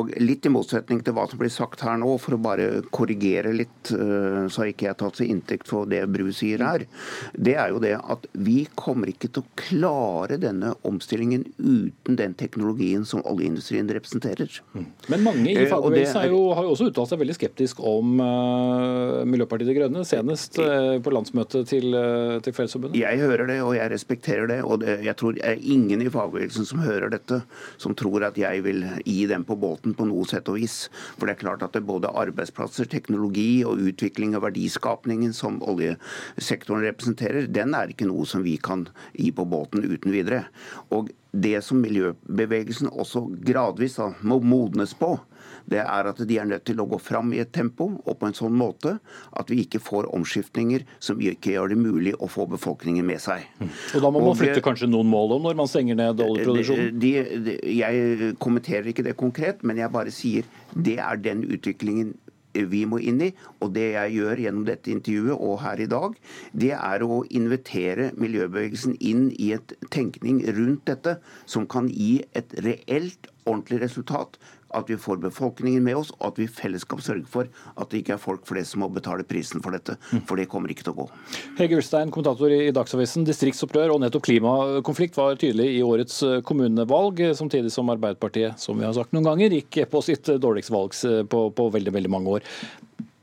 Og 0.00 0.14
litt 0.16 0.48
i 0.48 0.54
motsetning 0.54 1.04
til 1.04 1.18
hva 1.18 1.26
som 1.28 1.42
blir 1.42 1.52
sagt 1.52 1.84
her 1.84 2.00
nå, 2.00 2.14
for 2.24 2.38
å 2.38 2.40
bare 2.40 2.80
korrigere 2.88 3.52
litt, 3.52 3.92
så 3.92 4.62
har 4.62 4.72
ikke 4.72 4.88
jeg 4.88 4.98
tatt 5.00 5.20
til 5.20 5.32
inntekt 5.34 5.68
for 5.68 5.88
det 5.88 6.06
Bru 6.08 6.30
sier 6.34 6.62
her, 6.64 6.84
det 7.36 7.58
er 7.60 7.74
jo 7.74 7.82
det 7.82 7.94
at 7.98 8.24
vi 8.32 8.62
kommer 8.78 9.10
ikke 9.10 9.30
til 9.32 9.42
å 9.42 9.58
klare 9.58 10.38
denne 10.40 10.72
omstillingen 10.86 11.44
uten 11.58 12.18
den 12.18 12.34
teknologien 12.38 13.04
som 13.08 13.24
oljeindustrien 13.26 13.88
representerer. 13.90 14.60
Mm. 14.74 14.86
Men 15.12 15.24
mange 15.26 15.50
i 15.50 15.56
eh, 15.56 15.68
fagbevegelsen 15.70 16.20
har 16.20 16.30
jo 16.30 16.72
også 16.74 16.88
uttalt 16.90 17.10
seg 17.10 17.22
veldig 17.22 17.36
skeptisk 17.36 17.82
om 17.82 18.20
uh, 18.22 19.24
Miljøpartiet 19.28 19.70
De 19.70 19.76
Grønne, 19.76 20.04
senest 20.08 20.60
uh, 20.62 20.96
på 21.02 21.14
landsmøtet 21.14 21.68
til, 21.70 21.90
uh, 21.96 22.38
til 22.44 22.54
Fellesforbundet. 22.56 23.00
Jeg 23.00 23.22
hører 23.22 23.50
det, 23.50 23.58
og 23.64 23.74
jeg 23.76 23.92
respekterer 23.92 24.50
det. 24.50 24.60
Og 24.62 24.82
det, 24.84 24.98
jeg 25.06 25.18
tror 25.18 25.36
det 25.36 25.44
er 25.48 25.62
ingen 25.62 26.04
i 26.04 26.12
fagbevegelsen 26.12 26.68
som 26.68 26.82
hører 26.84 27.12
dette, 27.14 27.40
som 27.82 27.96
tror 27.98 28.28
at 28.30 28.38
jeg 28.38 28.62
vil 28.66 28.84
gi 29.04 29.20
dem 29.30 29.46
på 29.48 29.58
båten 29.58 29.96
på 29.98 30.06
noe 30.08 30.26
sett 30.30 30.50
og 30.52 30.60
vis. 30.60 30.78
For 31.18 31.26
det 31.26 31.36
er 31.36 31.42
klart 31.42 31.66
at 31.66 31.74
det 31.74 31.82
er 31.82 31.90
både 31.90 32.14
arbeidsplasser, 32.14 32.88
teknologi 32.90 33.64
og 33.66 33.82
utvikling 33.90 34.36
av 34.38 34.46
verdiskapningen 34.46 35.34
som 35.36 35.58
oljesektoren 35.66 36.86
representerer, 36.86 37.48
den 37.50 37.74
er 37.76 37.92
ikke 37.92 38.08
noe 38.08 38.26
som 38.28 38.44
vi 38.46 38.56
kan 38.60 38.67
kan 38.68 38.86
gi 39.16 39.32
på 39.32 39.48
båten 39.48 39.84
uten 39.84 40.14
videre. 40.14 40.44
Og 40.94 41.10
det 41.32 41.58
som 41.64 41.80
miljøbevegelsen 41.84 42.88
også 42.88 43.26
gradvis 43.44 43.98
da, 43.98 44.12
må 44.24 44.40
modnes 44.40 44.94
på, 44.96 45.16
det 45.68 45.80
er 45.82 46.08
at 46.08 46.20
de 46.28 46.38
er 46.40 46.48
nødt 46.48 46.64
til 46.68 46.80
å 46.80 46.86
gå 46.88 46.98
fram 47.02 47.32
i 47.36 47.40
et 47.42 47.50
tempo 47.52 47.90
og 47.98 48.14
på 48.20 48.28
en 48.28 48.36
sånn 48.36 48.54
måte 48.56 48.94
at 49.36 49.50
vi 49.52 49.60
ikke 49.64 49.80
får 49.84 50.08
omskiftninger 50.16 50.86
som 51.04 51.20
ikke 51.20 51.52
gjør 51.54 51.74
det 51.74 51.80
mulig 51.80 52.14
å 52.16 52.28
få 52.30 52.46
befolkningen 52.48 53.04
med 53.06 53.20
seg. 53.22 53.44
Mm. 53.60 53.74
Og 53.98 54.06
Da 54.06 54.12
må 54.14 54.22
man 54.24 54.38
flytte 54.38 54.64
kanskje 54.64 54.88
noen 54.90 55.10
mål 55.12 55.36
om 55.36 55.48
når 55.48 55.58
man 55.60 55.70
stenger 55.70 55.98
ned 55.98 56.24
oljeproduksjonen? 56.24 56.96
De, 57.02 57.12
de, 57.44 57.58
jeg 57.76 58.32
kommenterer 58.40 58.88
ikke 58.92 59.04
det 59.06 59.18
konkret, 59.20 59.60
men 59.66 59.80
jeg 59.82 59.92
bare 59.92 60.14
sier 60.14 60.48
det 60.72 60.98
er 61.04 61.20
den 61.20 61.44
utviklingen 61.44 62.16
vi 62.52 62.84
må 62.88 63.00
inn 63.00 63.22
i. 63.28 63.30
Og 63.62 63.72
det 63.76 63.88
jeg 63.94 64.16
gjør 64.18 64.42
gjennom 64.44 64.66
dette 64.68 64.92
intervjuet 64.92 65.36
og 65.36 65.58
her 65.62 65.82
i 65.82 65.88
dag, 65.90 66.18
det 66.52 66.72
er 66.76 67.04
å 67.04 67.22
invitere 67.30 68.12
miljøbevegelsen 68.18 68.98
inn 69.00 69.28
i 69.36 69.52
et 69.56 69.74
tenkning 69.94 70.42
rundt 70.56 70.86
dette 70.88 71.18
som 71.46 71.66
kan 71.70 71.90
gi 71.92 72.22
et 72.38 72.54
reelt, 72.64 73.30
ordentlig 73.48 73.82
resultat 73.86 74.36
at 74.76 74.90
vi 74.90 74.98
får 75.00 75.20
befolkningen 75.22 75.84
med 75.84 75.96
oss, 76.00 76.10
og 76.18 76.30
at 76.30 76.40
vi 76.40 76.46
i 76.46 76.52
fellesskap 76.52 77.00
sørger 77.04 77.26
for 77.30 77.48
at 77.48 77.90
det 77.90 78.02
ikke 78.02 78.16
er 78.16 78.22
folk 78.22 78.44
flest 78.48 78.74
som 78.74 78.82
må 78.84 78.90
betale 78.92 79.24
prisen 79.28 79.62
for 79.64 79.74
dette. 79.74 79.96
For 80.28 80.40
det 80.40 80.48
kommer 80.52 80.72
ikke 80.72 80.86
til 80.86 80.94
å 80.94 80.98
gå. 81.02 81.06
Hege 81.60 81.78
Ulstein, 81.78 82.12
kommentator 82.14 82.52
i 82.52 82.72
Dagsavisen. 82.74 83.26
Distriktsopprør 83.28 83.94
og 83.94 84.02
nettopp 84.04 84.26
klimakonflikt 84.28 85.16
var 85.18 85.38
tydelig 85.40 85.70
i 85.78 85.84
årets 85.84 86.20
eh, 86.26 86.40
kommunevalg, 86.46 87.22
samtidig 87.38 87.72
som 87.74 87.92
Arbeiderpartiet, 87.94 88.60
som 88.60 88.78
vi 88.78 88.86
har 88.88 88.96
sagt 88.96 89.14
noen 89.16 89.30
ganger, 89.30 89.56
gikk 89.58 89.82
på 89.92 90.04
sitt 90.04 90.28
dårligste 90.40 90.74
valg 90.74 90.98
eh, 91.08 91.22
på, 91.28 91.46
på 91.54 91.70
veldig, 91.78 91.94
veldig 91.96 92.12
mange 92.12 92.36
år. 92.38 92.50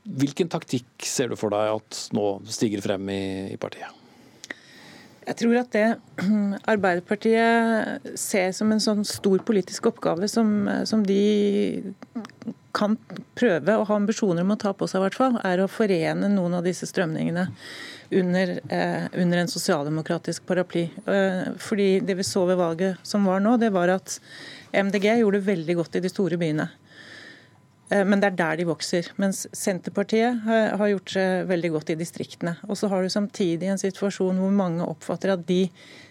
Hvilken 0.06 0.50
taktikk 0.50 1.06
ser 1.06 1.32
du 1.32 1.38
for 1.38 1.54
deg 1.54 1.78
at 1.78 2.02
nå 2.14 2.36
stiger 2.50 2.84
frem 2.84 3.08
i, 3.10 3.22
i 3.54 3.60
partiet? 3.60 4.05
Jeg 5.26 5.38
tror 5.40 5.56
at 5.58 5.72
det 5.74 5.86
Arbeiderpartiet 6.72 8.12
ser 8.18 8.52
som 8.54 8.70
en 8.72 8.82
sånn 8.82 9.02
stor 9.06 9.42
politisk 9.46 9.90
oppgave 9.90 10.28
som, 10.30 10.68
som 10.86 11.02
de 11.06 11.22
kan 12.76 12.96
prøve 13.38 13.74
å 13.74 13.84
ha 13.88 13.96
ambisjoner 13.96 14.44
om 14.44 14.52
å 14.52 14.58
ta 14.60 14.72
på 14.76 14.88
seg, 14.90 15.00
hvert 15.02 15.16
fall, 15.16 15.38
er 15.48 15.62
å 15.62 15.70
forene 15.70 16.28
noen 16.30 16.58
av 16.58 16.66
disse 16.66 16.88
strømningene 16.88 17.46
under, 18.20 18.60
eh, 18.68 19.06
under 19.16 19.38
en 19.38 19.50
sosialdemokratisk 19.50 20.46
paraply. 20.46 20.90
Eh, 21.06 21.52
fordi 21.58 22.00
det 22.00 22.16
vi 22.16 22.22
så 22.22 22.46
ved 22.46 22.60
valget 22.60 22.98
som 23.02 23.24
var 23.24 23.40
nå, 23.40 23.56
det 23.58 23.72
var 23.72 23.88
at 23.88 24.18
MDG 24.72 25.20
gjorde 25.22 25.46
veldig 25.46 25.76
godt 25.76 25.96
i 25.96 26.04
de 26.04 26.12
store 26.12 26.36
byene. 26.36 26.68
Eh, 27.90 28.02
men 28.04 28.22
det 28.22 28.32
er 28.32 28.38
der 28.40 28.60
de 28.60 28.68
vokser. 28.68 29.10
Mens 29.22 29.44
Senterpartiet 29.56 30.42
har 30.46 30.90
gjort 30.90 31.14
seg 31.16 31.46
veldig 31.50 31.72
godt 31.76 31.94
i 31.94 32.00
distriktene. 32.00 32.56
Og 32.66 32.78
så 32.80 32.90
har 32.92 33.02
du 33.02 33.12
samtidig 33.12 33.70
en 33.70 33.82
situasjon 33.82 34.42
hvor 34.42 34.54
mange 34.54 34.86
oppfatter 34.86 35.34
at 35.36 35.46
de 35.48 35.66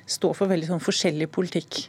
står 0.06 0.36
for 0.38 0.52
veldig 0.52 0.70
sånn 0.74 0.84
forskjellig 0.84 1.30
politikk. 1.34 1.86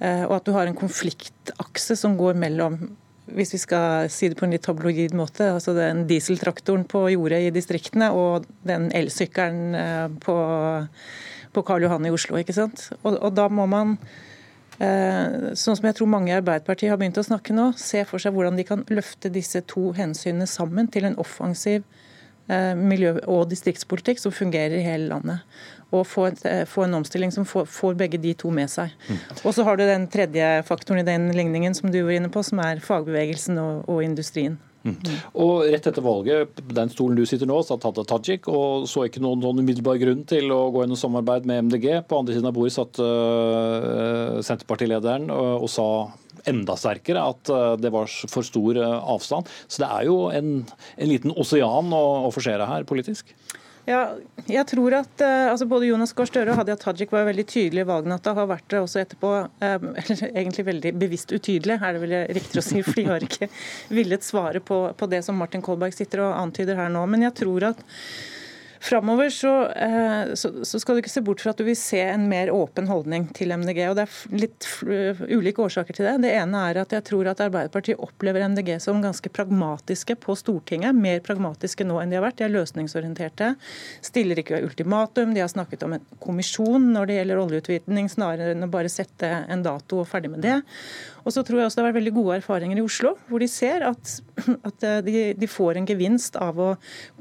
Eh, 0.00 0.24
og 0.26 0.38
at 0.40 0.46
du 0.46 0.54
har 0.56 0.68
en 0.68 0.78
konfliktakse 0.78 1.96
som 1.98 2.18
går 2.18 2.38
mellom 2.38 2.78
hvis 3.24 3.54
vi 3.54 3.60
skal 3.62 4.10
si 4.12 4.28
det 4.28 4.36
på 4.36 4.44
en 4.44 4.52
litt 4.52 4.66
tabloid 4.66 5.14
måte, 5.16 5.46
altså 5.54 5.72
den 5.72 6.02
dieseltraktoren 6.10 6.82
på 6.84 7.06
jordet 7.14 7.46
i 7.46 7.54
distriktene 7.54 8.10
og 8.12 8.44
den 8.68 8.90
elsykkelen 8.92 9.78
eh, 9.78 10.08
på, 10.20 10.36
på 11.56 11.64
Karl 11.64 11.86
Johan 11.86 12.04
i 12.04 12.12
Oslo. 12.12 12.36
ikke 12.36 12.56
sant? 12.56 12.90
Og, 13.00 13.16
og 13.16 13.32
da 13.36 13.48
må 13.48 13.64
man 13.70 13.96
sånn 14.78 15.76
som 15.78 15.86
jeg 15.86 15.94
tror 15.98 16.08
mange 16.10 16.32
i 16.32 16.34
Arbeiderpartiet 16.34 16.90
har 16.90 16.98
begynt 16.98 17.20
å 17.20 17.26
snakke 17.26 17.54
nå, 17.54 17.68
se 17.78 18.02
for 18.08 18.22
seg 18.22 18.34
hvordan 18.34 18.58
de 18.58 18.64
kan 18.66 18.82
løfte 18.90 19.30
disse 19.30 19.62
to 19.70 19.92
hensynene 19.94 20.48
sammen 20.50 20.88
til 20.90 21.06
en 21.06 21.18
offensiv 21.22 21.84
eh, 22.48 22.74
miljø- 22.74 23.20
og 23.30 23.48
distriktspolitikk 23.52 24.20
som 24.20 24.34
fungerer 24.34 24.78
i 24.78 24.84
hele 24.84 25.08
landet. 25.12 25.38
Og 25.94 26.06
få, 26.06 26.26
eh, 26.44 26.64
få 26.66 26.84
en 26.84 26.98
omstilling 27.00 27.32
som 27.32 27.44
får, 27.44 27.66
får, 27.70 27.94
begge 27.94 28.18
de 28.18 28.34
to 28.34 28.50
med 28.50 28.70
seg. 28.70 28.90
Mm. 29.08 29.18
Og 29.44 29.54
så 29.54 29.64
har 29.64 29.76
du 29.76 29.86
den 29.86 30.08
tredje 30.08 30.62
faktoren 30.66 31.00
i 31.00 31.08
den 31.08 31.30
ligningen 31.32 31.74
som 31.74 31.90
du 31.90 32.02
var 32.02 32.18
inne 32.18 32.32
på, 32.32 32.42
som 32.42 32.58
er 32.58 32.82
fagbevegelsen 32.82 33.58
og, 33.58 33.88
og 33.88 34.02
industrien. 34.04 34.58
Mm. 34.84 34.96
Og 35.40 35.64
Rett 35.72 35.86
etter 35.88 36.04
valget, 36.04 36.58
den 36.76 36.90
stolen 36.92 37.16
du 37.16 37.24
sitter 37.28 37.48
nå, 37.48 37.56
satt 37.64 37.86
Hadia 37.86 38.04
Tajik 38.08 38.48
og 38.52 38.84
så 38.90 39.06
ikke 39.08 39.22
noen, 39.24 39.40
noen 39.40 39.62
umiddelbar 39.64 39.96
grunn 40.02 40.26
til 40.28 40.52
å 40.52 40.66
gå 40.74 40.84
inn 40.84 40.92
i 40.92 41.00
samarbeid 41.00 41.48
med 41.48 41.70
MDG. 41.70 41.88
På 42.08 42.20
andre 42.20 42.36
siden 42.36 42.50
av 42.50 42.56
bordet 42.56 42.76
satt 42.76 43.00
uh, 43.00 44.42
Senterpartilederen 44.44 45.30
og, 45.32 45.64
og, 45.64 45.70
sa 45.72 45.88
enda 46.50 46.76
sterkere 46.76 47.24
at 47.24 47.52
uh, 47.52 47.74
det 47.80 47.92
var 47.94 48.12
for 48.28 48.44
stor 48.44 48.80
uh, 48.82 49.00
avstand. 49.14 49.48
Så 49.64 49.84
det 49.86 49.88
er 49.88 50.08
jo 50.10 50.18
en, 50.34 50.56
en 51.00 51.10
liten 51.10 51.32
osean 51.32 51.92
å, 51.96 52.04
å 52.28 52.34
forsere 52.34 52.68
her 52.68 52.84
politisk. 52.88 53.32
Ja, 53.84 54.14
jeg 54.48 54.64
tror 54.70 54.94
at 54.96 55.20
uh, 55.20 55.50
altså 55.50 55.66
Både 55.68 55.90
Jonas 55.90 56.14
Gahr 56.16 56.28
Støre 56.28 56.54
og 56.54 56.60
Hadia 56.60 56.76
Tajik 56.80 57.10
var 57.12 57.26
veldig 57.28 57.44
tydelige 57.44 57.84
i 57.84 57.88
valgnatta. 57.88 58.32
Har 58.36 58.48
vært 58.48 58.68
det 58.72 58.80
også 58.80 59.02
etterpå. 59.02 59.32
Um, 59.60 59.90
eller 60.00 60.22
egentlig 60.30 60.64
veldig 60.70 60.94
bevisst 61.02 61.34
utydelige, 61.34 61.80
er 61.80 61.96
det 61.96 62.04
vel 62.04 62.14
riktig 62.38 62.62
å 62.62 62.64
si. 62.64 62.80
For 62.86 62.96
de 62.96 63.08
har 63.10 63.26
ikke 63.26 63.50
villet 63.92 64.24
svare 64.24 64.64
på, 64.64 64.80
på 64.96 65.10
det 65.12 65.20
som 65.26 65.36
Martin 65.40 65.64
Kolberg 65.64 65.96
sitter 65.96 66.24
og 66.24 66.38
antyder 66.38 66.80
her 66.80 66.92
nå. 66.92 67.04
Men 67.12 67.28
jeg 67.28 67.36
tror 67.42 67.68
at 67.74 67.84
Framover 68.84 69.30
så, 69.30 69.68
eh, 69.68 70.34
så, 70.34 70.64
så, 70.64 70.78
skal 70.80 70.94
du 70.94 71.00
ikke 71.00 71.12
se 71.12 71.22
bort 71.24 71.40
fra 71.40 71.54
at 71.54 71.60
du 71.60 71.64
vil 71.64 71.76
se 71.78 72.02
en 72.04 72.26
mer 72.28 72.50
åpen 72.52 72.84
holdning 72.90 73.30
til 73.32 73.54
MDG. 73.56 73.78
og 73.88 73.96
Det 73.96 74.04
er 74.04 74.42
litt 74.42 74.66
ulike 74.84 75.64
årsaker 75.64 75.96
til 75.96 76.04
det. 76.04 76.18
Det 76.26 76.32
ene 76.36 76.60
er 76.68 76.82
at 76.82 76.92
jeg 76.92 77.06
tror 77.08 77.30
at 77.32 77.40
Arbeiderpartiet 77.40 78.02
opplever 78.04 78.44
MDG 78.52 78.74
som 78.84 79.00
ganske 79.00 79.32
pragmatiske 79.32 80.18
på 80.20 80.36
Stortinget. 80.36 80.92
Mer 81.00 81.24
pragmatiske 81.24 81.86
nå 81.88 81.96
enn 82.02 82.12
de 82.12 82.18
har 82.20 82.26
vært. 82.26 82.42
De 82.42 82.44
er 82.44 82.52
løsningsorienterte. 82.52 83.54
Stiller 84.04 84.44
ikke 84.44 84.60
ultimatum. 84.66 85.32
De 85.32 85.40
har 85.40 85.48
snakket 85.48 85.88
om 85.88 85.96
en 85.96 86.04
kommisjon 86.20 86.92
når 86.92 87.08
det 87.08 87.18
gjelder 87.22 87.44
oljeutvinning, 87.46 88.12
snarere 88.12 88.52
enn 88.52 88.68
å 88.68 88.72
bare 88.76 88.92
sette 88.92 89.32
en 89.48 89.64
dato 89.64 90.02
og 90.04 90.10
ferdig 90.12 90.34
med 90.34 90.44
det. 90.44 90.60
Og 91.24 91.32
så 91.32 91.42
tror 91.44 91.60
jeg 91.60 91.68
også 91.68 91.80
det 91.80 91.84
har 91.84 91.90
vært 91.90 91.98
veldig 92.00 92.14
gode 92.18 92.38
erfaringer 92.38 92.80
i 92.80 92.84
Oslo, 92.84 93.14
hvor 93.30 93.40
de 93.40 93.48
ser 93.48 93.84
at, 93.88 94.14
at 94.68 94.86
eh, 94.86 94.98
de, 95.06 95.14
de, 95.40 95.48
får 95.50 95.80
en 95.80 95.88
gevinst 95.88 96.36
av 96.40 96.60
å 96.60 96.70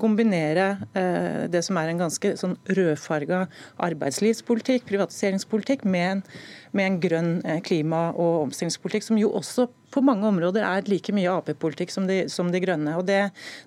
kombinere 0.01 0.67
eh, 0.91 1.45
det 1.51 1.63
som 1.65 1.79
er 1.79 1.91
en 1.91 2.03
ganske 2.05 2.33
sånn 2.39 2.57
rødfarga 2.75 3.45
arbeidslivspolitikk, 3.87 4.85
privatiseringspolitikk, 4.89 5.87
med 5.87 6.09
en 6.09 6.25
med 6.73 6.89
en 6.89 6.99
grønn 7.01 7.31
eh, 7.45 7.61
klima- 7.65 8.11
og 8.11 8.47
omstillingspolitikk, 8.47 9.05
som 9.05 9.19
jo 9.21 9.31
også 9.37 9.67
på 9.93 10.01
mange 10.01 10.25
områder 10.25 10.65
er 10.65 10.87
like 10.89 11.13
mye 11.13 11.29
Ap-politikk 11.29 11.93
som, 11.93 12.07
som, 12.31 12.49
de 12.53 12.61
grønne. 12.63 12.95
Og 12.97 13.05
det, 13.05 13.19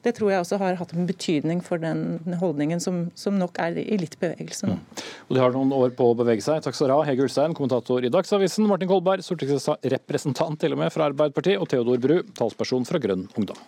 det, 0.02 0.16
tror 0.16 0.32
jeg 0.32 0.42
også 0.42 0.58
har 0.62 0.78
hatt 0.80 0.94
en 0.96 1.06
betydning 1.06 1.62
for 1.64 1.82
den 1.82 2.18
holdningen 2.40 2.82
som, 2.82 3.06
som 3.18 3.38
nok 3.38 3.60
er 3.62 3.78
i 3.78 3.98
litt 4.00 4.18
bevegelse 4.22 4.66
nå. 4.70 4.78
Mm. 4.80 5.06
Og 5.28 5.38
De 5.38 5.42
har 5.44 5.54
noen 5.54 5.74
år 5.76 5.94
på 5.98 6.10
å 6.10 6.18
bevege 6.18 6.42
seg. 6.42 6.64
Takk 6.66 6.78
skal 6.78 6.90
du 6.90 6.96
ha, 6.96 7.06
Hege 7.06 7.26
Ulstein, 7.26 7.54
kommentator 7.56 8.02
i 8.02 8.12
Dagsavisen, 8.12 8.66
Martin 8.66 8.90
Kolberg, 8.90 9.22
stortingsrepresentant 9.26 10.60
til 10.62 10.74
og 10.74 10.82
med 10.82 10.94
fra 10.94 11.10
Arbeiderpartiet, 11.12 11.62
og 11.62 11.70
Theodor 11.70 12.02
Bru, 12.02 12.18
talsperson 12.38 12.86
fra 12.88 13.02
Grønn 13.02 13.28
Ungdom. 13.38 13.58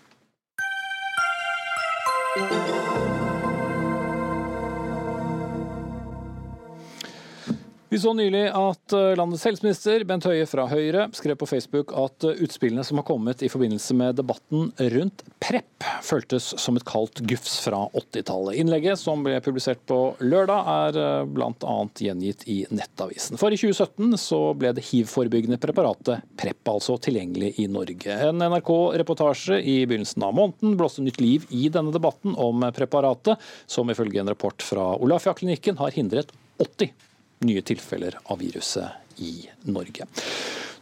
Vi 7.91 7.99
så 7.99 8.11
nylig 8.12 8.43
at 8.53 8.93
eh, 8.93 9.14
landets 9.16 9.47
helseminister 9.49 10.03
Bent 10.05 10.26
Høie 10.28 10.45
fra 10.45 10.66
Høyre 10.68 11.07
skrev 11.16 11.39
på 11.41 11.47
Facebook 11.49 11.95
at 11.97 12.26
eh, 12.28 12.43
utspillene 12.45 12.82
som 12.84 13.01
har 13.01 13.07
kommet 13.09 13.41
i 13.41 13.49
forbindelse 13.49 13.97
med 13.97 14.18
debatten 14.18 14.68
rundt 14.93 15.24
PREP, 15.41 15.86
føltes 16.05 16.51
som 16.61 16.76
et 16.76 16.84
kaldt 16.84 17.22
gufs 17.30 17.55
fra 17.64 17.86
80-tallet. 17.97 18.59
Innlegget 18.61 19.01
som 19.01 19.24
ble 19.24 19.39
publisert 19.41 19.80
på 19.89 20.03
lørdag, 20.20 20.68
er 20.74 21.01
eh, 21.01 21.30
bl.a. 21.32 21.78
gjengitt 21.97 22.45
i 22.53 22.59
Nettavisen. 22.68 23.41
For 23.41 23.57
i 23.57 23.61
2017 23.62 24.20
så 24.20 24.43
ble 24.61 24.74
det 24.76 24.84
hiv-forebyggende 24.91 25.57
preparatet 25.64 26.28
PREP 26.36 26.74
altså 26.76 27.01
tilgjengelig 27.09 27.55
i 27.64 27.70
Norge. 27.72 28.20
En 28.28 28.45
NRK-reportasje 28.53 29.62
i 29.64 29.80
begynnelsen 29.89 30.28
av 30.28 30.36
måneden 30.36 30.76
blåste 30.76 31.09
nytt 31.09 31.24
liv 31.24 31.49
i 31.49 31.72
denne 31.72 31.97
debatten 31.97 32.36
om 32.36 32.68
preparatet, 32.76 33.41
som 33.64 33.89
ifølge 33.89 34.20
en 34.20 34.34
rapport 34.36 34.61
fra 34.61 34.91
Olafia-klinikken 35.01 35.80
har 35.80 35.97
hindret 35.97 36.36
80 36.61 37.07
nye 37.45 37.62
tilfeller 37.62 38.18
av 38.24 38.41
viruset 38.43 39.20
i 39.22 39.49
Norge. 39.68 40.07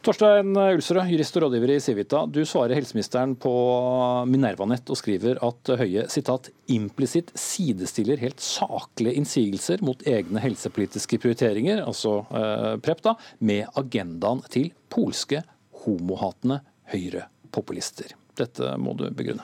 Torstein 0.07 0.53
Ulsrød, 0.55 1.09
jurist 1.11 1.35
og 1.35 1.43
rådgiver 1.43 1.73
i 1.75 1.81
Civita. 1.83 2.21
Du 2.31 2.45
svarer 2.47 2.77
helseministeren 2.79 3.33
på 3.43 3.51
Minervanett 4.31 4.87
og 4.93 4.99
skriver 5.01 5.41
at 5.43 5.73
Høie 5.81 6.05
sitat, 6.13 6.53
implisitt 6.71 7.33
sidestiller 7.35 8.21
helt 8.23 8.39
saklige 8.45 9.17
innsigelser 9.19 9.83
mot 9.83 10.07
egne 10.07 10.45
helsepolitiske 10.45 11.19
prioriteringer, 11.25 11.83
altså 11.83 12.21
eh, 12.31 12.73
PREP, 12.87 13.03
da, 13.09 13.17
med 13.51 13.67
agendaen 13.83 14.45
til 14.53 14.71
polske 14.95 15.43
homohatende 15.83 16.61
høyrepopulister. 16.95 18.15
Dette 18.39 18.77
må 18.79 18.95
du 18.95 19.09
begrunne. 19.11 19.43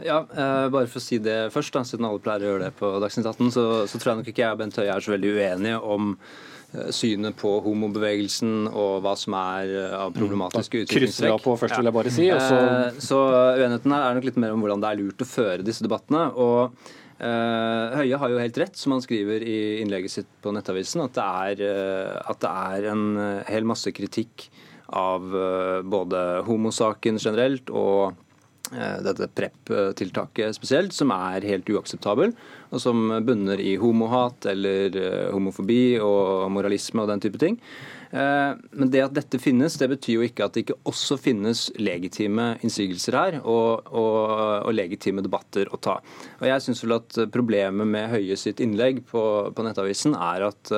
Ja, 0.00 0.22
eh, 0.24 0.68
bare 0.72 0.88
for 0.88 1.00
å 1.00 1.04
si 1.04 1.18
det 1.20 1.52
først, 1.52 1.74
da, 1.74 1.82
siden 1.84 2.06
alle 2.08 2.22
pleier 2.22 2.46
å 2.46 2.54
gjøre 2.54 2.70
det 2.70 2.76
på 2.78 2.88
Dagsnytt 3.02 3.28
18, 3.28 3.52
så, 3.52 3.66
så, 3.90 4.00
tror 4.00 4.12
jeg 4.12 4.22
nok 4.22 4.32
ikke 4.32 4.42
jeg 4.44 4.56
og 4.56 4.62
Bent 4.62 4.80
Høie 4.80 4.94
er 4.94 5.04
så 5.04 5.12
veldig 5.12 5.34
uenige 5.36 5.82
om 5.94 6.08
eh, 6.14 6.88
synet 6.96 7.36
på 7.38 7.52
homobevegelsen 7.66 8.70
og 8.70 9.02
hva 9.04 9.12
som 9.20 9.36
er 9.36 9.74
eh, 9.82 9.98
av 9.98 10.16
problematiske 10.16 10.86
utviklingstrekk. 10.86 11.36
Av 11.36 11.44
på 11.44 11.58
først, 11.60 11.76
vil 11.76 11.90
jeg 11.90 11.98
bare 11.98 12.14
si. 12.16 12.30
Også... 12.32 12.62
Eh, 12.62 12.98
så 13.04 13.20
uenigheten 13.60 13.96
her 13.96 14.08
er 14.08 14.18
nok 14.18 14.28
litt 14.30 14.40
mer 14.40 14.56
om 14.56 14.64
hvordan 14.64 14.82
det 14.82 14.90
er 14.90 15.00
lurt 15.02 15.24
å 15.26 15.28
føre 15.28 15.68
disse 15.68 15.84
debattene. 15.84 16.26
og 16.32 16.98
Høie 17.22 18.18
har 18.18 18.32
jo 18.32 18.38
helt 18.40 18.56
rett, 18.58 18.74
som 18.74 18.96
han 18.96 19.02
skriver 19.04 19.44
i 19.46 19.58
innlegget 19.78 20.10
sitt 20.10 20.30
på 20.42 20.50
Nettavisen, 20.50 21.04
at 21.04 21.12
det 21.14 21.26
er, 21.62 22.16
at 22.18 22.40
det 22.42 22.50
er 22.50 22.88
en 22.90 23.04
hel 23.46 23.68
masse 23.68 23.92
kritikk 23.94 24.48
av 24.90 25.28
både 25.86 26.24
homosaken 26.48 27.22
generelt 27.22 27.70
og 27.70 28.16
dette 29.04 29.28
PREP-tiltaket 29.36 30.56
spesielt, 30.56 30.94
som 30.96 31.12
er 31.14 31.44
helt 31.44 31.68
uakseptabel, 31.68 32.32
og 32.72 32.80
som 32.80 33.10
bunner 33.26 33.60
i 33.60 33.74
homohat 33.80 34.46
eller 34.52 34.94
eh, 34.96 35.32
homofobi 35.32 35.98
og 36.00 36.48
moralisme 36.52 37.04
og 37.04 37.10
den 37.12 37.22
type 37.22 37.40
ting. 37.40 37.58
Eh, 38.12 38.52
men 38.72 38.92
det 38.92 39.02
at 39.04 39.16
dette 39.16 39.40
finnes, 39.40 39.76
det 39.80 39.90
betyr 39.92 40.18
jo 40.18 40.26
ikke 40.26 40.46
at 40.46 40.56
det 40.56 40.64
ikke 40.64 40.78
også 40.88 41.18
finnes 41.20 41.66
legitime 41.80 42.54
innsigelser 42.64 43.18
her, 43.18 43.38
og, 43.42 43.92
og, 43.92 44.22
og 44.68 44.72
legitime 44.76 45.24
debatter 45.24 45.68
å 45.72 45.80
ta. 45.80 45.98
Og 46.40 46.48
jeg 46.48 46.64
syns 46.64 46.82
vel 46.84 46.96
at 46.96 47.20
problemet 47.34 47.88
med 47.88 48.10
Høie 48.12 48.38
sitt 48.40 48.62
innlegg 48.64 49.04
på, 49.10 49.26
på 49.52 49.68
Nettavisen 49.68 50.16
er 50.18 50.48
at 50.52 50.74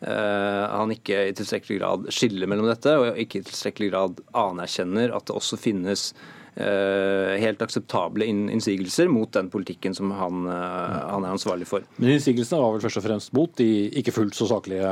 Uh, 0.00 0.64
han 0.72 0.88
ikke 0.94 1.26
i 1.28 1.32
tilstrekkelig 1.36 1.76
grad 1.76 2.06
skiller 2.16 2.48
mellom 2.48 2.70
dette, 2.70 2.94
og 2.96 3.18
ikke 3.20 3.42
i 3.42 3.44
tilstrekkelig 3.44 3.90
grad 3.90 4.22
anerkjenner 4.32 5.12
at 5.12 5.26
det 5.28 5.34
også 5.36 5.58
finnes 5.60 6.06
Eh, 6.16 6.38
helt 6.56 7.62
akseptable 7.62 8.26
innsigelser 8.26 9.08
mot 9.08 9.32
den 9.32 9.50
politikken 9.50 9.94
som 9.94 10.10
han, 10.10 10.46
eh, 10.46 11.00
han 11.12 11.24
er 11.24 11.34
ansvarlig 11.34 11.68
for. 11.70 11.86
Men 11.98 12.16
innsigelsene 12.16 12.60
var 12.62 12.74
vel 12.74 12.84
først 12.84 13.00
og 13.00 13.06
fremst 13.06 13.34
mot 13.36 13.54
de 13.60 13.90
ikke 14.00 14.14
fullt 14.14 14.34
så 14.36 14.48
saklige 14.50 14.90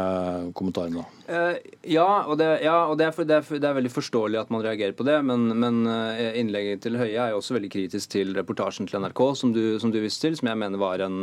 kommentarene? 0.58 1.04
Uh, 1.28 1.58
ja, 1.84 2.06
og, 2.24 2.38
det, 2.40 2.46
ja, 2.64 2.76
og 2.88 2.96
det, 2.96 3.08
er 3.08 3.12
for, 3.12 3.28
det, 3.28 3.36
er 3.36 3.44
for, 3.44 3.60
det, 3.60 3.68
er 3.68 3.76
veldig 3.76 3.92
forståelig 3.92 4.38
at 4.40 4.52
man 4.54 4.62
reagerer 4.64 4.94
på 4.96 5.04
det. 5.04 5.18
Men, 5.28 5.50
men 5.60 5.82
innlegget 6.40 6.84
til 6.86 6.96
Høie 7.00 7.18
er 7.18 7.34
jo 7.34 7.40
også 7.42 7.58
veldig 7.58 7.70
kritisk 7.74 8.14
til 8.14 8.32
reportasjen 8.36 8.88
til 8.88 9.02
NRK 9.04 9.22
som 9.36 9.52
du, 9.52 9.62
som 9.82 9.92
du 9.92 10.00
viste 10.00 10.24
til, 10.24 10.38
som 10.38 10.48
jeg 10.48 10.60
mener 10.60 10.80
var 10.80 11.04
en 11.04 11.18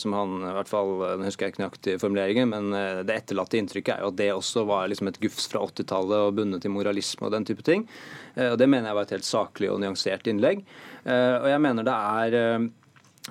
som 0.00 0.16
han 0.16 0.38
i 0.40 0.54
hvert 0.56 0.70
fall, 0.70 0.94
Nå 1.20 1.26
husker 1.26 1.46
jeg 1.46 1.54
ikke 1.54 1.62
nøyaktig 1.64 1.98
formuleringen, 2.00 2.52
men 2.52 2.72
det 3.06 3.18
etterlatte 3.18 3.58
inntrykket 3.60 3.96
er 3.96 4.04
jo 4.06 4.12
at 4.12 4.18
det 4.20 4.30
også 4.32 4.64
var 4.68 4.88
liksom 4.90 5.10
et 5.10 5.20
gufs 5.22 5.48
fra 5.52 5.62
80-tallet 5.68 6.28
og 6.28 6.38
bundet 6.38 6.64
til 6.64 6.72
moralisme 6.72 7.28
og 7.28 7.34
den 7.36 7.46
type 7.48 7.64
ting. 7.66 7.84
Og 8.40 8.56
Det 8.60 8.68
mener 8.68 8.88
jeg 8.88 8.98
var 8.98 9.08
et 9.08 9.14
helt 9.18 9.28
saklig 9.28 9.70
og 9.72 9.82
nyansert 9.82 10.28
innlegg. 10.32 10.64
Uh, 11.02 11.42
og 11.42 11.48
jeg 11.50 11.62
mener 11.64 11.86
det 11.86 11.94
er 11.94 12.34
eh, 12.38 12.68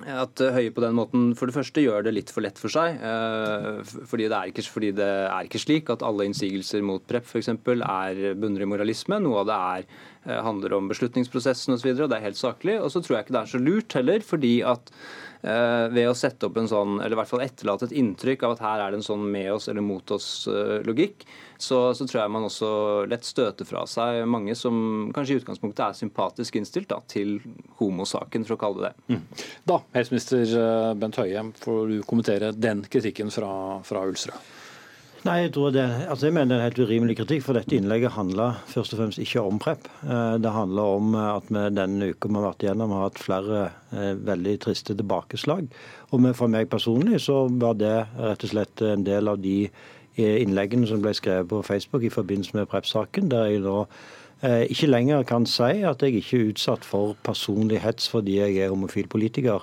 at 0.00 0.40
Høie 0.54 0.72
på 0.72 0.80
den 0.80 0.94
måten 0.96 1.24
for 1.36 1.50
det 1.50 1.56
første 1.56 1.82
gjør 1.84 2.06
det 2.06 2.14
litt 2.16 2.30
for 2.32 2.44
lett 2.44 2.56
for 2.60 2.72
seg. 2.72 2.96
Eh, 2.96 3.82
fordi 4.08 4.28
det 4.32 4.38
er 4.38 4.52
ikke, 4.52 4.64
det 4.96 5.08
er 5.08 5.48
ikke 5.48 5.60
slik 5.60 5.92
at 5.92 6.04
alle 6.06 6.28
innsigelser 6.28 6.84
mot 6.86 7.04
PREP 7.04 7.28
f.eks. 7.28 7.50
er 7.52 8.22
bunner 8.40 8.64
i 8.64 8.70
moralisme. 8.72 9.20
Noe 9.20 9.42
av 9.42 9.50
det 9.50 9.58
er 9.58 10.40
handler 10.46 10.76
om 10.78 10.88
beslutningsprosessen 10.88 11.74
osv. 11.74 11.92
Det 11.98 12.14
er 12.14 12.24
helt 12.24 12.38
saklig. 12.40 12.78
Og 12.80 12.92
så 12.94 13.02
tror 13.02 13.18
jeg 13.18 13.26
ikke 13.26 13.36
det 13.36 13.42
er 13.42 13.52
så 13.52 13.60
lurt 13.60 13.98
heller, 13.98 14.24
fordi 14.24 14.56
at 14.64 14.94
Eh, 15.42 15.88
ved 15.90 16.06
å 16.06 16.14
sette 16.14 16.46
opp 16.46 16.58
en 16.60 16.68
sånn, 16.70 17.00
eller 17.00 17.16
i 17.16 17.18
hvert 17.18 17.30
fall 17.32 17.42
etterlate 17.42 17.88
et 17.88 17.96
inntrykk 17.98 18.44
av 18.46 18.52
at 18.54 18.60
her 18.62 18.82
er 18.84 18.92
det 18.92 19.00
en 19.00 19.08
sånn 19.08 19.24
med 19.26 19.48
oss 19.50 19.66
eller 19.72 19.82
mot 19.82 20.12
oss-logikk, 20.14 21.26
så, 21.62 21.80
så, 21.94 22.06
tror 22.06 22.24
jeg 22.24 22.32
man 22.34 22.46
også 22.48 22.70
lett 23.10 23.26
støter 23.26 23.68
fra 23.68 23.84
seg 23.88 24.22
mange 24.30 24.56
som 24.58 25.10
kanskje 25.14 25.36
i 25.36 25.42
utgangspunktet 25.42 25.84
er 25.86 25.98
sympatisk 25.98 26.58
innstilt 26.58 26.90
da, 26.90 26.98
til 27.10 27.38
homosaken, 27.80 28.46
for 28.48 28.56
å 28.56 28.60
kalle 28.60 28.82
det 28.82 28.92
det. 28.92 29.14
Mm. 29.14 29.44
Da, 29.68 29.78
helseminister 29.96 30.56
eh, 30.58 30.88
Bent 30.98 31.20
Høie, 31.20 31.44
får 31.62 31.86
du 31.92 32.02
kommentere 32.08 32.50
den 32.56 32.84
kritikken 32.90 33.32
fra, 33.34 33.52
fra 33.86 34.04
Ulsrød. 34.08 34.50
Nei, 35.22 35.36
jeg 35.44 35.52
tror 35.54 35.70
det, 35.70 35.84
altså 36.10 36.26
jeg 36.26 36.34
mener 36.34 36.50
det 36.50 36.56
er 36.56 36.64
en 36.64 36.66
helt 36.66 36.80
urimelig 36.82 37.14
kritikk, 37.20 37.44
for 37.46 37.54
dette 37.54 37.76
innlegget 37.76 38.16
handler 38.16 38.56
først 38.66 38.96
og 38.96 38.98
fremst 38.98 39.20
ikke 39.22 39.44
om 39.46 39.60
PREP. 39.62 39.86
Eh, 40.02 40.34
det 40.42 40.54
handler 40.56 40.96
om 40.98 41.14
at 41.14 41.46
vi 41.46 41.64
denne 41.78 42.10
uka 42.10 42.30
vi 42.30 42.40
har 42.40 42.48
vært 42.48 42.66
igjennom 42.66 42.94
har 42.96 43.06
hatt 43.06 43.22
flere 43.22 43.64
eh, 43.94 44.12
veldig 44.18 44.58
triste 44.66 44.98
tilbakeslag. 44.98 45.70
Og 46.10 46.30
for 46.34 46.50
meg 46.50 46.70
personlig 46.72 47.22
så 47.28 47.44
var 47.46 47.78
det 47.78 47.94
rett 48.18 48.48
og 48.48 48.50
slett 48.56 48.82
en 48.82 49.06
del 49.06 49.30
av 49.30 49.38
de 49.44 49.58
eh, 49.68 50.01
innleggene 50.16 50.86
som 50.86 51.02
ble 51.02 51.14
skrevet 51.16 51.48
på 51.48 51.62
Facebook 51.64 52.04
i 52.04 52.12
forbindelse 52.12 52.56
med 52.56 52.68
PREP-saken, 52.68 53.30
der 53.30 53.50
jeg 53.50 53.62
nå 53.64 53.86
ikke 54.42 54.88
lenger 54.90 55.22
kan 55.22 55.44
si 55.46 55.84
at 55.86 56.02
jeg 56.02 56.18
ikke 56.18 56.38
er 56.40 56.48
utsatt 56.50 56.84
for 56.84 57.14
personlig 57.22 57.78
hets 57.78 58.08
fordi 58.10 58.40
jeg 58.40 58.56
er 58.58 58.72
homofil 58.72 59.06
politiker. 59.06 59.62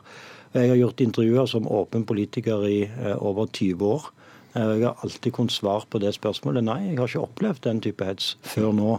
Jeg 0.53 0.69
har 0.71 0.79
gjort 0.79 1.03
intervjuer 1.03 1.49
som 1.51 1.67
åpen 1.67 2.05
politiker 2.07 2.63
i 2.63 2.77
over 3.19 3.51
20 3.51 3.83
år. 3.85 4.07
Eh, 4.55 4.75
jeg 4.79 4.87
har 4.87 5.01
alltid 5.03 5.33
kunnet 5.33 5.53
svare 5.53 5.85
på 5.89 6.01
det 6.01 6.13
spørsmålet. 6.17 6.65
Nei, 6.65 6.79
jeg 6.89 6.99
har 6.99 7.09
ikke 7.09 7.25
opplevd 7.25 7.65
den 7.67 7.81
type 7.85 8.05
hets 8.05 8.35
før 8.41 8.71
nå. 8.73 8.93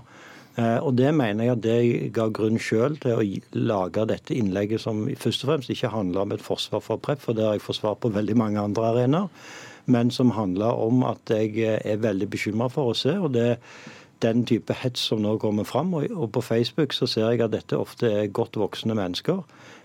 Eh, 0.59 0.79
og 0.79 0.95
Det 0.97 1.15
mener 1.15 1.45
jeg 1.45 1.57
at 1.57 1.63
det 1.63 2.13
ga 2.15 2.29
grunn 2.29 2.59
selv 2.59 3.01
til 3.03 3.17
å 3.17 3.27
lage 3.55 4.07
dette 4.07 4.35
innlegget 4.35 4.81
som 4.81 5.07
først 5.17 5.45
og 5.45 5.51
fremst 5.51 5.71
ikke 5.71 5.91
handler 5.91 6.23
om 6.23 6.33
et 6.33 6.43
forsvar 6.43 6.83
for 6.85 7.03
PREP, 7.03 7.21
for 7.21 7.35
det 7.35 7.45
har 7.45 7.59
jeg 7.59 7.67
forsvart 7.67 8.01
på 8.01 8.15
veldig 8.15 8.37
mange 8.37 8.61
andre 8.61 8.93
arenaer, 8.93 9.29
men 9.87 10.11
som 10.11 10.35
handler 10.37 10.77
om 10.77 11.05
at 11.09 11.31
jeg 11.31 11.57
er 11.65 12.03
veldig 12.03 12.29
bekymra 12.31 12.69
for 12.73 12.91
å 12.91 12.99
se. 12.99 13.17
og 13.19 13.33
det 13.35 13.59
den 14.21 14.43
type 14.45 14.75
hets 14.77 15.01
som 15.01 15.23
nå 15.25 15.39
kommer 15.41 15.65
fram. 15.65 15.95
Og 15.95 16.27
på 16.33 16.43
Facebook 16.45 16.93
så 16.93 17.07
ser 17.09 17.31
jeg 17.31 17.41
at 17.41 17.55
dette 17.55 17.73
ofte 17.73 18.05
er 18.05 18.27
godt 18.29 18.59
voksne 18.61 18.93
mennesker 18.93 19.41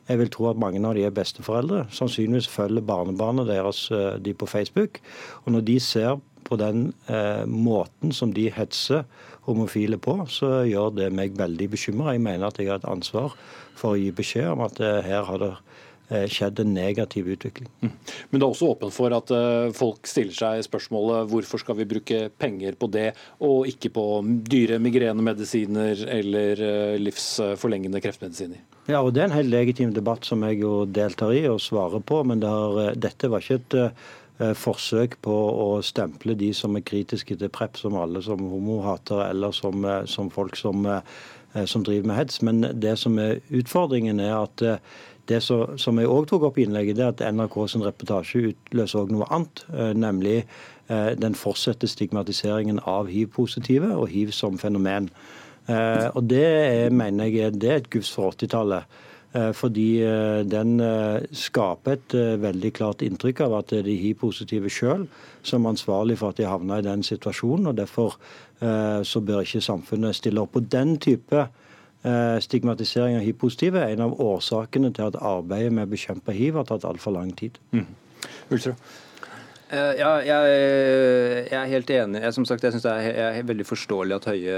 jeg 0.09 0.21
vil 0.21 0.29
tro 0.29 0.49
at 0.51 0.61
mange 0.61 0.81
av 0.85 0.95
de 0.97 1.05
er 1.05 1.13
besteforeldre. 1.13 1.85
Sannsynligvis 1.93 2.49
følger 2.51 2.85
barnebarnet 2.85 3.49
deres 3.49 3.87
eh, 3.91 4.17
de 4.21 4.33
på 4.37 4.45
Facebook. 4.49 4.99
Og 5.45 5.55
når 5.55 5.65
de 5.65 5.79
ser 5.81 6.19
på 6.45 6.57
den 6.61 6.91
eh, 7.09 7.45
måten 7.49 8.13
som 8.13 8.33
de 8.33 8.49
hetser 8.53 9.05
homofile 9.47 9.97
på, 9.97 10.19
så 10.29 10.61
gjør 10.69 10.93
det 10.99 11.09
meg 11.13 11.37
veldig 11.37 11.69
bekymra. 11.73 12.13
Jeg 12.13 12.21
mener 12.21 12.47
at 12.47 12.61
jeg 12.61 12.69
har 12.69 12.81
et 12.81 12.89
ansvar 12.89 13.33
for 13.75 13.93
å 13.93 13.99
gi 13.99 14.11
beskjed 14.13 14.51
om 14.53 14.65
at 14.67 14.81
eh, 14.81 15.01
her 15.05 15.25
har 15.25 15.41
det 15.41 15.53
eh, 15.55 15.63
skjedd 16.05 16.59
en 16.61 16.73
negativ 16.75 17.27
utvikling. 17.33 17.69
Mm. 17.81 17.91
Men 18.29 18.39
det 18.39 18.45
er 18.45 18.53
også 18.53 18.71
åpent 18.73 18.93
for 18.93 19.13
at 19.15 19.31
uh, 19.33 19.71
folk 19.75 20.07
stiller 20.09 20.35
seg 20.35 20.65
spørsmålet 20.65 21.29
hvorfor 21.31 21.61
skal 21.61 21.79
vi 21.79 21.87
bruke 21.89 22.19
penger 22.41 22.77
på 22.79 22.89
det, 22.93 23.07
og 23.45 23.69
ikke 23.69 23.91
på 23.95 24.05
dyre 24.45 24.79
migrenemedisiner 24.83 26.05
eller 26.17 26.61
uh, 26.61 26.97
livsforlengende 27.01 28.01
kreftmedisiner? 28.03 28.61
Ja, 28.85 29.01
og 29.01 29.15
Det 29.15 29.23
er 29.23 29.31
en 29.31 29.39
helt 29.39 29.53
legitim 29.53 29.95
debatt 29.95 30.27
som 30.27 30.43
jeg 30.45 30.61
jo 30.61 30.83
deltar 30.85 31.33
i 31.33 31.45
og 31.49 31.63
svarer 31.63 32.03
på. 32.05 32.21
Men 32.23 32.43
det 32.43 32.51
har, 32.51 32.77
eh, 32.83 32.97
dette 33.01 33.31
var 33.31 33.41
ikke 33.41 33.61
et 33.63 34.53
forsøk 34.59 35.15
på 35.23 35.31
å 35.33 35.79
stemple 35.81 36.35
de 36.35 36.49
som 36.53 36.75
er 36.75 36.83
kritiske 36.83 37.37
til 37.39 37.49
PREP, 37.49 37.77
som 37.79 37.95
alle 37.95 38.19
som 38.21 38.41
homohatere 38.51 39.29
eller 39.31 39.55
som, 39.55 39.87
som 40.11 40.27
folk 40.29 40.57
som, 40.59 40.83
som, 41.55 41.85
driver 41.87 42.09
med 42.11 42.17
hets. 42.19 42.41
Men 42.43 42.59
det 42.75 42.97
som 42.99 43.15
er 43.17 43.39
utfordringen, 43.47 44.19
er 44.19 44.35
at 44.35 44.65
det 45.29 45.41
som 45.43 45.99
jeg 45.99 46.09
òg 46.11 46.27
tok 46.29 46.49
opp 46.49 46.59
i 46.59 46.65
innlegget, 46.67 46.99
er 46.99 47.13
at 47.13 47.23
NRKs 47.33 47.77
reportasje 47.81 48.51
utløser 48.51 49.01
òg 49.01 49.13
noe 49.15 49.29
annet. 49.33 49.63
Nemlig 49.97 50.43
den 50.85 51.33
fortsatte 51.33 51.89
stigmatiseringen 51.89 52.77
av 52.85 53.09
hiv-positive 53.09 53.89
og 53.95 54.05
hiv 54.11 54.29
som 54.37 54.59
fenomen. 54.61 55.09
Eh, 55.65 56.07
og 56.13 56.27
det 56.29 56.93
mener 56.93 57.31
jeg 57.31 57.57
det 57.57 57.69
er 57.69 57.81
et 57.81 57.91
gufs 57.93 58.11
for 58.13 58.35
80-tallet. 58.35 58.85
Eh, 59.35 59.51
fordi 59.57 59.87
eh, 60.05 60.41
den 60.47 60.77
skaper 61.33 61.97
et 61.97 62.17
veldig 62.41 62.73
klart 62.77 63.05
inntrykk 63.05 63.45
av 63.47 63.59
at 63.59 63.73
det 63.73 63.81
er 63.81 63.89
de 63.89 63.97
hiv-positive 64.03 64.71
sjøl 64.71 65.07
som 65.45 65.65
er 65.65 65.75
ansvarlig 65.75 66.19
for 66.21 66.33
at 66.33 66.41
de 66.41 66.49
havna 66.49 66.79
i 66.79 66.85
den 66.85 67.03
situasjonen. 67.05 67.71
og 67.71 67.77
Derfor 67.81 68.19
så 68.55 69.19
bør 69.19 69.41
ikke 69.43 69.59
samfunnet 69.59 70.15
stille 70.15 70.39
opp 70.39 70.53
på 70.55 70.61
den 70.63 70.93
type 71.03 71.41
stigmatisering 72.45 73.17
av 73.17 73.23
hiv-positive. 73.25 73.81
En 73.91 74.03
av 74.05 74.19
årsakene 74.21 74.91
til 74.93 75.09
at 75.09 75.17
arbeidet 75.17 75.73
med 75.73 75.87
å 75.87 75.93
bekjempe 75.95 76.35
hiv 76.35 76.59
har 76.59 76.67
tatt 76.69 76.85
altfor 76.85 77.15
lang 77.17 77.31
tid. 77.37 77.57
Mm. 77.73 77.87
Eh, 79.65 79.95
ja, 79.97 80.09
jeg, 80.21 80.49
jeg, 81.49 81.57
er 81.57 81.69
helt 81.71 81.89
enig. 81.89 82.19
Jeg, 82.21 82.33
som 82.35 82.45
sagt, 82.45 82.63
jeg 82.63 82.75
synes 82.75 82.83
det 82.85 82.91
er, 82.93 83.15
er, 83.39 83.47
veldig 83.49 83.65
forståelig 83.65 84.13
at 84.19 84.27
Høie 84.29 84.57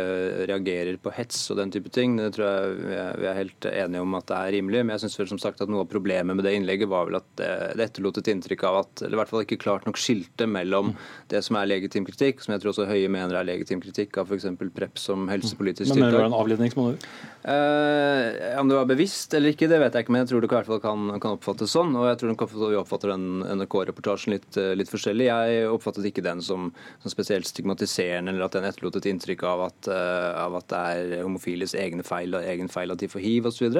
reagerer 0.49 0.97
på 0.99 1.13
hets 1.15 1.45
og 1.53 1.61
den 1.61 1.71
type 1.71 1.91
ting. 1.95 2.17
Det 2.19 2.33
tror 2.35 2.49
jeg 2.49 3.13
vi 3.21 3.29
er 3.29 3.37
helt 3.37 3.67
enige 3.71 4.03
om 4.03 4.17
at 4.19 4.27
det 4.27 4.39
er 4.39 4.53
rimelig. 4.57 4.83
Men 4.83 4.95
jeg 4.95 5.05
synes 5.05 5.31
som 5.31 5.39
sagt 5.41 5.63
at 5.63 5.71
noe 5.71 5.85
av 5.85 5.91
problemet 5.91 6.35
med 6.35 6.43
det 6.47 6.57
innlegget 6.57 6.91
var 6.91 7.07
vel 7.07 7.21
at 7.21 7.29
det, 7.39 7.51
etterlot 7.87 8.19
et 8.19 8.31
inntrykk 8.33 8.67
av 8.67 8.81
at 8.81 9.05
eller 9.05 9.15
i 9.15 9.21
hvert 9.21 9.31
fall 9.31 9.45
ikke 9.45 9.61
klart 9.63 9.87
nok 9.87 10.01
skilte 10.01 10.49
mellom 10.49 10.91
det 11.31 11.41
som 11.45 11.59
er 11.59 11.71
legitim 11.71 12.07
kritikk, 12.07 12.43
som 12.43 12.55
jeg 12.55 12.65
tror 12.65 12.75
også 12.75 12.89
Høie 12.91 13.07
mener 13.11 13.39
er 13.39 13.47
legitim 13.47 13.83
kritikk 13.83 14.19
av 14.19 14.27
f.eks. 14.27 14.49
PREP 14.75 14.99
som 14.99 15.29
helsepolitisk 15.31 15.93
tiltak. 15.93 16.03
Men 16.03 16.03
mener 16.03 16.17
du 16.17 16.19
det 16.19 16.25
er 16.25 16.31
en 16.33 16.39
avledningsmanøver? 16.41 17.17
Eh, 17.47 18.59
om 18.59 18.67
det 18.67 18.75
var 18.75 18.87
bevisst 18.89 19.31
eller 19.37 19.53
ikke, 19.53 19.69
det 19.71 19.77
vet 19.79 19.93
jeg 19.95 20.03
ikke, 20.03 20.11
men 20.11 20.25
jeg 20.25 20.33
tror 20.33 20.41
det 20.43 20.49
i 20.49 20.51
hvert 20.51 20.67
fall 20.67 20.81
kan, 20.83 21.05
kan 21.23 21.37
oppfattes 21.37 21.71
sånn. 21.71 21.93
Og 21.95 22.09
jeg 22.09 22.19
tror 22.19 22.59
vi 22.67 22.75
oppfatter 22.75 23.13
den 23.13 23.45
NRK-reportasjen 23.61 24.35
litt, 24.35 24.59
litt 24.75 24.91
forskjellig. 24.91 25.29
Jeg 25.29 25.69
oppfattet 25.71 26.09
ikke 26.09 26.25
den 26.25 26.43
som, 26.43 26.67
som, 26.99 27.13
spesielt 27.13 27.47
stigmatiserende, 27.47 28.33
eller 28.33 28.49
at 28.49 28.57
den 28.57 28.67
etterlot 28.67 28.99
et 28.99 29.07
inntrykk 29.13 29.47
av 29.47 29.63
at, 29.69 29.87
uh, 29.87 30.43
av 30.43 30.59
at 30.59 30.67
det 30.73 30.83
er 30.91 31.23
homofiles 31.23 31.77
egne 31.79 32.03
feil, 32.07 32.35
egen 32.41 32.67
feil 32.71 32.91
at 32.91 32.99
de 32.99 33.11
får 33.11 33.23
hiv 33.23 33.47
osv. 33.47 33.79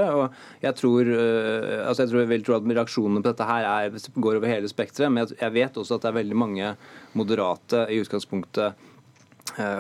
Jeg 0.64 0.80
tror, 0.80 1.12
uh, 1.12 1.88
altså 1.90 2.06
jeg 2.06 2.14
tror 2.14 2.24
jeg 2.24 2.32
vil 2.32 2.48
tro 2.48 2.60
at 2.62 2.76
reaksjonene 2.78 3.24
på 3.24 3.34
dette 3.34 3.52
her 3.52 3.72
er, 3.74 4.04
går 4.16 4.40
over 4.40 4.54
hele 4.56 4.72
spekteret, 4.72 5.12
men 5.12 5.28
jeg, 5.28 5.56
vet 5.58 5.76
også 5.76 5.98
at 5.98 6.08
det 6.08 6.14
er 6.14 6.22
veldig 6.22 6.44
mange 6.48 6.76
moderate 7.20 7.90
i 7.92 8.00
utgangspunktet 8.00 8.88
Eh, 8.97 8.97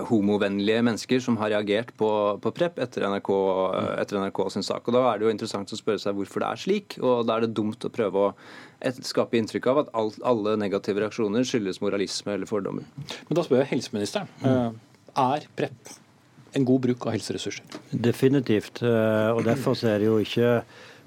homovennlige 0.09 0.81
mennesker 0.85 1.21
som 1.21 1.37
har 1.37 1.51
reagert 1.53 1.91
på, 1.99 2.09
på 2.41 2.51
PREP 2.55 2.79
etter 2.81 3.05
NRK, 3.05 3.29
eh, 3.77 3.91
etter 4.01 4.17
NRK, 4.17 4.41
sin 4.53 4.65
sak. 4.65 4.87
Og 4.87 4.95
Da 4.95 5.03
er 5.11 5.19
det 5.19 5.27
jo 5.27 5.33
interessant 5.33 5.73
å 5.73 5.77
spørre 5.77 6.01
seg 6.01 6.17
hvorfor 6.17 6.41
det 6.41 6.49
er 6.49 6.61
slik. 6.63 6.97
og 7.01 7.27
Da 7.27 7.37
er 7.37 7.45
det 7.45 7.53
dumt 7.57 7.85
å 7.85 7.93
prøve 7.93 8.23
å 8.25 8.33
et, 8.81 8.97
skape 9.05 9.37
inntrykk 9.37 9.69
av 9.69 9.83
at 9.83 9.93
alt, 9.97 10.17
alle 10.25 10.57
negative 10.57 11.03
reaksjoner 11.03 11.45
skyldes 11.45 11.81
moralisme 11.83 12.33
eller 12.33 12.49
fordommer. 12.49 12.89
Men 13.29 13.37
Da 13.37 13.45
spør 13.45 13.61
jeg 13.61 13.73
helseministeren. 13.75 14.29
Mm. 14.41 14.81
Er 15.17 15.47
PREP 15.57 15.95
en 16.57 16.65
god 16.65 16.81
bruk 16.81 17.05
av 17.05 17.13
helseressurser? 17.13 17.65
Definitivt. 17.93 18.81
og 18.81 19.43
Derfor 19.45 19.77
er 19.85 19.99
det 20.01 20.07
jo 20.07 20.17
ikke 20.23 20.47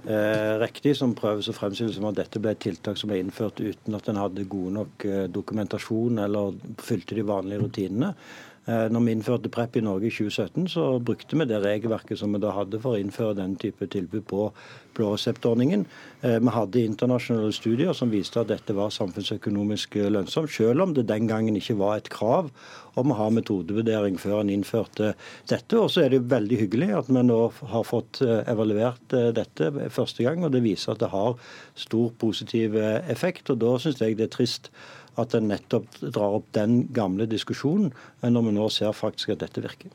eh, 0.06 0.52
riktig 0.62 0.94
som 0.98 1.16
prøves 1.18 1.48
å 1.50 1.56
fremstille 1.56 1.94
som 1.96 2.06
at 2.06 2.20
dette 2.20 2.38
ble 2.38 2.54
et 2.54 2.62
tiltak 2.62 3.00
som 3.00 3.10
ble 3.10 3.18
innført 3.18 3.58
uten 3.58 3.98
at 3.98 4.06
en 4.12 4.20
hadde 4.20 4.46
god 4.46 4.76
nok 4.78 5.08
dokumentasjon 5.34 6.22
eller 6.22 6.54
fylte 6.78 7.18
de 7.18 7.26
vanlige 7.26 7.64
rutinene. 7.64 8.14
Eh, 8.68 8.90
når 8.92 9.00
vi 9.00 9.12
innførte 9.16 9.48
PREP 9.48 9.78
i 9.80 9.82
Norge 9.84 10.10
i 10.10 10.12
2017, 10.12 10.66
så 10.68 10.84
brukte 11.00 11.38
vi 11.38 11.46
det 11.48 11.62
regelverket 11.64 12.18
som 12.20 12.34
vi 12.34 12.42
da 12.42 12.52
hadde 12.52 12.80
for 12.82 12.92
å 12.96 13.00
innføre 13.00 13.38
den 13.38 13.54
type 13.56 13.88
tilbud 13.88 14.26
på 14.28 14.50
blå 14.96 15.14
reseptordningen. 15.14 15.86
Eh, 16.20 16.36
vi 16.44 16.52
hadde 16.52 16.82
internasjonale 16.84 17.54
studier 17.56 17.96
som 17.96 18.12
viste 18.12 18.42
at 18.42 18.50
dette 18.52 18.76
var 18.76 18.92
samfunnsøkonomisk 18.92 19.96
lønnsomt, 20.12 20.52
selv 20.52 20.84
om 20.84 20.92
det 20.94 21.06
den 21.08 21.30
gangen 21.30 21.56
ikke 21.56 21.78
var 21.80 21.96
et 22.02 22.12
krav 22.12 22.52
om 23.00 23.14
å 23.14 23.16
ha 23.16 23.30
metodevurdering 23.32 24.20
før 24.20 24.42
en 24.42 24.52
innførte 24.52 25.14
dette. 25.48 25.80
Og 25.80 25.88
så 25.94 26.04
er 26.04 26.12
det 26.12 26.26
veldig 26.28 26.60
hyggelig 26.60 26.92
at 27.00 27.08
vi 27.08 27.24
nå 27.24 27.40
har 27.72 27.88
fått 27.88 28.20
eh, 28.26 28.44
evaluert 28.50 29.18
dette 29.40 29.72
første 29.88 30.26
gang, 30.26 30.44
og 30.44 30.52
det 30.52 30.66
viser 30.68 30.92
at 30.92 31.00
det 31.00 31.14
har 31.14 31.40
stor 31.80 32.12
positiv 32.20 32.76
effekt. 32.76 33.48
og 33.48 33.64
Da 33.64 33.78
syns 33.80 34.04
jeg 34.04 34.20
det 34.20 34.28
er 34.28 34.36
trist 34.36 34.68
at 35.18 35.34
en 35.34 35.48
nettopp 35.50 36.00
drar 36.02 36.38
opp 36.38 36.50
den 36.56 36.84
gamle 36.94 37.26
diskusjonen, 37.30 37.90
når 38.22 38.46
vi 38.46 38.56
nå 38.56 38.68
ser 38.72 38.94
faktisk 38.96 39.34
at 39.34 39.42
dette 39.44 39.64
virker. 39.64 39.94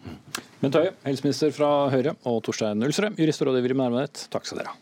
Bent 0.62 0.80
Høie, 0.80 0.96
helseminister 1.06 1.54
fra 1.56 1.90
Høyre, 1.94 2.16
og 2.28 2.42
Torstein 2.48 2.84
Ulsrød, 2.86 3.20
jurist 3.22 3.44
og 3.44 3.52
rådgiver 3.52 3.76
i 3.76 3.80
Nærmønett, 3.84 4.28
takk 4.34 4.50
skal 4.50 4.64
dere 4.64 4.74
ha. 4.74 4.82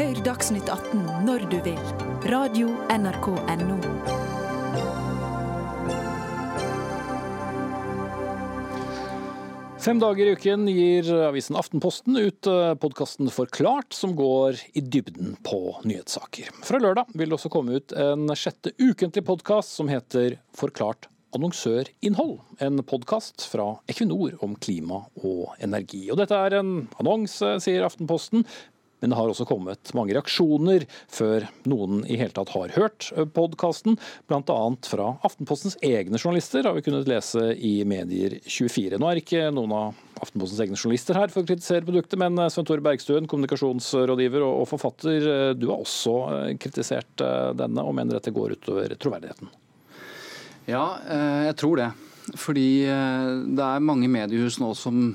Hør 0.00 0.22
Dagsnytt 0.24 0.70
18 0.70 1.04
når 1.26 1.44
du 1.52 1.58
vil. 1.66 1.84
Radio 2.30 2.72
NRK 2.94 3.30
Radio.nrk.no. 3.36 4.19
Fem 9.80 9.96
dager 9.96 10.26
i 10.28 10.32
uken 10.36 10.66
gir 10.68 11.06
avisen 11.24 11.56
Aftenposten 11.56 12.18
ut 12.20 12.46
eh, 12.46 12.74
podkasten 12.76 13.30
Forklart, 13.32 13.94
som 13.96 14.12
går 14.12 14.58
i 14.76 14.82
dybden 14.84 15.38
på 15.40 15.60
nyhetssaker. 15.88 16.50
Fra 16.68 16.80
lørdag 16.84 17.08
vil 17.16 17.32
det 17.32 17.38
også 17.38 17.48
komme 17.54 17.78
ut 17.80 17.94
en 17.96 18.28
sjette 18.36 18.74
ukentlig 18.76 19.24
podkast 19.24 19.72
som 19.78 19.88
heter 19.88 20.36
Forklart 20.52 21.08
Annonsørinnhold, 21.32 22.34
en 22.60 22.82
podkast 22.84 23.46
fra 23.48 23.70
Equinor 23.88 24.36
om 24.44 24.52
klima 24.60 25.04
og 25.22 25.54
energi. 25.64 26.02
Og 26.12 26.20
dette 26.20 26.36
er 26.36 26.58
en 26.58 26.74
annonse, 27.00 27.54
sier 27.64 27.86
Aftenposten, 27.86 28.44
men 29.00 29.12
det 29.12 29.18
har 29.18 29.32
også 29.32 29.48
kommet 29.48 29.92
mange 29.96 30.14
reaksjoner 30.16 30.86
før 31.10 31.48
noen 31.68 32.04
i 32.06 32.18
hele 32.20 32.34
tatt 32.36 32.52
har 32.54 32.74
hørt 32.76 33.10
podkasten. 33.36 33.98
Bl.a. 34.30 34.58
fra 34.86 35.08
Aftenpostens 35.26 35.78
egne 35.84 36.20
journalister, 36.20 36.66
har 36.68 36.76
vi 36.76 36.84
kunnet 36.86 37.08
lese 37.10 37.50
i 37.56 37.80
Medier24. 37.88 39.00
Nå 39.00 39.10
er 39.10 39.22
ikke 39.22 39.48
noen 39.54 39.74
av 39.76 40.06
Aftenpostens 40.20 40.60
egne 40.60 40.76
journalister 40.76 41.16
her 41.16 41.32
for 41.32 41.42
å 41.42 41.48
kritisere 41.48 41.86
produktet, 41.86 42.18
men 42.20 42.36
Svein 42.52 42.68
Tore 42.68 42.84
Bergstuen, 42.84 43.28
kommunikasjonsrådgiver 43.30 44.44
og 44.44 44.66
forfatter, 44.68 45.30
du 45.56 45.70
har 45.70 45.80
også 45.80 46.14
eh, 46.34 46.52
kritisert 46.60 47.24
eh, 47.24 47.50
denne 47.56 47.84
og 47.86 47.96
mener 47.96 48.18
dette 48.18 48.34
går 48.34 48.56
utover 48.58 48.94
troverdigheten? 49.00 49.50
Ja, 50.68 50.84
eh, 51.08 51.42
jeg 51.50 51.58
tror 51.60 51.80
det. 51.80 51.90
Fordi 52.38 52.84
det 52.86 53.64
er 53.64 53.82
mange 53.82 54.06
mediehus 54.06 54.60
nå 54.60 54.68
som 54.78 55.08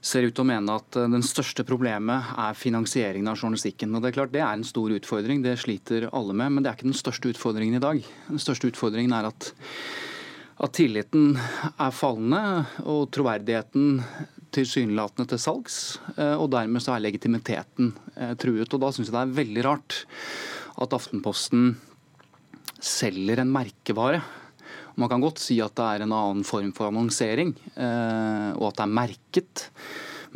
ser 0.00 0.24
ut 0.24 0.34
til 0.34 0.44
å 0.44 0.48
mene 0.48 0.76
at 0.80 0.96
eh, 0.96 1.08
den 1.12 1.24
største 1.24 1.64
problemet 1.68 2.32
er 2.40 2.58
finansieringen 2.58 3.28
av 3.30 3.38
journalistikken. 3.38 3.92
Og 3.94 4.02
Det 4.02 4.10
er 4.10 4.16
klart 4.16 4.34
det 4.34 4.42
er 4.44 4.54
en 4.56 4.66
stor 4.66 4.92
utfordring, 4.96 5.42
det 5.44 5.58
sliter 5.60 6.08
alle 6.10 6.36
med, 6.36 6.54
men 6.54 6.64
det 6.64 6.72
er 6.72 6.78
ikke 6.78 6.90
den 6.90 7.00
største 7.00 7.34
utfordringen 7.34 7.78
i 7.78 7.84
dag. 7.84 8.00
Den 8.30 8.42
største 8.42 8.70
utfordringen 8.72 9.14
er 9.16 9.28
at, 9.28 9.52
at 10.64 10.76
tilliten 10.76 11.34
er 11.36 11.96
fallende, 11.96 12.66
og 12.88 13.10
troverdigheten 13.14 14.00
tilsynelatende 14.56 15.28
til 15.30 15.42
salgs. 15.42 15.78
Eh, 16.16 16.34
og 16.34 16.50
dermed 16.54 16.82
så 16.84 16.96
er 16.96 17.04
legitimiteten 17.04 17.92
eh, 18.16 18.34
truet. 18.40 18.72
Og 18.72 18.82
da 18.82 18.92
syns 18.94 19.10
jeg 19.10 19.16
det 19.16 19.22
er 19.26 19.38
veldig 19.42 19.66
rart 19.68 20.02
at 20.80 20.96
Aftenposten 20.96 21.74
selger 22.80 23.42
en 23.42 23.52
merkevare 23.52 24.22
man 25.00 25.10
kan 25.10 25.22
godt 25.24 25.40
si 25.42 25.56
at 25.64 25.74
det 25.78 25.86
er 25.86 26.04
en 26.04 26.14
annen 26.14 26.46
form 26.46 26.70
for 26.76 26.90
annonsering, 26.90 27.54
eh, 27.74 28.50
og 28.56 28.70
at 28.70 28.80
det 28.80 28.86
er 28.86 28.96
merket. 29.00 29.66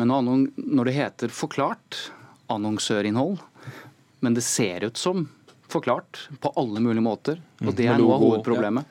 Men 0.00 0.10
når 0.10 0.88
det 0.88 0.96
heter 0.96 1.34
forklart 1.34 2.08
annonsørinnhold, 2.52 3.38
men 4.24 4.36
det 4.36 4.44
ser 4.46 4.86
ut 4.88 5.00
som 5.00 5.26
forklart 5.68 6.28
på 6.40 6.52
alle 6.60 6.80
mulige 6.80 7.04
måter, 7.04 7.40
og 7.60 7.72
mm. 7.72 7.76
det 7.76 7.88
er 7.88 8.00
noe 8.00 8.16
av 8.16 8.24
hovedproblemet. 8.24 8.90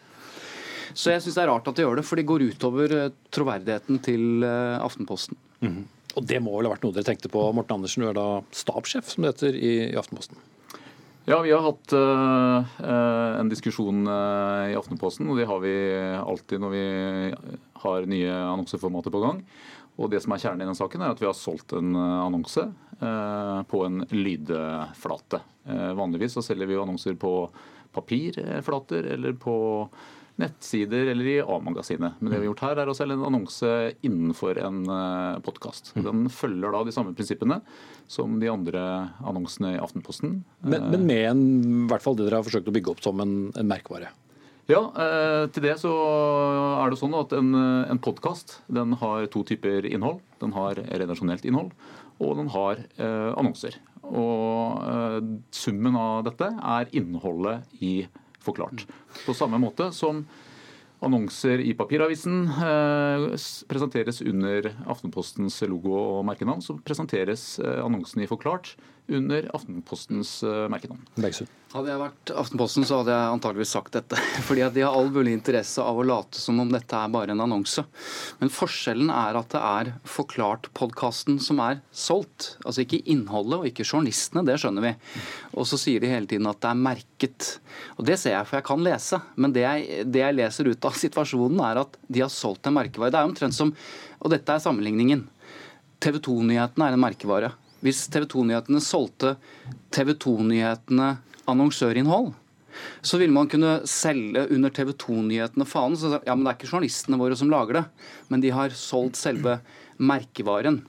Så 0.94 1.10
jeg 1.10 1.24
syns 1.24 1.38
det 1.40 1.44
er 1.44 1.50
rart 1.50 1.68
at 1.70 1.78
de 1.78 1.86
gjør 1.86 1.98
det, 1.98 2.06
for 2.06 2.20
det 2.20 2.28
går 2.30 2.46
utover 2.54 2.96
eh, 3.00 3.12
troverdigheten 3.34 4.02
til 4.06 4.46
eh, 4.46 4.78
Aftenposten. 4.78 5.40
Mm. 5.66 5.84
Og 6.14 6.26
det 6.30 6.38
må 6.46 6.54
vel 6.54 6.70
ha 6.70 6.76
vært 6.76 6.84
noe 6.86 6.94
dere 6.94 7.08
tenkte 7.08 7.32
på. 7.34 7.42
Morten 7.58 7.80
Andersen, 7.80 8.04
du 8.04 8.12
er 8.12 8.18
da 8.18 8.28
stabssjef, 8.54 9.10
som 9.10 9.26
det 9.26 9.34
heter, 9.34 9.58
i 9.58 9.74
Aftenposten. 9.98 10.38
Ja, 11.26 11.38
vi 11.42 11.52
har 11.52 11.62
hatt 11.64 11.94
uh, 11.96 12.82
en 13.40 13.48
diskusjon 13.48 14.02
uh, 14.08 14.68
i 14.68 14.76
Aftenposten, 14.76 15.30
og 15.32 15.38
det 15.40 15.46
har 15.48 15.62
vi 15.64 15.76
alltid 16.20 16.60
når 16.60 16.74
vi 16.74 16.82
har 17.80 18.08
nye 18.12 18.34
annonseformater 18.34 19.14
på 19.14 19.22
gang. 19.24 19.40
Og 19.96 20.12
det 20.12 20.20
som 20.26 20.36
er 20.36 20.42
kjernen 20.44 20.66
i 20.66 20.68
den 20.68 20.76
saken, 20.76 21.00
er 21.00 21.14
at 21.14 21.22
vi 21.24 21.30
har 21.30 21.38
solgt 21.38 21.78
en 21.78 21.96
annonse 21.96 22.66
uh, 23.00 23.62
på 23.72 23.86
en 23.86 24.04
lydflate. 24.12 25.40
vanligvis 25.96 26.36
så 26.36 26.44
selger 26.44 26.68
vi 26.68 26.82
annonser 26.82 27.16
på 27.16 27.32
papirflater 27.96 29.08
eller 29.16 29.40
på 29.40 29.56
nettsider 30.42 31.12
eller 31.12 31.30
i 31.30 31.36
A-magasinet. 31.42 32.18
Men 32.20 32.32
det 32.32 32.40
vi 32.40 32.46
har 32.46 32.50
gjort 32.52 32.64
her, 32.66 32.82
er 32.82 32.90
å 32.90 32.96
selge 32.98 33.18
en 33.20 33.28
annonse 33.28 33.70
innenfor 34.06 34.58
en 34.64 34.82
uh, 34.90 35.38
podkast. 35.46 35.94
Mm. 35.94 36.04
Den 36.08 36.24
følger 36.34 36.74
da 36.74 36.82
de 36.88 36.96
samme 36.96 37.14
prinsippene 37.18 37.60
som 38.10 38.40
de 38.42 38.50
andre 38.52 38.82
annonsene 39.22 39.76
i 39.76 39.82
Aftenposten. 39.82 40.42
Men, 40.66 40.90
men 40.90 41.06
med 41.10 41.24
en, 41.30 41.46
i 41.86 41.88
hvert 41.92 42.06
fall 42.06 42.18
det 42.18 42.28
dere 42.28 42.42
har 42.42 42.48
forsøkt 42.48 42.70
å 42.72 42.76
bygge 42.76 42.96
opp 42.96 43.06
som 43.06 43.22
en, 43.24 43.38
en 43.60 43.70
merkevare? 43.70 44.12
Ja, 44.72 44.80
eh, 44.96 45.46
til 45.52 45.66
det 45.66 45.76
så 45.82 45.92
er 46.80 46.92
det 46.92 47.00
sånn 47.02 47.16
at 47.20 47.34
en, 47.36 47.52
en 47.54 48.00
podkast 48.02 48.62
har 49.02 49.26
to 49.32 49.44
typer 49.48 49.86
innhold. 49.90 50.22
Den 50.40 50.56
har 50.56 50.80
redaksjonelt 50.80 51.44
innhold, 51.46 51.74
og 52.24 52.38
den 52.40 52.52
har 52.54 52.80
eh, 52.96 53.32
annonser. 53.36 53.76
Og 54.08 54.84
eh, 54.88 55.20
summen 55.56 56.00
av 56.00 56.24
dette 56.30 56.48
er 56.48 56.92
innholdet 56.96 57.68
i 57.84 58.06
Forklart. 58.44 58.86
På 59.26 59.36
samme 59.38 59.60
måte 59.62 59.92
som 59.96 60.24
annonser 61.04 61.60
i 61.60 61.74
papiravisen 61.76 62.46
eh, 62.48 63.26
presenteres 63.68 64.22
under 64.24 64.70
Aftenpostens 64.88 65.60
logo 65.68 65.96
og 66.00 66.24
merkenavn, 66.28 66.64
så 66.64 66.78
presenteres 66.80 67.58
eh, 67.60 67.82
annonsene 67.84 68.26
i 68.26 68.30
Forklart 68.30 68.76
under 69.08 69.50
Aftenpostens 69.54 70.44
eh, 70.44 70.64
merkenavn. 70.72 71.02
Hadde 71.74 71.90
jeg 71.90 72.00
vært 72.00 72.32
Aftenposten, 72.38 72.86
så 72.86 73.00
hadde 73.00 73.16
jeg 73.16 73.32
antageligvis 73.34 73.74
sagt 73.76 73.96
dette. 73.98 74.20
Fordi 74.48 74.64
at 74.66 74.76
de 74.76 74.84
har 74.86 74.96
all 74.96 75.10
mulig 75.12 75.34
interesse 75.36 75.84
av 75.84 75.98
å 76.00 76.06
late 76.06 76.40
som 76.40 76.62
om 76.62 76.70
dette 76.72 76.96
er 76.96 77.12
bare 77.12 77.34
en 77.34 77.44
annonse. 77.44 77.84
Men 78.40 78.54
forskjellen 78.54 79.10
er 79.14 79.40
at 79.40 79.50
det 79.56 79.64
er 79.64 79.92
Forklart-podkasten 80.14 81.40
som 81.44 81.60
er 81.66 81.82
solgt. 81.90 82.54
Altså 82.64 82.86
ikke 82.86 83.02
innholdet 83.10 83.60
og 83.60 83.68
ikke 83.72 83.88
journalistene, 83.88 84.46
det 84.48 84.60
skjønner 84.62 84.88
vi. 84.88 84.94
Og 85.58 85.68
så 85.70 85.82
sier 85.82 86.04
de 86.04 86.14
hele 86.14 86.30
tiden 86.30 86.48
at 86.50 86.62
det 86.64 86.72
er 86.72 86.86
merket. 86.86 87.50
Og 87.98 88.08
det 88.08 88.20
ser 88.22 88.38
jeg, 88.38 88.48
for 88.48 88.60
jeg 88.60 88.70
kan 88.70 88.86
lese. 88.86 89.20
Men 89.36 89.58
det 89.58 89.66
jeg, 89.66 90.08
det 90.14 90.24
jeg 90.24 90.40
leser 90.40 90.72
ut 90.72 90.90
av 90.90 91.02
situasjonen, 91.02 91.66
er 91.72 91.84
at 91.84 92.00
de 92.08 92.24
har 92.24 92.32
solgt 92.32 92.70
en 92.70 92.78
merkevare. 92.78 93.12
Det 93.14 93.20
er 93.24 93.34
omtrent 93.34 93.58
som 93.58 93.74
Og 94.24 94.32
dette 94.32 94.54
er 94.54 94.62
sammenligningen. 94.64 95.26
TV 96.04 96.22
2-nyhetene 96.24 96.86
er 96.88 96.96
en 96.96 97.02
merkevare. 97.04 97.50
Hvis 97.84 98.06
TV 98.12 98.28
2-nyhetene 98.32 98.80
solgte 98.84 99.36
TV 99.94 100.14
2-nyhetene 100.16 101.10
annonsørinnhold, 101.52 102.32
så 103.06 103.20
ville 103.22 103.36
man 103.36 103.50
kunne 103.52 103.76
selge 103.90 104.48
under 104.56 104.74
TV 104.74 104.94
2-nyhetene 105.04 105.68
fanen. 105.70 106.00
Så, 106.00 106.16
ja, 106.24 106.34
men 106.34 106.46
det 106.46 106.54
er 106.54 106.60
ikke 106.60 106.72
journalistene 106.72 107.20
våre 107.22 107.38
som 107.38 107.52
lager 107.52 107.82
det, 107.82 107.86
men 108.32 108.44
de 108.44 108.54
har 108.56 108.74
solgt 108.78 109.20
selve 109.20 109.60
merkevaren. 110.02 110.82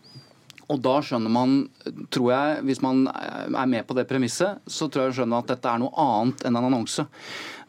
Og 0.73 0.79
da 0.81 0.95
skjønner 1.05 1.29
man, 1.29 1.57
tror 2.15 2.31
jeg, 2.33 2.61
hvis 2.65 2.81
man 2.81 3.03
er 3.13 3.69
med 3.69 3.85
på 3.85 3.97
det 3.99 4.07
premisset, 4.09 4.63
så 4.65 4.89
tror 4.89 5.03
jeg 5.03 5.11
man 5.11 5.17
skjønner 5.19 5.43
at 5.43 5.51
dette 5.53 5.73
er 5.75 5.83
noe 5.83 6.07
annet 6.07 6.45
enn 6.47 6.57
en 6.57 6.69
annonse. 6.71 7.05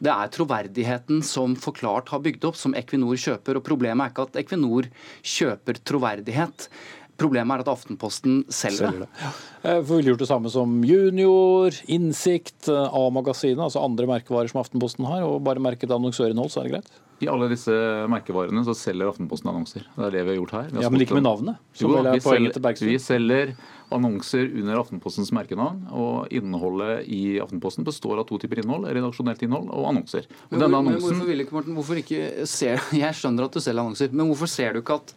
Det 0.00 0.12
er 0.12 0.32
troverdigheten 0.32 1.20
som 1.24 1.58
Forklart 1.60 2.08
har 2.14 2.22
bygd 2.24 2.46
opp, 2.48 2.56
som 2.56 2.76
Equinor 2.78 3.18
kjøper. 3.20 3.58
Og 3.58 3.66
problemet 3.66 4.06
er 4.06 4.14
ikke 4.14 4.26
at 4.30 4.40
Equinor 4.40 4.88
kjøper 5.20 5.82
troverdighet. 5.84 6.70
Problemet 7.16 7.56
er 7.56 7.64
at 7.64 7.70
Aftenposten 7.72 8.42
selger 8.52 9.02
det. 9.02 9.08
Ja. 9.22 9.32
Eh, 9.62 9.80
for 9.80 9.96
ville 9.96 10.12
gjort 10.12 10.24
det 10.24 10.30
samme 10.30 10.52
som 10.52 10.78
Junior, 10.84 11.74
Innsikt, 11.92 12.68
eh, 12.68 12.98
A-magasinet, 13.00 13.62
altså 13.66 13.84
andre 13.84 14.08
merkevarer 14.10 14.52
som 14.52 14.62
Aftenposten 14.62 15.08
har, 15.08 15.24
og 15.24 15.42
bare 15.46 15.62
merket 15.62 15.92
annonsørinnhold, 15.94 16.52
så 16.52 16.62
er 16.62 16.68
det 16.68 16.76
greit? 16.76 16.94
I 17.24 17.28
alle 17.32 17.46
disse 17.48 17.72
merkevarene 18.12 18.60
så 18.66 18.74
selger 18.76 19.08
Aftenposten 19.08 19.48
annonser. 19.48 19.86
Det 19.94 20.04
er 20.04 20.12
det 20.18 20.24
vi 20.26 20.34
har 20.34 20.38
gjort 20.42 20.52
her. 20.52 20.66
Har 20.74 20.84
ja, 20.84 20.90
Men 20.92 21.04
ikke 21.06 21.16
med 21.16 21.24
navnet? 21.24 21.62
Jo, 21.80 21.94
vi 22.04 22.20
selger, 22.20 22.82
vi 22.84 22.96
selger 23.00 23.54
annonser 23.96 24.50
under 24.50 24.82
Aftenpostens 24.82 25.32
merkenavn. 25.32 25.86
Og 25.96 26.28
innholdet 26.34 27.06
i 27.08 27.38
Aftenposten 27.40 27.86
består 27.88 28.20
av 28.20 28.28
to 28.28 28.36
typer 28.42 28.60
innhold. 28.60 28.84
Redaksjonelt 28.92 29.46
innhold 29.46 29.72
og 29.72 29.88
annonser. 29.94 30.28
Og 30.50 30.58
men, 30.58 30.66
annonsen... 30.68 30.92
men 30.92 31.04
hvorfor, 31.06 31.30
vil 31.30 31.44
ikke, 31.46 31.56
Morten, 31.56 31.78
hvorfor 31.78 32.02
ikke 32.02 32.48
ser 32.50 32.84
Jeg 33.04 33.16
skjønner 33.16 33.48
at 33.48 33.56
du 33.56 33.62
selger 33.64 33.80
annonser, 33.86 34.12
men 34.12 34.28
hvorfor 34.32 34.52
ser 34.52 34.76
du 34.76 34.82
ikke 34.82 35.00
at 35.00 35.16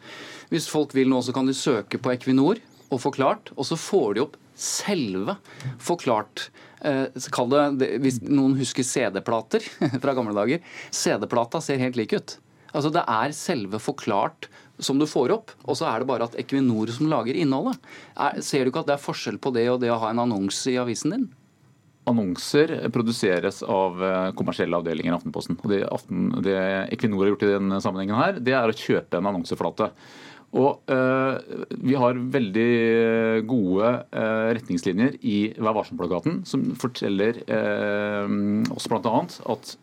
hvis 0.49 0.69
folk 0.71 0.95
vil 0.97 1.09
nå, 1.11 1.21
så 1.21 1.33
kan 1.35 1.49
de 1.49 1.55
søke 1.57 1.99
på 2.01 2.13
Equinor 2.13 2.61
og 2.89 3.01
Forklart, 3.03 3.51
og 3.55 3.67
så 3.67 3.77
får 3.77 4.15
de 4.17 4.25
opp 4.25 4.37
selve 4.59 5.37
Forklart. 5.79 6.49
Eh, 6.81 7.05
kall 7.33 7.51
det, 7.51 7.89
Hvis 8.03 8.21
noen 8.25 8.57
husker 8.59 8.85
CD-plater 8.87 9.63
fra 10.03 10.15
gamle 10.17 10.35
dager. 10.35 10.63
CD-plata 10.91 11.61
ser 11.63 11.81
helt 11.83 11.99
lik 11.99 12.15
ut. 12.17 12.37
Altså 12.73 12.91
Det 12.93 13.03
er 13.05 13.35
selve 13.35 13.79
Forklart 13.81 14.49
som 14.79 14.99
du 14.99 15.03
får 15.09 15.33
opp, 15.35 15.51
og 15.67 15.75
så 15.75 15.89
er 15.89 15.99
det 15.99 16.07
bare 16.07 16.29
at 16.29 16.37
Equinor 16.39 16.91
som 16.95 17.09
lager 17.11 17.35
innholdet. 17.35 17.81
Er, 18.15 18.39
ser 18.45 18.63
du 18.63 18.71
ikke 18.71 18.85
at 18.85 18.91
det 18.91 18.95
er 18.95 19.03
forskjell 19.03 19.39
på 19.41 19.51
det 19.55 19.65
og 19.71 19.81
det 19.83 19.91
å 19.91 19.99
ha 19.99 20.13
en 20.13 20.23
annonse 20.23 20.71
i 20.71 20.77
avisen 20.79 21.15
din? 21.15 21.25
Annonser 22.07 22.71
produseres 22.93 23.59
av 23.61 23.99
eh, 24.01 24.29
kommersielle 24.39 24.79
avdelinger 24.79 25.11
i 25.11 25.17
Aftenposten. 25.17 25.59
Og 25.59 25.73
det, 25.73 25.83
Aften, 25.91 26.31
det 26.45 26.55
Equinor 26.95 27.25
har 27.25 27.33
gjort 27.33 27.45
i 27.45 27.51
denne 27.57 27.81
sammenhengen 27.83 28.17
her, 28.17 28.39
det 28.39 28.55
er 28.55 28.71
å 28.71 28.77
kjøpe 28.77 29.19
en 29.19 29.29
annonseflate. 29.33 29.91
Og 30.57 30.89
eh, 30.89 31.57
Vi 31.77 31.97
har 31.99 32.21
veldig 32.33 32.69
gode 33.49 33.91
eh, 34.09 34.47
retningslinjer 34.57 35.19
i 35.21 35.37
Vær 35.59 35.77
varsom-plakaten 35.77 36.41
som 36.49 36.71
forteller 36.79 37.43
eh, 37.45 38.73
oss 38.73 38.89
bl.a. 38.89 39.19
at 39.53 39.75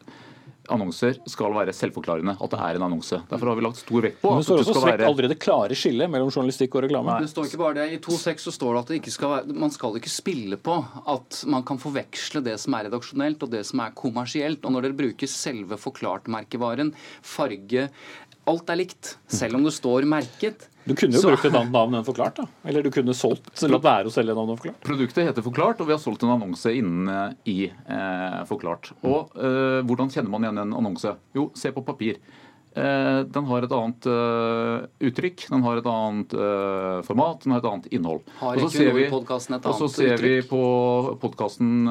annonser 0.72 1.18
skal 1.30 1.54
være 1.54 1.74
selvforklarende. 1.76 2.36
At 2.42 2.52
det 2.52 2.60
er 2.62 2.78
en 2.78 2.86
annonse. 2.88 3.18
Derfor 3.30 3.50
har 3.50 3.58
vi 3.58 3.64
lagt 3.66 3.80
stor 3.80 4.06
vekt 4.06 4.20
på 4.22 4.32
Men 4.32 4.42
Det 4.42 4.48
står 4.48 4.62
også 4.62 4.74
svekt 4.74 4.88
være... 4.88 5.08
allerede 5.10 5.34
det 5.34 5.38
klare 5.42 5.78
skille 5.78 6.08
mellom 6.10 6.30
journalistikk 6.32 6.76
og 6.76 6.86
reklame. 6.86 7.18
Det 7.22 7.30
står 7.32 7.48
ikke 7.50 7.60
bare 7.62 7.78
det. 7.80 7.86
I 7.96 8.00
2.6 8.02 8.46
så 8.46 8.54
står 8.54 8.74
det 8.74 8.82
at 8.82 8.92
det 8.92 9.00
ikke 9.00 9.14
skal 9.14 9.34
være, 9.34 9.58
man 9.64 9.74
skal 9.74 9.98
ikke 10.00 10.12
spille 10.12 10.60
på 10.68 10.76
at 11.14 11.40
man 11.52 11.66
kan 11.68 11.80
forveksle 11.82 12.42
det 12.46 12.56
som 12.62 12.76
er 12.78 12.88
redaksjonelt 12.88 13.46
og 13.46 13.52
det 13.54 13.62
som 13.68 13.82
er 13.84 13.96
kommersielt. 13.98 14.64
Og 14.64 14.74
når 14.74 14.88
dere 14.88 15.00
bruker 15.02 15.30
selve 15.30 15.78
forklart-merkevaren, 15.80 16.92
farge, 17.22 17.88
Alt 18.47 18.70
er 18.70 18.76
likt, 18.78 19.16
selv 19.26 19.57
om 19.59 19.64
det 19.66 19.72
står 19.74 20.05
merket. 20.07 20.68
Du 20.86 20.94
kunne 20.94 21.12
jo 21.16 21.20
Så- 21.20 21.30
brukt 21.32 21.44
et 21.49 21.53
annet 21.55 21.72
navn 21.72 21.94
enn 21.99 22.05
Forklart. 22.07 22.36
da. 22.36 22.44
Eller 22.64 22.82
du 22.82 22.90
kunne 22.90 23.11
solgt 23.12 23.42
latt 23.68 23.82
være 23.82 24.07
å 24.07 24.12
selge 24.14 24.34
navnet 24.36 24.59
Forklart. 24.61 24.80
Produktet 24.86 25.26
heter 25.26 25.42
Forklart, 25.42 25.80
og 25.80 25.86
vi 25.88 25.92
har 25.92 25.99
solgt 25.99 26.22
en 26.22 26.30
annonse 26.40 26.66
inne 26.70 27.34
i 27.44 27.64
eh, 27.66 28.44
Forklart. 28.47 28.92
Og 29.03 29.32
eh, 29.36 29.82
hvordan 29.82 30.11
kjenner 30.14 30.30
man 30.30 30.42
igjen 30.47 30.59
en 30.62 30.72
annonse? 30.78 31.16
Jo, 31.34 31.51
se 31.55 31.72
på 31.72 31.84
papir. 31.84 32.18
Eh, 32.76 33.22
den 33.24 33.47
har 33.47 33.64
et 33.64 33.72
annet 33.72 34.07
eh, 34.07 34.86
uttrykk, 35.09 35.49
den 35.49 35.62
har 35.64 35.78
et 35.78 35.86
annet 35.90 36.34
eh, 36.36 37.03
format, 37.03 37.40
den 37.42 37.53
har 37.53 37.59
et 37.64 37.70
annet 37.72 37.86
innhold. 37.90 38.20
Har 38.38 38.55
Og 38.55 38.61
så 38.61 38.66
ikke 38.68 38.76
ser 38.76 38.84
noe 38.84 38.92
i 38.92 39.01
vi- 39.01 39.07
et 39.07 39.66
Og 39.66 39.74
så 39.80 39.88
ser 39.90 40.14
uttrykk. 40.14 40.20
vi 40.20 40.42
på 40.42 41.18
podkasten 41.18 41.86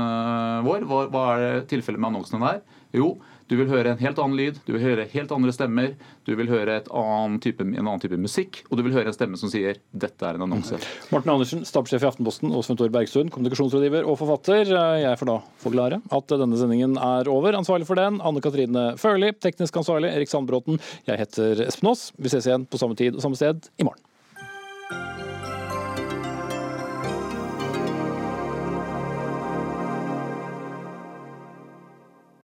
vår, 0.64 0.86
hva, 0.88 1.10
hva 1.12 1.26
er 1.38 1.62
tilfellet 1.68 2.00
med 2.00 2.14
annonsen 2.14 2.40
der? 2.40 2.62
Jo, 2.94 3.18
du 3.50 3.56
vil 3.60 3.70
høre 3.70 3.94
en 3.94 4.02
helt 4.02 4.20
annen 4.22 4.38
lyd, 4.38 4.60
du 4.66 4.74
vil 4.74 4.84
høre 4.84 5.06
helt 5.12 5.34
andre 5.36 5.54
stemmer, 5.54 5.94
du 6.26 6.34
vil 6.38 6.50
høre 6.50 6.80
annen 6.90 7.38
type, 7.44 7.62
en 7.66 7.76
annen 7.84 8.02
type 8.02 8.18
musikk, 8.18 8.64
og 8.70 8.80
du 8.80 8.86
vil 8.88 8.96
høre 8.96 9.12
en 9.12 9.16
stemme 9.16 9.38
som 9.38 9.52
sier 9.52 9.78
'dette 9.94 10.26
er 10.26 10.40
en 10.40 10.48
annonse'. 10.48 10.80
Morten 11.12 11.34
Andersen, 11.36 11.66
stabssjef 11.66 12.04
i 12.04 12.10
Aftenposten, 12.10 12.52
og 12.52 12.66
Sven 12.66 12.78
Tor 12.78 12.90
Bergstuen, 12.90 13.30
kommunikasjonsrådgiver 13.30 14.08
og 14.08 14.18
forfatter. 14.18 14.66
Jeg 15.02 15.20
får 15.20 15.32
da 15.32 15.38
forklare 15.62 16.02
at 16.12 16.28
denne 16.28 16.58
sendingen 16.58 16.98
er 16.98 17.30
over. 17.30 17.54
Ansvarlig 17.54 17.86
for 17.86 17.96
den, 17.96 18.22
Anne 18.22 18.42
Katrine 18.42 18.98
Førli. 18.98 19.32
Teknisk 19.38 19.78
ansvarlig, 19.78 20.10
Erik 20.16 20.30
Sandbråten. 20.30 20.80
Jeg 21.08 21.22
heter 21.22 21.68
Espen 21.68 21.90
Aas. 21.90 22.12
Vi 22.18 22.30
ses 22.30 22.48
igjen 22.50 22.66
på 22.66 22.82
samme 22.82 22.98
tid 22.98 23.16
og 23.16 23.22
samme 23.22 23.38
sted 23.38 23.70
i 23.78 23.84
morgen. 23.84 24.02